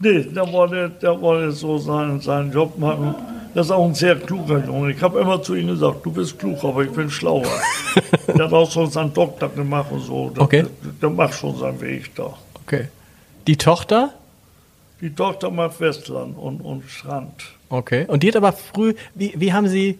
Nee, 0.00 0.20
der 0.24 0.52
wollte, 0.52 0.90
der 1.00 1.20
wollte 1.20 1.52
so 1.52 1.78
seinen, 1.78 2.20
seinen 2.20 2.52
Job 2.52 2.76
machen. 2.78 3.14
Das 3.54 3.66
ist 3.66 3.70
auch 3.72 3.84
ein 3.84 3.94
sehr 3.94 4.16
kluger 4.16 4.64
Junge. 4.64 4.90
Ich 4.92 5.00
habe 5.02 5.20
immer 5.20 5.40
zu 5.42 5.54
ihm 5.54 5.68
gesagt, 5.68 6.04
du 6.04 6.10
bist 6.10 6.38
klug, 6.40 6.62
aber 6.64 6.82
ich 6.84 6.90
bin 6.90 7.08
schlauer. 7.10 7.44
der 8.26 8.46
hat 8.46 8.52
auch 8.52 8.68
so 8.70 8.86
seinen 8.86 9.12
Doktor 9.14 9.48
gemacht 9.50 9.92
und 9.92 10.00
so. 10.00 10.30
Der, 10.30 10.42
Okay. 10.42 10.62
der, 10.62 10.92
der 11.02 11.10
macht 11.10 11.34
schon 11.34 11.56
seinen 11.56 11.80
Weg 11.80 12.14
da. 12.16 12.34
Okay. 12.66 12.88
Die 13.46 13.56
Tochter, 13.56 14.10
Die 15.02 15.14
Tochter 15.14 15.50
macht 15.50 15.78
Westland 15.80 16.38
und, 16.38 16.60
und 16.60 16.84
Strand. 16.88 17.32
okay. 17.68 18.06
Und 18.08 18.22
die 18.22 18.28
hat 18.28 18.36
aber 18.36 18.52
früh, 18.52 18.94
wie, 19.14 19.34
wie 19.36 19.52
haben 19.52 19.68
Sie, 19.68 19.98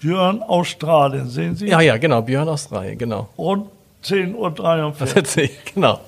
Björn 0.00 0.42
Australien, 0.42 1.28
sehen 1.28 1.54
Sie? 1.56 1.68
ja, 1.68 1.80
ja, 1.80 1.96
genau, 1.98 2.20
Björn 2.22 2.48
Australien, 2.48 2.98
genau. 2.98 3.28
Und 3.36 3.68
10.43 4.04 4.34
Uhr. 4.34 4.94
Erzähl 5.16 5.44
ich? 5.44 5.74
Genau. 5.74 6.00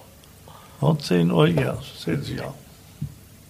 Und 0.80 1.02
10 1.02 1.30
Uhr, 1.30 1.46
ja, 1.48 1.78
sehen 1.96 2.22
Sie 2.22 2.34
ja. 2.36 2.52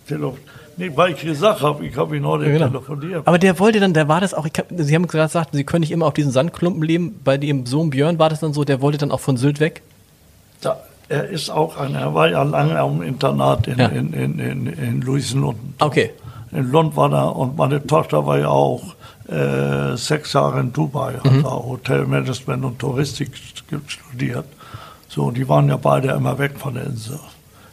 Telefon. 0.07 0.37
Nee, 0.77 0.91
weil 0.95 1.13
ich 1.13 1.21
gesagt 1.23 1.61
habe, 1.63 1.87
ich 1.87 1.97
habe 1.97 2.17
ihn 2.17 2.27
heute 2.27 2.45
Genau. 2.51 2.67
telefoniert. 2.69 3.27
Aber 3.27 3.39
der 3.39 3.59
wollte 3.59 3.79
dann, 3.81 3.95
der 3.95 4.09
war 4.09 4.21
das 4.21 4.35
auch, 4.35 4.47
hab, 4.47 4.67
Sie 4.77 4.95
haben 4.95 5.07
gerade 5.07 5.27
gesagt, 5.29 5.51
Sie 5.53 5.65
können 5.65 5.81
nicht 5.83 5.91
immer 5.93 6.07
auf 6.07 6.15
diesen 6.15 6.33
Sandklumpen 6.33 6.83
leben. 6.83 7.21
Bei 7.25 7.37
Ihrem 7.37 7.65
Sohn 7.67 7.91
Björn 7.91 8.19
war 8.19 8.29
das 8.31 8.41
dann 8.41 8.53
so, 8.53 8.65
der 8.65 8.81
wollte 8.83 8.99
dann 8.99 9.11
auch 9.13 9.21
von 9.21 9.37
Sylt 9.37 9.61
weg? 9.61 9.83
Da, 10.61 10.81
er 11.13 11.29
ist 11.29 11.51
auch 11.51 11.77
ein, 11.77 11.95
er 11.95 12.15
war 12.15 12.29
ja 12.31 12.43
lange 12.43 12.79
am 12.79 13.03
Internat 13.03 13.67
in, 13.69 13.79
Ja. 13.79 13.87
in, 13.89 14.13
in, 14.13 14.39
in, 14.39 14.67
in 14.67 15.01
Luisenlund. 15.03 15.59
Okay. 15.81 16.11
In 16.51 16.71
Lund 16.71 16.97
war 16.97 17.13
er 17.13 17.37
und 17.37 17.57
meine 17.57 17.87
Tochter 17.87 18.27
war 18.27 18.39
ja 18.39 18.49
auch 18.49 18.83
äh, 19.29 19.97
sechs 19.97 20.33
Jahre 20.33 20.61
in 20.61 20.73
Dubai, 20.73 21.15
hat 21.15 21.25
Mhm. 21.33 21.43
da 21.43 21.51
Hotelmanagement 21.51 22.65
und 22.65 22.79
Touristik 22.79 23.31
studiert. 23.87 24.45
So, 25.09 25.31
die 25.31 25.49
waren 25.49 25.69
ja 25.69 25.77
beide 25.77 26.09
immer 26.13 26.39
weg 26.39 26.53
von 26.59 26.75
der 26.75 26.85
Insel. 26.87 27.19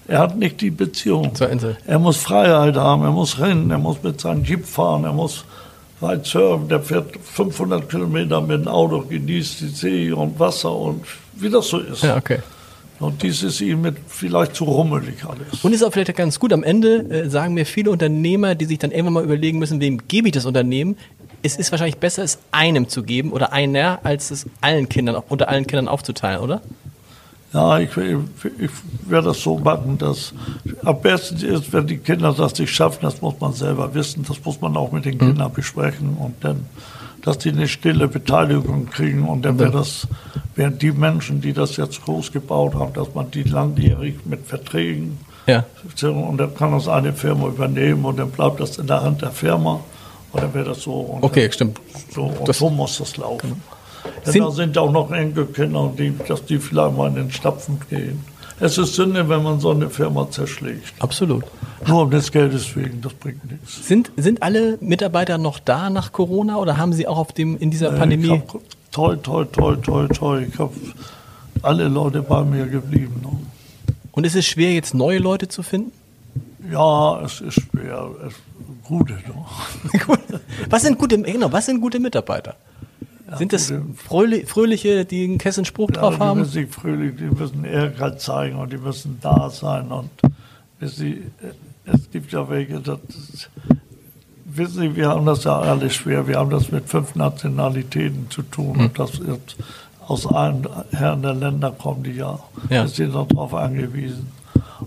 Er 0.08 0.20
hat 0.20 0.38
nicht 0.38 0.60
die 0.62 0.72
Beziehung. 0.72 1.34
Zur 1.36 1.50
Insel. 1.50 1.78
Er 1.86 2.00
muss 2.00 2.18
Freiheit 2.18 2.76
haben, 2.76 3.04
er 3.04 3.12
muss 3.12 3.40
rennen, 3.40 3.70
er 3.72 3.78
muss 3.78 4.02
mit 4.04 4.20
seinem 4.20 4.44
Jeep 4.44 4.66
fahren, 4.66 5.04
er 5.04 5.14
muss 5.14 5.46
weit 6.00 6.26
surfen, 6.26 6.68
der 6.70 6.82
fährt 6.82 7.16
500 7.22 7.90
Kilometer 7.90 8.42
mit 8.42 8.62
dem 8.62 8.68
Auto, 8.70 9.02
genießt 9.02 9.62
die 9.62 9.68
See 9.68 10.12
und 10.12 10.40
Wasser 10.40 10.72
und 10.74 11.06
wie 11.36 11.50
das 11.50 11.68
so 11.68 11.80
ist. 11.80 12.04
Ja, 12.04 12.16
okay. 12.18 12.40
Und 13.00 13.24
dies 13.24 13.44
ist 13.44 13.62
ihm 13.62 13.96
vielleicht 14.08 14.56
zu 14.56 14.66
rummelig 14.66 15.24
alles. 15.24 15.64
Und 15.64 15.74
ist 15.74 15.84
auch 15.84 15.92
vielleicht 15.92 16.16
ganz 16.16 16.40
gut. 16.40 16.52
Am 16.52 16.64
Ende 16.64 17.10
äh, 17.10 17.30
sagen 17.30 17.54
mir 17.54 17.66
viele 17.66 17.92
Unternehmer, 17.92 18.56
die 18.56 18.66
sich 18.66 18.78
dann 18.78 18.92
irgendwann 18.92 19.14
mal 19.14 19.24
überlegen 19.24 19.58
müssen, 19.58 19.80
wem 19.80 20.08
gebe 20.08 20.28
ich 20.28 20.34
das 20.34 20.46
Unternehmen. 20.46 20.98
Es 21.42 21.56
ist 21.56 21.72
wahrscheinlich 21.72 21.98
besser, 21.98 22.24
es 22.24 22.40
einem 22.52 22.90
zu 22.90 23.04
geben 23.04 23.32
oder 23.32 23.54
einer, 23.54 24.00
als 24.04 24.32
es 24.32 24.46
allen 24.60 24.90
Kindern, 24.90 25.24
unter 25.30 25.48
allen 25.48 25.66
Kindern 25.66 25.88
aufzuteilen, 25.88 26.42
oder? 26.42 26.62
Ja, 27.54 27.80
ich, 27.80 27.90
ich, 27.98 28.16
ich 28.60 28.72
werde 29.08 29.30
das 29.30 29.42
so 29.42 29.58
machen, 29.58 29.98
dass 29.98 30.34
am 30.84 31.02
besten 31.02 31.38
ist, 31.38 31.74
wenn 31.74 31.88
die 31.88 31.98
Kinder 31.98 32.32
das 32.34 32.58
nicht 32.60 32.72
schaffen, 32.74 33.00
das 33.02 33.22
muss 33.22 33.40
man 33.40 33.54
selber 33.54 33.92
wissen, 33.96 34.24
das 34.28 34.38
muss 34.46 34.62
man 34.62 34.78
auch 34.78 34.92
mit 34.92 35.06
den 35.06 35.18
Kindern 35.18 35.52
besprechen 35.52 36.16
und 36.20 36.36
dann, 36.42 36.68
dass 37.24 37.40
die 37.40 37.50
eine 37.50 37.68
stille 37.68 38.08
Beteiligung 38.08 38.86
kriegen 38.92 39.28
und 39.28 39.44
dann 39.46 39.58
wäre 39.58 39.72
das, 39.72 40.08
wären 40.56 40.78
die 40.78 40.92
Menschen, 40.92 41.42
die 41.42 41.54
das 41.54 41.76
jetzt 41.78 42.04
groß 42.06 42.32
gebaut 42.32 42.76
haben, 42.76 42.94
dass 42.94 43.16
man 43.16 43.32
die 43.32 43.42
langjährig 43.44 44.16
mit 44.26 44.46
Verträgen 44.46 45.18
Ja. 45.48 45.66
und 46.04 46.38
dann 46.38 46.54
kann 46.56 46.72
das 46.72 46.88
eine 46.88 47.14
Firma 47.14 47.48
übernehmen 47.48 48.06
und 48.06 48.20
dann 48.20 48.30
bleibt 48.30 48.60
das 48.60 48.78
in 48.78 48.86
der 48.86 49.02
Hand 49.02 49.24
der 49.24 49.32
Firma 49.32 49.80
und 50.34 50.44
dann 50.44 50.54
wäre 50.54 50.66
das 50.66 50.84
so. 50.84 50.94
Und 50.94 51.24
Okay, 51.24 51.52
stimmt. 51.52 51.80
so, 52.14 52.26
und 52.26 52.48
Das- 52.48 52.60
so 52.60 52.70
muss 52.70 53.00
das 53.00 53.18
laufen. 53.18 53.48
Denn 53.50 53.62
Sind- 54.24 54.44
da 54.44 54.52
sind 54.52 54.78
auch 54.78 54.92
noch 54.92 55.12
Enkelkinder, 55.12 55.92
die, 55.98 56.14
dass 56.28 56.46
die 56.46 56.58
vielleicht 56.60 56.96
mal 56.96 57.08
in 57.08 57.16
den 57.16 57.32
Stapfen 57.32 57.80
gehen. 57.90 58.24
Es 58.62 58.78
ist 58.78 58.96
Sünde, 58.96 59.30
wenn 59.30 59.42
man 59.42 59.60
so 59.62 59.72
eine 59.72 59.90
Firma 59.90 60.30
zerschlägt. 60.30 60.94
Absolut. 61.00 61.46
Nur 61.88 62.04
um 62.04 62.12
des 62.12 62.30
Geldes 62.32 62.76
wegen, 62.76 63.02
das 63.02 63.14
bringt 63.14 63.50
nichts. 63.50 63.88
Sind, 63.88 64.12
sind 64.18 64.44
alle 64.44 64.78
Mitarbeiter 64.82 65.38
noch 65.38 65.60
da 65.60 65.90
nach 65.90 66.12
Corona 66.12 66.58
oder 66.58 66.78
haben 66.78 66.92
sie 66.92 67.08
auch 67.08 67.18
auf 67.18 67.32
dem, 67.32 67.58
in 67.58 67.72
dieser 67.72 67.92
Pandemie? 67.94 68.26
Ich 68.26 68.54
hab, 68.54 68.60
toi, 68.92 69.16
toi, 69.16 69.46
toi, 69.46 69.76
toi, 69.78 70.08
toi. 70.08 70.42
Ich 70.42 70.60
habe 70.60 70.74
alle 71.62 71.88
Leute 71.88 72.22
bei 72.22 72.44
mir 72.44 72.66
geblieben. 72.66 73.22
Ne? 73.24 73.30
Und 74.12 74.26
ist 74.26 74.36
es 74.36 74.46
schwer, 74.46 74.74
jetzt 74.74 74.94
neue 74.94 75.20
Leute 75.20 75.48
zu 75.48 75.64
finden? 75.64 75.94
Ja, 76.70 77.22
es 77.24 77.40
ist 77.40 77.62
schwer. 77.62 78.10
Es, 78.28 78.34
gute. 78.84 79.14
Ne? 79.14 80.00
Gut. 80.06 80.20
was 80.70 80.82
sind 80.82 80.98
gute, 80.98 81.18
genau, 81.22 81.50
was 81.52 81.66
sind 81.66 81.80
gute 81.80 82.00
Mitarbeiter? 82.00 82.56
Sind 83.38 83.54
das 83.54 83.72
fröhliche, 84.46 85.06
die 85.06 85.24
einen 85.24 85.38
Kessenspruch 85.38 85.90
Ja, 85.94 86.02
drauf 86.02 86.16
die 86.16 86.22
haben? 86.22 86.40
müssen 86.40 86.52
sich 86.52 86.70
fröhlich, 86.70 87.16
die 87.18 87.26
müssen 87.26 87.64
Ehrgeiz 87.66 88.24
zeigen 88.26 88.58
und 88.58 88.72
die 88.74 88.78
müssen 88.78 89.20
da 89.22 89.50
sein. 89.50 89.88
Und 89.92 90.10
Sie, 90.82 91.24
es 91.86 92.10
gibt 92.12 92.32
ja 92.32 92.50
welche, 92.50 92.80
das, 92.80 93.00
wissen 94.46 94.80
Sie, 94.82 94.96
wir 94.96 95.10
haben 95.10 95.26
das 95.26 95.44
ja 95.44 95.60
alles 95.60 95.94
schwer. 95.96 96.28
Wir 96.28 96.38
haben 96.38 96.50
das 96.50 96.72
mit 96.72 96.88
fünf 96.90 97.16
Nationalitäten 97.16 98.28
zu 98.30 98.42
tun 98.44 98.76
Hm. 98.76 98.86
und 98.86 99.00
das 99.00 99.12
jetzt 99.20 99.58
aus 100.08 100.26
allen 100.26 100.66
Herren 100.92 101.22
der 101.22 101.34
Länder 101.36 101.72
kommen 101.72 102.04
die 102.04 102.14
ja. 102.14 102.40
Ja. 102.70 102.84
Wir 102.84 102.88
sind 102.88 103.14
darauf 103.14 103.54
angewiesen. 103.54 104.32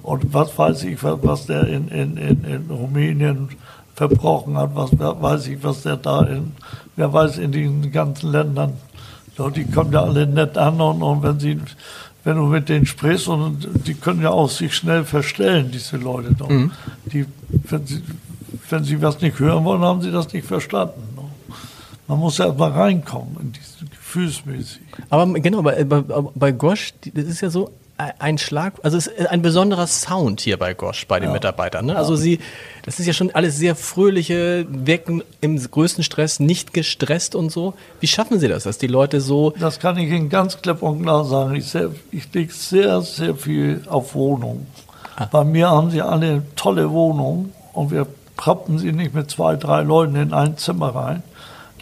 Und 0.02 0.32
was 0.34 0.56
weiß 0.58 0.84
ich, 0.84 1.02
was, 1.04 1.18
was 1.22 1.46
der 1.46 1.66
in, 1.68 1.88
in, 1.88 2.16
in, 2.16 2.44
in 2.44 2.70
Rumänien 2.70 3.50
verbrochen 3.94 4.56
hat, 4.56 4.70
was 4.74 4.90
weiß 4.98 5.46
ich, 5.48 5.62
was 5.62 5.82
der 5.82 5.96
da 5.98 6.22
in, 6.24 6.52
wer 6.96 7.12
weiß, 7.12 7.38
in 7.38 7.52
den 7.52 7.92
ganzen 7.92 8.30
Ländern. 8.32 8.74
Die 9.56 9.64
kommen 9.64 9.92
ja 9.92 10.02
alle 10.02 10.26
nett 10.26 10.58
an 10.58 10.80
und, 10.80 11.02
und 11.02 11.22
wenn 11.22 11.40
sie, 11.40 11.58
wenn 12.22 12.36
du 12.36 12.46
mit 12.46 12.68
denen 12.68 12.86
sprichst 12.86 13.28
und 13.28 13.66
die 13.86 13.94
können 13.94 14.22
ja 14.22 14.30
auch 14.30 14.50
sich 14.50 14.74
schnell 14.74 15.04
verstellen, 15.04 15.70
diese 15.72 15.96
Leute 15.96 16.34
doch. 16.34 16.50
Die, 17.06 17.26
wenn 17.48 17.86
sie, 17.86 18.02
wenn 18.68 18.84
sie 18.84 19.00
was 19.00 19.20
nicht 19.20 19.38
hören 19.38 19.64
wollen, 19.64 19.82
haben 19.82 20.02
sie 20.02 20.12
das 20.12 20.32
nicht 20.32 20.46
verstanden. 20.46 21.00
Ne? 21.16 21.22
Man 22.08 22.18
muss 22.18 22.38
ja 22.38 22.52
mal 22.52 22.70
reinkommen 22.72 23.36
in 23.40 23.52
diese 23.52 23.86
gefühlsmäßig. 23.90 24.82
Aber 25.08 25.26
genau, 25.40 25.62
bei, 25.62 25.82
bei, 25.84 26.02
bei 26.02 26.52
Gosch, 26.52 26.92
das 27.14 27.24
ist 27.24 27.40
ja 27.40 27.50
so 27.50 27.70
ein 28.18 28.38
Schlag, 28.38 28.74
also 28.82 28.96
es 28.96 29.06
ist 29.06 29.26
ein 29.28 29.42
besonderer 29.42 29.86
Sound 29.86 30.40
hier 30.40 30.58
bei 30.58 30.74
Gosch, 30.74 31.06
bei 31.06 31.20
den 31.20 31.32
Mitarbeitern. 31.32 31.86
Ne? 31.86 31.96
Also 31.96 32.16
sie, 32.16 32.40
das 32.84 32.98
ist 32.98 33.06
ja 33.06 33.12
schon 33.12 33.30
alles 33.34 33.56
sehr 33.56 33.76
fröhliche, 33.76 34.66
wirken 34.68 35.22
im 35.40 35.58
größten 35.58 36.04
Stress, 36.04 36.40
nicht 36.40 36.72
gestresst 36.72 37.34
und 37.34 37.50
so. 37.50 37.74
Wie 38.00 38.06
schaffen 38.06 38.38
sie 38.38 38.48
das, 38.48 38.64
dass 38.64 38.78
die 38.78 38.86
Leute 38.86 39.20
so, 39.20 39.50
Das 39.58 39.78
kann 39.78 39.96
ich 39.98 40.10
Ihnen 40.10 40.28
ganz 40.28 40.60
klipp 40.60 40.82
und 40.82 41.02
klar 41.02 41.24
sagen. 41.24 41.54
Ich, 41.54 41.66
sehr, 41.66 41.90
ich 42.10 42.32
lege 42.32 42.52
sehr, 42.52 43.02
sehr 43.02 43.34
viel 43.34 43.82
auf 43.88 44.14
Wohnungen. 44.14 44.66
Bei 45.30 45.44
mir 45.44 45.70
haben 45.70 45.90
sie 45.90 46.02
alle 46.02 46.42
tolle 46.56 46.90
Wohnungen 46.90 47.52
und 47.72 47.90
wir 47.90 48.06
prappen 48.36 48.78
sie 48.78 48.92
nicht 48.92 49.14
mit 49.14 49.30
zwei, 49.30 49.56
drei 49.56 49.82
Leuten 49.82 50.16
in 50.16 50.32
ein 50.32 50.56
Zimmer 50.56 50.94
rein. 50.94 51.22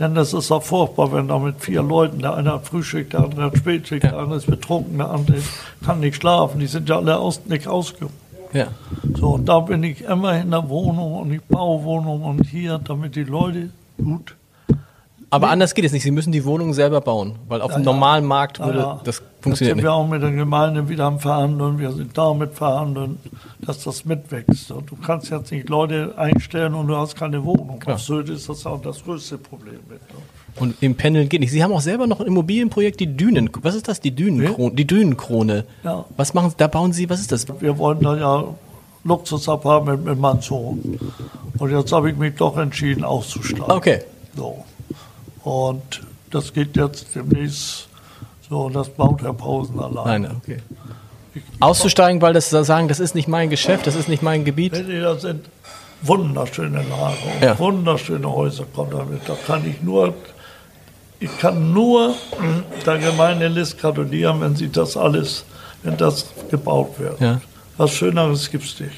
Denn 0.01 0.15
das 0.15 0.33
ist 0.33 0.51
auch 0.51 0.63
furchtbar, 0.63 1.13
wenn 1.13 1.29
da 1.29 1.39
mit 1.39 1.61
vier 1.61 1.83
Leuten, 1.83 2.21
der 2.21 2.35
eine 2.35 2.55
hat 2.55 2.67
Frühstück, 2.67 3.11
der 3.11 3.21
andere 3.21 3.45
hat 3.45 3.59
Spätschicht, 3.59 4.03
der 4.03 4.17
andere 4.17 4.39
ist 4.39 4.47
betrunken, 4.47 4.97
der 4.97 5.11
andere 5.11 5.37
kann 5.85 6.01
nicht 6.01 6.17
schlafen. 6.17 6.59
Die 6.59 6.67
sind 6.67 6.89
ja 6.89 6.97
alle 6.97 7.19
aus, 7.19 7.43
nicht 7.45 7.69
ausgeruht. 7.69 8.11
ja, 8.55 8.69
So, 9.15 9.35
und 9.35 9.47
da 9.47 9.61
bin 9.61 9.83
ich 9.83 10.01
immer 10.01 10.41
in 10.41 10.51
der 10.51 10.67
Wohnung 10.71 11.17
und 11.17 11.33
ich 11.33 11.43
baue 11.43 11.85
Wohnungen 11.85 12.25
und 12.25 12.47
hier, 12.47 12.81
damit 12.83 13.15
die 13.15 13.25
Leute 13.25 13.69
gut 14.03 14.35
aber 15.31 15.49
anders 15.51 15.75
geht 15.75 15.85
es 15.85 15.93
nicht. 15.93 16.03
Sie 16.03 16.11
müssen 16.11 16.33
die 16.33 16.45
Wohnung 16.45 16.75
selber 16.75 17.01
bauen, 17.01 17.37
weil 17.49 17.63
auf 17.63 17.73
dem 17.73 17.83
ja. 17.83 17.93
normalen 17.93 18.25
Markt 18.25 18.59
würde 18.59 18.79
Ja, 18.79 18.85
ja. 18.85 19.01
das 19.05 19.19
Jetzt 19.19 19.43
funktioniert 19.43 19.71
sind 19.71 19.77
nicht. 19.77 19.85
wir 19.85 19.93
auch 19.93 20.07
mit 20.07 20.23
der 20.23 20.33
Gemeinde 20.33 20.89
wieder 20.89 21.05
am 21.05 21.21
Verhandeln. 21.21 21.79
Wir 21.79 21.93
sind 21.93 22.17
damit 22.19 22.53
verhandeln, 22.55 23.19
dass 23.61 23.85
das 23.85 24.05
mitwächst. 24.05 24.71
Und 24.71 24.91
du 24.91 24.97
kannst 24.97 25.31
jetzt 25.31 25.51
nicht 25.53 25.69
Leute 25.69 26.15
einstellen 26.17 26.75
und 26.75 26.89
du 26.89 26.97
hast 26.97 27.17
keine 27.17 27.45
Wohnung. 27.45 27.79
Klar. 27.79 27.97
Auf 27.97 28.03
Sylt 28.03 28.29
ist 28.29 28.49
das 28.49 28.67
auch 28.67 28.83
das 28.83 29.03
größte 29.05 29.39
Problem 29.39 29.79
mit. 29.89 30.01
Ne? 30.01 30.17
Und 30.57 30.83
im 30.83 30.95
Pendeln 30.97 31.29
geht 31.29 31.41
nicht. 31.41 31.53
Sie 31.53 31.63
haben 31.63 31.73
auch 31.73 31.81
selber 31.81 32.07
noch 32.07 32.21
ein 32.21 32.27
Immobilienprojekt, 32.27 33.01
die 33.01 33.07
Dünen. 33.07 33.49
Was 33.63 33.75
ist 33.75 33.89
das? 33.89 34.01
Die 34.01 34.11
Dünenkrone. 34.15 34.75
Die 34.75 34.87
Dünenkrone. 34.87 35.65
Ja. 35.85 36.05
Was 36.17 36.35
machen 36.35 36.51
Sie? 36.51 36.57
Da 36.59 36.67
bauen 36.67 36.93
Sie, 36.93 37.09
was 37.09 37.21
ist 37.21 37.33
das? 37.33 37.47
Wir 37.61 37.79
wollen 37.79 38.01
da 38.01 38.17
ja 38.17 38.45
Luxusapartment 39.05 40.05
mit 40.05 40.43
Sohn. 40.43 40.99
Und 41.59 41.71
jetzt 41.71 41.93
habe 41.93 42.11
ich 42.11 42.17
mich 42.17 42.35
doch 42.35 42.57
entschieden, 42.59 43.05
auszusteigen. 43.05 43.63
Okay. 43.71 44.01
So. 44.37 44.65
Und 45.45 46.03
das 46.31 46.53
geht 46.53 46.77
jetzt 46.77 47.15
demnächst 47.15 47.89
so, 48.49 48.69
das 48.69 48.89
baut 48.89 49.23
Herr 49.23 49.33
Pausen 49.33 49.79
allein. 49.81 50.23
Nein, 50.23 50.37
okay. 50.43 50.59
Auszusteigen, 51.61 52.21
weil 52.21 52.33
das 52.33 52.51
sagen, 52.51 52.89
das 52.89 52.99
ist 52.99 53.15
nicht 53.15 53.29
mein 53.29 53.51
Geschäft, 53.51 53.87
das 53.87 53.95
ist 53.95 54.09
nicht 54.09 54.23
mein 54.23 54.45
Gebiet. 54.45 54.73
Das 54.73 55.23
sind 55.23 55.47
wunderschöne 56.03 56.79
Lagen, 56.79 57.17
und 57.37 57.43
Ja. 57.43 57.59
wunderschöne 57.59 58.31
Häuser 58.31 58.65
kommen 58.75 58.91
damit. 58.91 59.21
Da 59.29 59.37
kann 59.47 59.69
ich 59.69 59.81
nur, 59.83 60.15
ich 61.21 61.37
kann 61.39 61.73
nur 61.73 62.15
der 62.87 62.99
Gemeinde 62.99 63.49
List 63.49 63.79
gratulieren, 63.79 64.41
wenn 64.41 64.57
sie 64.57 64.69
das 64.69 64.97
alles, 64.97 65.45
wenn 65.83 65.97
das 65.97 66.27
gebaut 66.51 66.99
wird. 66.99 67.21
Ja. 67.21 67.41
Was 67.77 67.93
Schöneres 67.93 68.51
gibt 68.51 68.65
es 68.65 68.81
nicht. 68.81 68.93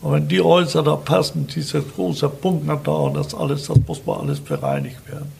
Und 0.00 0.12
wenn 0.12 0.28
die 0.28 0.40
Häuser 0.40 0.82
da 0.82 0.96
passen, 0.96 1.46
dieser 1.46 1.80
große 1.80 2.28
Bunker 2.28 2.80
da 2.82 2.92
und 2.92 3.14
das 3.14 3.34
alles, 3.34 3.66
das 3.66 3.78
muss 3.86 4.04
mal 4.06 4.18
alles 4.20 4.40
bereinigt 4.40 5.06
werden. 5.08 5.30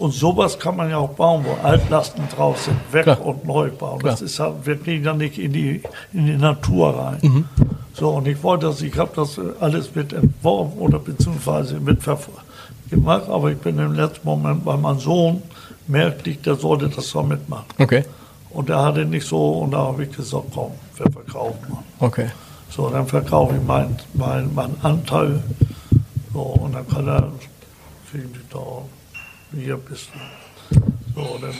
Und 0.00 0.14
sowas 0.14 0.58
kann 0.58 0.76
man 0.76 0.88
ja 0.88 0.96
auch 0.96 1.10
bauen, 1.10 1.44
wo 1.44 1.62
Altlasten 1.62 2.26
drauf 2.34 2.58
sind, 2.62 2.78
weg 2.90 3.02
Klar. 3.02 3.20
und 3.20 3.44
neu 3.44 3.70
bauen. 3.70 4.00
Das 4.02 4.16
Klar. 4.16 4.26
ist 4.26 4.38
ja, 4.38 4.54
wir 4.64 4.76
gehen 4.76 5.04
ja 5.04 5.12
nicht 5.12 5.36
in 5.36 5.52
die, 5.52 5.82
in 6.14 6.24
die 6.24 6.38
Natur 6.38 6.98
rein. 6.98 7.18
Mhm. 7.20 7.44
So, 7.92 8.08
und 8.08 8.26
ich 8.26 8.42
wollte 8.42 8.68
das, 8.68 8.80
ich 8.80 8.96
habe 8.96 9.10
das 9.14 9.38
alles 9.60 9.94
mit 9.94 10.14
entworfen 10.14 10.78
oder 10.78 10.98
beziehungsweise 10.98 11.78
mit 11.80 11.98
gemacht, 12.88 13.28
aber 13.28 13.50
ich 13.50 13.58
bin 13.58 13.78
im 13.78 13.92
letzten 13.92 14.26
Moment 14.26 14.64
bei 14.64 14.74
meinem 14.74 15.00
Sohn, 15.00 15.42
merkte 15.86 16.30
ich, 16.30 16.40
der 16.40 16.54
sollte 16.54 16.88
das 16.88 17.10
doch 17.12 17.26
mitmachen. 17.26 17.66
Okay. 17.78 18.02
Und 18.48 18.70
er 18.70 18.82
hatte 18.82 19.04
nicht 19.04 19.26
so, 19.26 19.58
und 19.58 19.72
da 19.72 19.80
habe 19.80 20.04
ich 20.04 20.16
gesagt, 20.16 20.46
komm, 20.54 20.72
wir 20.96 21.12
verkaufen 21.12 21.58
mal. 21.68 21.82
Okay. 21.98 22.30
So, 22.70 22.88
dann 22.88 23.06
verkaufe 23.06 23.54
ich 23.54 23.62
meinen 23.62 23.98
mein, 24.14 24.50
mein 24.54 24.74
Anteil. 24.80 25.42
So, 26.32 26.40
und 26.40 26.74
dann 26.74 26.88
kann 26.88 27.06
er, 27.06 27.28
kriegen 28.10 28.32
die 28.32 28.50
da 28.50 28.60
hier 29.52 29.76
bisschen. 29.76 30.20
So, 31.14 31.38
dann. 31.40 31.54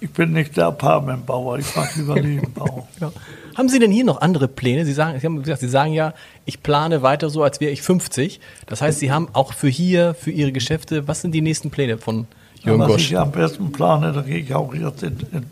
Ich 0.00 0.10
bin 0.10 0.32
nicht 0.32 0.56
der 0.56 0.66
Apartmentbauer, 0.66 1.58
ich 1.58 1.74
mache 1.74 1.98
lieber 1.98 2.14
Nebenbau. 2.20 2.86
Genau. 2.98 3.12
Haben 3.56 3.68
Sie 3.68 3.80
denn 3.80 3.90
hier 3.90 4.04
noch 4.04 4.20
andere 4.20 4.46
Pläne? 4.46 4.84
Sie 4.84 4.92
sagen, 4.92 5.18
Sie 5.18 5.26
haben 5.26 5.42
gesagt, 5.42 5.60
Sie 5.60 5.68
sagen 5.68 5.92
ja, 5.92 6.14
ich 6.44 6.62
plane 6.62 7.02
weiter 7.02 7.28
so, 7.28 7.42
als 7.42 7.60
wäre 7.60 7.72
ich 7.72 7.82
50. 7.82 8.38
Das 8.66 8.80
heißt, 8.80 9.00
Sie 9.00 9.10
haben 9.10 9.28
auch 9.32 9.52
für 9.52 9.68
hier, 9.68 10.14
für 10.14 10.30
Ihre 10.30 10.52
Geschäfte, 10.52 11.08
was 11.08 11.22
sind 11.22 11.32
die 11.32 11.40
nächsten 11.40 11.70
Pläne 11.70 11.98
von 11.98 12.28
Jürgen 12.62 12.80
Was 12.80 12.86
Gosch? 12.88 13.10
ich 13.10 13.18
am 13.18 13.32
besten 13.32 13.72
plane, 13.72 14.12
da 14.12 14.22
gehe 14.22 14.38
ich 14.38 14.54
auch 14.54 14.72
jetzt, 14.74 15.02
in, 15.02 15.18
in, 15.32 15.46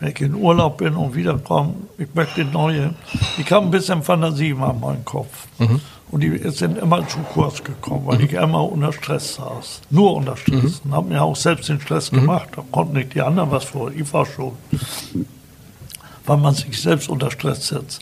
wenn 0.00 0.08
ich 0.08 0.20
in 0.20 0.34
Urlaub 0.34 0.78
bin 0.78 0.94
und 0.94 1.14
wiederkomme, 1.14 1.74
ich 1.96 2.12
möchte 2.14 2.44
neue, 2.44 2.94
ich 3.38 3.50
habe 3.52 3.66
ein 3.66 3.70
bisschen 3.70 4.02
Fantasie 4.02 4.50
in 4.50 4.58
meinem 4.58 5.04
Kopf. 5.04 5.46
Und 6.14 6.20
die 6.20 6.38
sind 6.50 6.78
immer 6.78 7.06
zu 7.08 7.18
kurz 7.18 7.64
gekommen, 7.64 8.06
weil 8.06 8.20
ich 8.20 8.34
immer 8.34 8.70
unter 8.70 8.92
Stress 8.92 9.34
saß. 9.34 9.80
Nur 9.90 10.14
unter 10.14 10.36
Stress. 10.36 10.80
Und 10.84 10.92
habe 10.92 11.08
mir 11.08 11.20
auch 11.20 11.34
selbst 11.34 11.68
den 11.68 11.80
Stress 11.80 12.08
gemacht. 12.12 12.50
Da 12.54 12.62
konnten 12.70 12.92
nicht 12.94 13.14
die 13.14 13.20
anderen 13.20 13.50
was 13.50 13.64
vor. 13.64 13.90
Ich 13.90 14.12
war 14.12 14.24
schon. 14.24 14.52
Weil 16.24 16.36
man 16.36 16.54
sich 16.54 16.80
selbst 16.80 17.08
unter 17.08 17.32
Stress 17.32 17.66
setzt. 17.66 18.00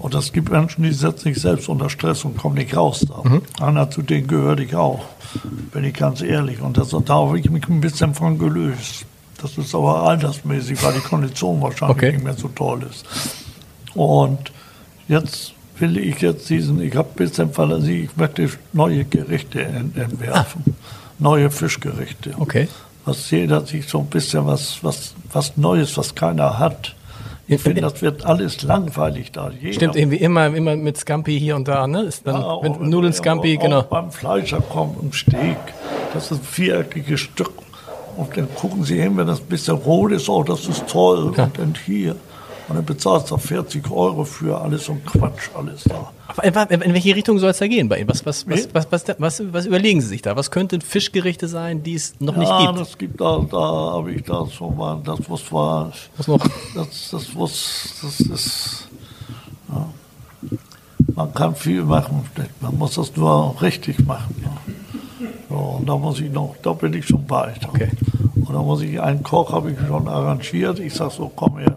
Und 0.00 0.12
es 0.16 0.32
gibt 0.32 0.50
Menschen, 0.50 0.82
die 0.82 0.90
setzen 0.92 1.32
sich 1.32 1.40
selbst 1.40 1.68
unter 1.68 1.88
Stress 1.88 2.24
und 2.24 2.36
kommen 2.36 2.56
nicht 2.56 2.76
raus 2.76 3.06
da. 3.08 3.22
Einer 3.64 3.88
zu 3.88 4.02
denen 4.02 4.26
gehörte 4.26 4.64
ich 4.64 4.74
auch, 4.74 5.04
bin 5.72 5.84
ich 5.84 5.94
ganz 5.94 6.20
ehrlich. 6.20 6.60
Und 6.60 6.76
das, 6.76 6.88
da 6.90 7.14
habe 7.14 7.38
ich 7.38 7.48
mich 7.48 7.68
ein 7.68 7.80
bisschen 7.80 8.12
von 8.16 8.40
gelöst. 8.40 9.06
Das 9.40 9.56
ist 9.56 9.72
aber 9.72 10.02
altersmäßig, 10.02 10.82
weil 10.82 10.94
die 10.94 10.98
Kondition 11.00 11.62
wahrscheinlich 11.62 11.96
Okay. 11.96 12.12
nicht 12.14 12.24
mehr 12.24 12.34
so 12.34 12.48
toll 12.48 12.82
ist. 12.90 13.04
Und 13.94 14.50
jetzt 15.06 15.52
will 15.78 15.96
ich 15.98 16.20
jetzt 16.20 16.48
diesen, 16.50 16.80
ich 16.82 16.94
habe 16.96 17.08
ein 17.10 17.16
bisschen 17.16 17.52
Fantasie, 17.52 18.04
ich 18.04 18.16
möchte 18.16 18.48
neue 18.72 19.04
Gerichte 19.04 19.62
en- 19.64 19.92
entwerfen. 19.96 20.62
Neue 21.18 21.50
Fischgerichte. 21.50 22.32
Okay. 22.38 22.68
Was 23.04 23.30
jeder 23.30 23.64
sich 23.66 23.88
so 23.88 23.98
ein 24.00 24.06
bisschen 24.06 24.46
was, 24.46 24.78
was, 24.82 25.14
was 25.32 25.56
Neues, 25.56 25.96
was 25.96 26.14
keiner 26.14 26.58
hat. 26.58 26.94
Ich 27.48 27.60
finde, 27.60 27.80
das 27.82 28.00
wird 28.00 28.24
alles 28.24 28.62
langweilig 28.62 29.32
da. 29.32 29.50
Jeder 29.50 29.74
Stimmt, 29.74 29.96
irgendwie 29.96 30.16
immer, 30.18 30.46
immer 30.46 30.76
mit 30.76 30.96
Scampi 30.96 31.38
hier 31.38 31.56
und 31.56 31.66
da, 31.68 31.86
ne? 31.86 32.02
Ist 32.02 32.26
dann, 32.26 32.36
ja, 32.36 32.42
auch 32.46 32.62
wenn 32.62 32.88
Nudeln 32.88 33.12
auch- 33.12 33.16
Scampi, 33.16 33.56
auch 33.58 33.62
genau. 33.62 33.82
Beim 33.82 34.10
Fleischer 34.12 34.60
kommt 34.60 35.02
ein 35.02 35.12
Steak, 35.12 35.56
das 36.14 36.30
ist 36.30 36.38
ein 36.38 36.44
viereckiges 36.44 37.20
Stück. 37.20 37.50
Und 38.16 38.36
dann 38.36 38.48
gucken 38.54 38.84
sie 38.84 39.00
hin, 39.00 39.16
wenn 39.16 39.26
das 39.26 39.40
ein 39.40 39.46
bisschen 39.46 39.74
rot 39.76 40.12
ist, 40.12 40.28
oh, 40.28 40.42
das 40.44 40.66
ist 40.66 40.86
toll. 40.86 41.24
Und 41.28 41.38
dann 41.38 41.74
hier. 41.84 42.14
Und 42.72 42.78
dann 42.78 42.86
bezahlst 42.86 43.30
du 43.30 43.36
40 43.36 43.90
Euro 43.90 44.24
für 44.24 44.58
alles 44.58 44.88
und 44.88 45.04
Quatsch, 45.04 45.50
alles 45.54 45.84
da. 45.84 46.10
Aber 46.26 46.70
in, 46.70 46.94
welche 46.94 47.14
Richtung 47.14 47.38
soll 47.38 47.50
es 47.50 47.58
da 47.58 47.66
gehen 47.66 47.86
bei 47.90 47.98
Ihnen? 47.98 48.08
Was, 48.08 48.24
was, 48.24 48.48
was, 48.48 48.66
was, 48.72 48.90
was, 48.90 49.04
was, 49.18 49.52
was 49.52 49.66
überlegen 49.66 50.00
Sie 50.00 50.06
sich 50.06 50.22
da? 50.22 50.36
Was 50.36 50.50
könnten 50.50 50.80
Fischgerichte 50.80 51.48
sein, 51.48 51.82
die 51.82 51.96
es 51.96 52.18
noch 52.18 52.34
nicht 52.34 52.48
ja, 52.48 52.68
gibt? 52.68 52.80
das 52.80 52.96
gibt 52.96 53.20
da, 53.20 53.44
da 53.50 53.58
habe 53.58 54.12
ich 54.12 54.22
da 54.22 54.46
schon 54.46 54.74
mal, 54.74 55.02
das 55.04 55.18
was 55.28 55.52
war, 55.52 55.92
Was 56.16 56.28
noch? 56.28 56.38
das, 56.74 57.10
das 57.10 57.34
muss, 57.34 57.94
das 58.00 58.20
ist, 58.20 58.88
ja. 59.68 59.86
man 61.14 61.34
kann 61.34 61.54
viel 61.54 61.82
machen, 61.82 62.24
man 62.62 62.78
muss 62.78 62.94
das 62.94 63.14
nur 63.14 63.54
richtig 63.60 63.98
machen. 64.06 64.34
Ja. 64.42 65.26
So, 65.50 65.56
und 65.56 65.86
da 65.86 65.98
muss 65.98 66.20
ich 66.20 66.32
noch, 66.32 66.56
da 66.62 66.72
bin 66.72 66.94
ich 66.94 67.06
schon 67.06 67.28
weit. 67.28 67.68
Okay. 67.68 67.90
Und 68.34 68.54
da 68.54 68.62
muss 68.62 68.80
ich, 68.80 68.98
einen 68.98 69.22
Koch 69.22 69.52
habe 69.52 69.72
ich 69.72 69.78
schon 69.86 70.08
arrangiert, 70.08 70.78
ich 70.78 70.94
sage 70.94 71.10
so, 71.10 71.30
komm 71.36 71.58
her. 71.58 71.76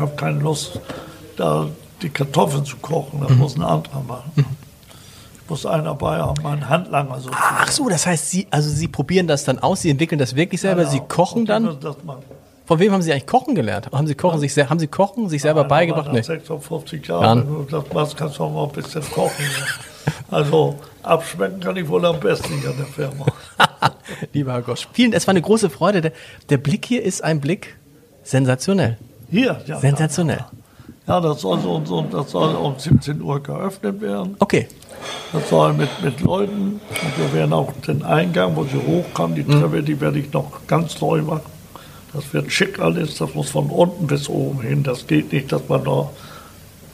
Ich 0.00 0.06
habe 0.08 0.16
keine 0.16 0.38
Lust, 0.40 0.80
da 1.36 1.66
die 2.00 2.08
Kartoffeln 2.08 2.64
zu 2.64 2.78
kochen, 2.78 3.20
das 3.20 3.36
muss 3.36 3.56
ein 3.56 3.62
anderer 3.62 4.00
machen. 4.00 4.32
Ich 4.34 5.50
muss 5.50 5.66
einen 5.66 5.84
dabei 5.84 6.18
haben, 6.20 6.42
meinen 6.42 6.66
Handlanger 6.66 7.16
sozusagen. 7.16 7.36
Ach 7.58 7.70
so, 7.70 7.86
das 7.90 8.06
heißt, 8.06 8.30
Sie, 8.30 8.46
also 8.50 8.70
Sie 8.70 8.88
probieren 8.88 9.26
das 9.26 9.44
dann 9.44 9.58
aus, 9.58 9.82
Sie 9.82 9.90
entwickeln 9.90 10.18
das 10.18 10.34
wirklich 10.36 10.62
selber, 10.62 10.86
Sie 10.86 10.96
Genau. 10.98 11.08
kochen 11.08 11.38
Und 11.40 11.44
die 11.44 11.48
dann? 11.52 11.78
Von 12.64 12.78
wem 12.78 12.92
haben 12.92 13.02
Sie 13.02 13.12
eigentlich 13.12 13.26
Kochen 13.26 13.54
gelernt? 13.54 13.90
Haben 13.92 14.06
Sie 14.06 14.14
Kochen 14.14 14.40
sich, 14.40 14.54
se- 14.54 14.70
haben 14.70 14.78
Sie 14.78 14.86
Kochen 14.86 15.28
sich 15.28 15.42
selber 15.42 15.60
Einer 15.60 15.68
beigebracht? 15.68 16.06
Nach 16.06 16.12
Nee. 16.14 16.22
56 16.22 17.06
Jahren. 17.06 17.22
Jahren, 17.22 17.38
wenn 17.46 17.66
du 17.66 17.78
das 17.82 17.92
machst, 17.92 18.16
kannst 18.16 18.38
du 18.38 18.44
auch 18.44 18.50
mal 18.52 18.64
ein 18.64 18.70
bisschen 18.72 19.02
kochen. 19.10 19.44
Ja. 19.44 20.14
Also 20.30 20.76
abschmecken 21.02 21.60
kann 21.60 21.76
ich 21.76 21.86
wohl 21.88 22.06
am 22.06 22.18
besten 22.20 22.54
hier 22.60 22.70
in 22.70 22.76
der 22.78 22.86
Firma. 22.86 23.26
Lieber 24.32 24.52
Herr 24.54 24.62
Gosch, 24.62 24.88
vielen, 24.94 25.12
es 25.12 25.26
war 25.26 25.32
eine 25.32 25.42
große 25.42 25.68
Freude. 25.68 26.00
Der, 26.00 26.12
der 26.48 26.56
Blick 26.56 26.86
hier 26.86 27.02
ist 27.02 27.22
ein 27.22 27.40
Blick 27.40 27.76
sensationell. 28.22 28.96
Hier, 29.30 29.60
ja. 29.66 29.78
Sensationell. 29.78 30.44
Ja, 31.06 31.20
das 31.20 31.40
soll, 31.40 31.60
so, 31.60 31.82
so, 31.84 32.02
das 32.02 32.30
soll 32.30 32.54
um 32.54 32.78
17 32.78 33.20
Uhr 33.20 33.42
geöffnet 33.42 34.00
werden. 34.00 34.36
Okay. 34.38 34.68
Das 35.32 35.48
soll 35.48 35.72
mit, 35.72 35.88
mit 36.02 36.20
Leuten. 36.20 36.80
Und 36.80 37.18
wir 37.18 37.32
werden 37.32 37.52
auch 37.52 37.72
den 37.86 38.02
Eingang, 38.02 38.54
wo 38.54 38.64
sie 38.64 38.76
hochkommen, 38.76 39.34
die 39.34 39.44
Treppe, 39.44 39.82
die 39.82 40.00
werde 40.00 40.18
ich 40.18 40.32
noch 40.32 40.66
ganz 40.66 41.00
neu 41.00 41.22
machen. 41.22 41.50
Das 42.12 42.32
wird 42.32 42.50
schick 42.52 42.78
alles. 42.80 43.16
Das 43.16 43.34
muss 43.34 43.50
von 43.50 43.70
unten 43.70 44.06
bis 44.06 44.28
oben 44.28 44.60
hin. 44.60 44.82
Das 44.82 45.06
geht 45.06 45.32
nicht, 45.32 45.50
dass 45.52 45.68
man 45.68 45.84
da 45.84 46.10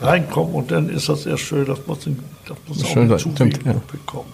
reinkommt 0.01 0.55
und 0.55 0.71
dann 0.71 0.89
ist 0.89 1.09
das 1.09 1.27
erst 1.27 1.43
schön. 1.43 1.67
Das 1.67 1.87
muss, 1.87 1.99
das 2.47 2.57
muss 2.69 2.85
auch 2.85 2.89
Schön 2.89 3.11
eine 3.11 3.17
Zuwägung 3.17 3.61
ja. 3.65 3.81
bekommen. 3.91 4.33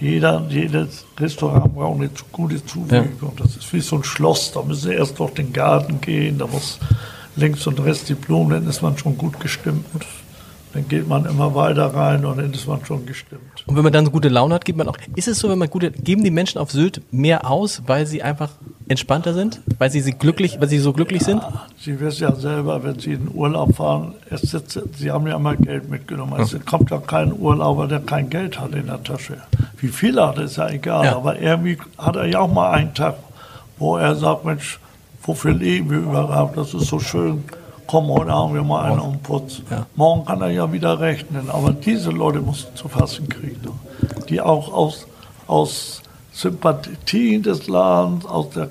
Jeder, 0.00 0.46
jedes 0.48 1.04
Restaurant 1.18 1.74
braucht 1.74 1.98
eine 1.98 2.10
gute 2.32 2.64
Zuwägung. 2.64 3.32
Das 3.36 3.56
ist 3.56 3.72
wie 3.72 3.80
so 3.80 3.96
ein 3.96 4.04
Schloss. 4.04 4.52
Da 4.52 4.62
müssen 4.62 4.88
sie 4.88 4.94
erst 4.94 5.18
durch 5.18 5.34
den 5.34 5.52
Garten 5.52 6.00
gehen. 6.00 6.38
Da 6.38 6.46
muss 6.46 6.78
links 7.38 7.66
und 7.66 7.80
rechts 7.80 8.04
die 8.04 8.14
Blumen, 8.14 8.50
dann 8.50 8.66
ist 8.66 8.82
man 8.82 8.96
schon 8.98 9.16
gut 9.16 9.40
gestimmt. 9.40 9.84
Dann 10.74 10.86
geht 10.86 11.08
man 11.08 11.24
immer 11.24 11.54
weiter 11.54 11.94
rein 11.94 12.26
und 12.26 12.36
dann 12.36 12.52
ist 12.52 12.66
man 12.66 12.84
schon 12.84 13.06
gestimmt. 13.06 13.64
Und 13.66 13.74
wenn 13.74 13.82
man 13.82 13.92
dann 13.92 14.04
so 14.04 14.10
gute 14.10 14.28
Laune 14.28 14.54
hat, 14.54 14.66
gibt 14.66 14.76
man 14.76 14.86
auch. 14.86 14.98
Ist 15.16 15.26
es 15.26 15.38
so, 15.38 15.48
wenn 15.48 15.58
man 15.58 15.70
gute, 15.70 15.90
geben 15.90 16.22
die 16.24 16.30
Menschen 16.30 16.58
auf 16.58 16.70
Sylt 16.70 17.00
mehr 17.10 17.50
aus, 17.50 17.82
weil 17.86 18.06
sie 18.06 18.22
einfach 18.22 18.50
entspannter 18.86 19.32
sind? 19.32 19.62
Weil 19.78 19.90
sie, 19.90 20.00
sie 20.00 20.12
glücklich, 20.12 20.60
weil 20.60 20.68
sie 20.68 20.78
so 20.78 20.92
glücklich 20.92 21.22
sind? 21.22 21.42
Sie 21.80 21.98
wissen 22.00 22.22
ja 22.22 22.34
selber, 22.34 22.82
wenn 22.84 22.98
Sie 22.98 23.12
in 23.12 23.30
Urlaub 23.32 23.76
fahren, 23.76 24.14
es 24.28 24.42
sitzt, 24.42 24.78
Sie 24.96 25.10
haben 25.10 25.26
ja 25.26 25.36
immer 25.36 25.56
Geld 25.56 25.88
mitgenommen. 25.88 26.38
Es 26.38 26.54
kommt 26.66 26.90
ja 26.90 26.98
kein 26.98 27.32
Urlauber, 27.32 27.86
der 27.86 28.00
kein 28.00 28.28
Geld 28.28 28.60
hat 28.60 28.72
in 28.74 28.86
der 28.86 29.02
Tasche. 29.02 29.38
Wie 29.78 29.88
viel 29.88 30.18
er 30.18 30.28
hat, 30.28 30.38
ist 30.38 30.56
ja 30.56 30.68
egal. 30.68 31.06
Ja. 31.06 31.16
Aber 31.16 31.38
irgendwie 31.38 31.78
hat 31.96 32.16
er 32.16 32.26
ja 32.26 32.40
auch 32.40 32.52
mal 32.52 32.72
einen 32.72 32.92
Tag, 32.92 33.16
wo 33.78 33.96
er 33.96 34.14
sagt, 34.16 34.44
Mensch, 34.44 34.78
wofür 35.28 35.52
leben 35.54 35.90
wir 35.90 35.98
überhaupt? 35.98 36.56
Das 36.56 36.74
ist 36.74 36.86
so 36.86 36.98
schön. 36.98 37.44
Komm, 37.86 38.08
heute 38.08 38.32
haben 38.32 38.52
wir 38.54 38.62
mal 38.64 38.90
einen 38.90 39.00
um 39.00 39.18
Putz. 39.20 39.62
Ja. 39.70 39.86
Morgen 39.94 40.24
kann 40.24 40.40
er 40.42 40.50
ja 40.50 40.70
wieder 40.72 40.98
rechnen. 41.00 41.48
Aber 41.50 41.72
diese 41.72 42.10
Leute 42.10 42.40
muss 42.40 42.66
zu 42.74 42.88
fassen 42.88 43.28
kriegen. 43.28 43.60
ne? 43.62 43.70
Die 44.28 44.40
auch 44.40 44.72
aus, 44.72 45.06
aus 45.46 46.02
Sympathien 46.32 47.42
des 47.42 47.66
Ladens, 47.68 48.26
aus 48.26 48.50
der 48.50 48.70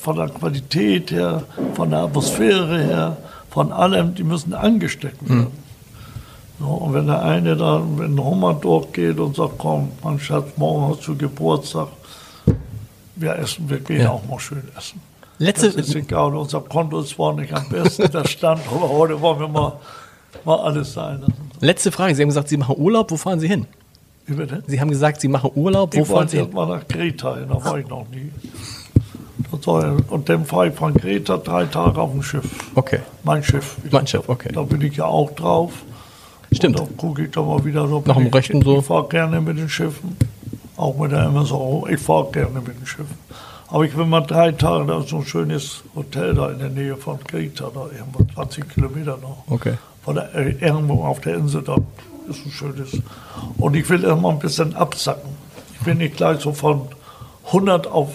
von 0.00 0.16
der 0.16 0.28
Qualität 0.28 1.10
her, 1.10 1.42
von 1.74 1.90
der 1.90 2.00
Atmosphäre 2.04 2.78
her, 2.80 3.16
von 3.50 3.72
allem, 3.72 4.14
die 4.14 4.22
müssen 4.22 4.54
angesteckt 4.54 5.28
werden. 5.28 5.48
So, 6.60 6.66
und 6.66 6.94
wenn 6.94 7.08
der 7.08 7.22
eine 7.22 7.56
dann 7.56 7.96
mit 7.96 8.06
dem 8.08 8.24
Hummer 8.24 8.54
durchgeht 8.54 9.18
und 9.18 9.34
sagt, 9.34 9.54
komm, 9.58 9.90
mein 10.04 10.20
Schatz, 10.20 10.46
morgen 10.56 10.94
hast 10.94 11.06
du 11.08 11.16
Geburtstag, 11.16 11.88
wir 13.16 13.34
essen, 13.36 13.68
wir 13.68 13.80
gehen 13.80 14.02
Ja. 14.02 14.10
auch 14.10 14.24
mal 14.30 14.38
schön 14.38 14.62
essen. 14.78 15.00
Letzte, 15.38 15.70
Das 15.72 15.88
ist 15.88 15.94
egal, 15.94 16.34
unser 16.34 16.60
Konto 16.62 17.00
ist 17.00 17.10
zwar 17.10 17.34
nicht 17.34 17.52
am 17.52 17.68
besten, 17.68 18.10
das 18.10 18.30
stand, 18.30 18.60
aber 18.70 18.88
heute 18.88 19.20
wollen 19.20 19.38
wir 19.40 19.48
mal, 19.48 19.72
mal 20.44 20.56
alles 20.60 20.92
sein 20.94 21.20
lassen. 21.20 21.34
letzte 21.60 21.92
Frage. 21.92 22.14
Sie 22.14 22.22
haben 22.22 22.28
gesagt, 22.28 22.48
Sie 22.48 22.56
machen 22.56 22.74
Urlaub. 22.78 23.10
Wo 23.10 23.16
fahren 23.16 23.38
Sie 23.40 23.48
hin? 23.48 23.66
Sie 24.66 24.80
haben 24.80 24.88
gesagt, 24.90 25.20
Sie 25.20 25.28
machen 25.28 25.50
Urlaub. 25.54 25.94
Wo 25.94 26.00
Ich 26.00 26.06
fahren 26.08 26.26
Sie 26.28 26.38
hin? 26.38 26.50
mal 26.52 26.66
nach 26.66 26.88
Kreta, 26.88 27.36
hin, 27.36 27.46
da 27.48 27.62
war 27.64 27.78
ich 27.78 27.86
noch 27.88 28.06
nie. 28.10 28.30
Und 30.08 30.28
dann 30.28 30.44
fahre 30.44 30.68
ich 30.68 30.74
von 30.74 30.94
Kreta 30.94 31.36
drei 31.36 31.66
Tage 31.66 32.00
auf 32.00 32.10
dem 32.12 32.22
Schiff. 32.22 32.44
Okay. 32.74 33.00
Mein 33.22 33.42
Schiff. 33.42 33.76
Mein 33.90 34.06
Schiff, 34.06 34.28
okay. 34.28 34.50
Da 34.52 34.62
bin 34.62 34.80
ich 34.80 34.96
ja 34.96 35.04
auch 35.04 35.30
drauf. 35.32 35.72
Stimmt. 36.52 36.80
Und 36.80 36.90
da 36.90 36.94
gucke 36.96 37.24
ich 37.24 37.30
da 37.30 37.42
mal 37.42 37.64
wieder 37.64 37.86
so. 37.88 38.02
Nach 38.06 38.16
dem 38.16 38.26
ich, 38.26 38.34
Rechten 38.34 38.62
so. 38.62 38.78
Ich 38.78 38.84
fahre 38.86 39.08
gerne 39.08 39.40
mit 39.40 39.58
den 39.58 39.68
Schiffen. 39.68 40.16
Auch 40.76 40.96
mit 40.96 41.12
der 41.12 41.28
MSO. 41.30 41.86
Ich 41.90 42.00
fahre 42.00 42.30
gerne 42.32 42.60
mit 42.60 42.78
den 42.80 42.86
Schiffen. 42.86 43.16
Aber 43.68 43.84
ich 43.84 43.96
will 43.96 44.06
mal 44.06 44.20
drei 44.20 44.52
Tage, 44.52 44.86
da 44.86 45.00
ist 45.00 45.08
so 45.08 45.16
ein 45.18 45.24
schönes 45.26 45.82
Hotel 45.94 46.34
da 46.34 46.50
in 46.50 46.58
der 46.60 46.68
Nähe 46.70 46.96
von 46.96 47.18
Kreta, 47.22 47.70
da 47.74 47.86
irgendwo 47.96 48.24
20 48.34 48.68
Kilometer 48.74 49.16
noch. 49.20 49.44
Okay. 49.48 49.74
Von 50.02 50.14
der, 50.14 50.34
äh, 50.34 50.50
irgendwo 50.60 51.02
auf 51.04 51.20
der 51.20 51.34
Insel, 51.36 51.62
da 51.62 51.76
ist 52.28 52.44
ein 52.46 52.52
schönes. 52.52 53.00
Und 53.58 53.74
ich 53.74 53.88
will 53.90 53.98
mal 54.16 54.30
ein 54.30 54.38
bisschen 54.38 54.74
absacken. 54.76 55.30
Ich 55.80 55.86
will 55.86 55.96
nicht 55.96 56.16
gleich 56.16 56.40
so 56.40 56.52
von 56.52 56.82
100 57.46 57.88
auf, 57.88 58.10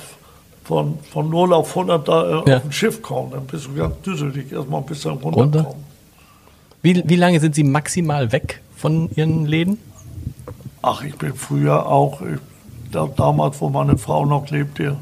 von, 0.64 1.00
von 1.12 1.30
0 1.30 1.54
auf 1.54 1.70
100 1.76 2.08
da 2.08 2.24
äh, 2.46 2.50
Ja. 2.50 2.58
auf 2.58 2.66
ein 2.66 2.72
Schiff 2.72 3.02
kommen. 3.02 3.32
Dann 3.32 3.46
bist 3.46 3.68
du 3.68 3.74
ganz 3.76 3.96
düsselig. 4.06 4.52
Erst 4.54 4.70
mal 4.70 4.78
ein 4.78 4.86
bisschen 4.86 5.12
Runter? 5.12 5.42
runterkommen. 5.42 5.84
Wie, 6.82 7.04
wie 7.06 7.16
lange 7.18 7.40
sind 7.42 7.56
Sie 7.56 7.64
maximal 7.64 8.32
weg 8.32 8.62
von 8.78 9.10
Ihren 9.16 9.46
Läden? 9.46 9.78
Ach, 10.82 11.04
ich 11.04 11.16
bin 11.18 11.36
früher 11.36 11.86
auch, 11.86 12.22
ich, 12.22 12.40
da, 12.92 13.08
damals, 13.16 13.62
wo 13.62 13.70
meine 13.70 13.98
Frau 13.98 14.26
noch 14.26 14.50
lebte, 14.50 14.98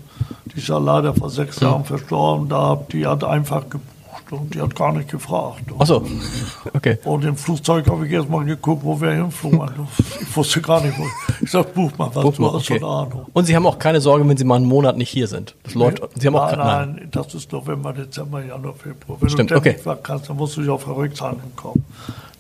die 0.54 0.58
ist 0.58 0.68
ja 0.68 0.78
leider 0.78 1.14
vor 1.14 1.30
sechs 1.30 1.60
Jahren 1.60 1.86
verstorben, 1.86 2.50
da, 2.50 2.80
die 2.92 3.06
hat 3.06 3.24
einfach 3.24 3.70
gebucht. 3.70 3.96
Und 4.32 4.54
die 4.54 4.62
hat 4.62 4.76
gar 4.76 4.94
nicht 4.94 5.10
gefragt. 5.10 5.62
Ach 5.80 5.88
so, 5.88 6.06
okay. 6.76 7.00
Und 7.04 7.26
im 7.26 7.36
Flugzeug 7.36 7.90
habe 7.90 8.06
ich 8.06 8.14
erst 8.14 8.30
mal 8.30 8.46
geguckt, 8.46 8.84
wo 8.84 9.02
wir 9.02 9.12
hinflogen. 9.12 9.88
Ich 10.22 10.38
wusste 10.38 10.62
gar 10.62 10.82
nicht, 10.82 11.00
wo. 11.00 11.06
Ich 11.42 11.50
sag, 11.50 11.74
buch 11.74 11.92
mal 11.98 12.12
was, 12.14 12.24
Buch 12.24 12.36
du 12.36 12.42
mal, 12.44 12.54
hast 12.54 12.70
okay. 12.70 12.80
schon 12.80 12.88
Ahnung. 12.88 13.26
Und 13.34 13.46
Sie 13.46 13.56
haben 13.56 13.66
auch 13.66 13.80
keine 13.80 14.02
Sorge, 14.02 14.28
wenn 14.28 14.38
Sie 14.38 14.44
mal 14.44 14.58
einen 14.58 14.68
Monat 14.68 14.98
nicht 14.98 15.10
hier 15.10 15.28
sind. 15.28 15.56
Das 15.64 15.74
läuft. 15.74 16.04
Sie 16.20 16.28
haben 16.28 16.36
auch 16.36 16.52
nein, 16.52 16.60
nein. 16.60 16.96
nein, 16.96 17.08
das 17.10 17.34
ist 17.34 17.52
November, 17.52 17.92
Dezember, 17.92 18.46
Januar, 18.46 18.76
Februar. 18.76 19.18
Wenn 19.20 19.30
Stimmt, 19.32 19.50
du 19.50 19.56
okay. 19.56 19.74
nicht 19.74 19.86
weg 19.88 19.98
kannst, 20.04 20.30
dann 20.30 20.38
musst 20.38 20.58
du 20.58 20.62
ja 20.62 20.74
auf 20.74 20.84
Verrücktheiten 20.84 21.56
kommen. 21.56 21.84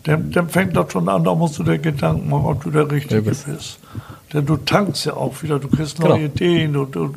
Dann, 0.04 0.32
dann 0.32 0.48
fängt 0.48 0.76
das 0.76 0.92
schon 0.92 1.10
an, 1.10 1.24
da 1.24 1.34
musst 1.34 1.58
du 1.58 1.64
dir 1.64 1.80
Gedanken 1.80 2.30
machen, 2.30 2.46
ob 2.46 2.64
du 2.64 2.70
der 2.70 2.90
Richtige 2.90 3.24
bist. 3.24 3.48
Denn 4.34 4.46
du 4.46 4.58
tankst 4.58 5.06
ja 5.06 5.14
auch 5.16 5.42
wieder, 5.42 5.60
du 5.60 5.68
kriegst 5.70 5.98
Genau. 5.98 6.10
neue 6.16 6.26
Ideen, 6.26 6.74
du, 6.74 6.86
du, 6.86 7.14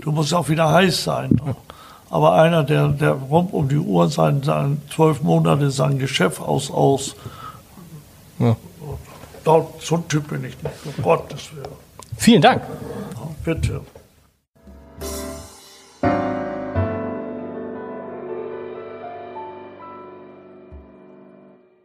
du 0.00 0.12
musst 0.12 0.34
auch 0.34 0.48
wieder 0.48 0.70
heiß 0.72 1.04
sein. 1.04 1.40
Aber 2.10 2.32
einer, 2.34 2.64
der, 2.64 2.88
der 2.88 3.12
rund 3.12 3.52
um 3.52 3.68
die 3.68 3.76
Uhr 3.76 4.08
sein, 4.08 4.42
sein 4.42 4.80
zwölf 4.94 5.22
Monate 5.22 5.70
sein 5.70 5.98
Geschäft 5.98 6.40
aus, 6.40 6.70
aus, 6.70 7.14
Ja. 8.38 8.56
so 9.80 9.94
ein 9.96 10.08
Typ 10.08 10.28
bin 10.28 10.44
ich 10.44 10.56
nicht, 10.62 10.74
um 10.96 11.02
Gottes 11.02 11.50
Willen. 11.54 11.68
Vielen 12.16 12.42
Dank. 12.42 12.62
Ja, 13.14 13.28
bitte. 13.44 13.80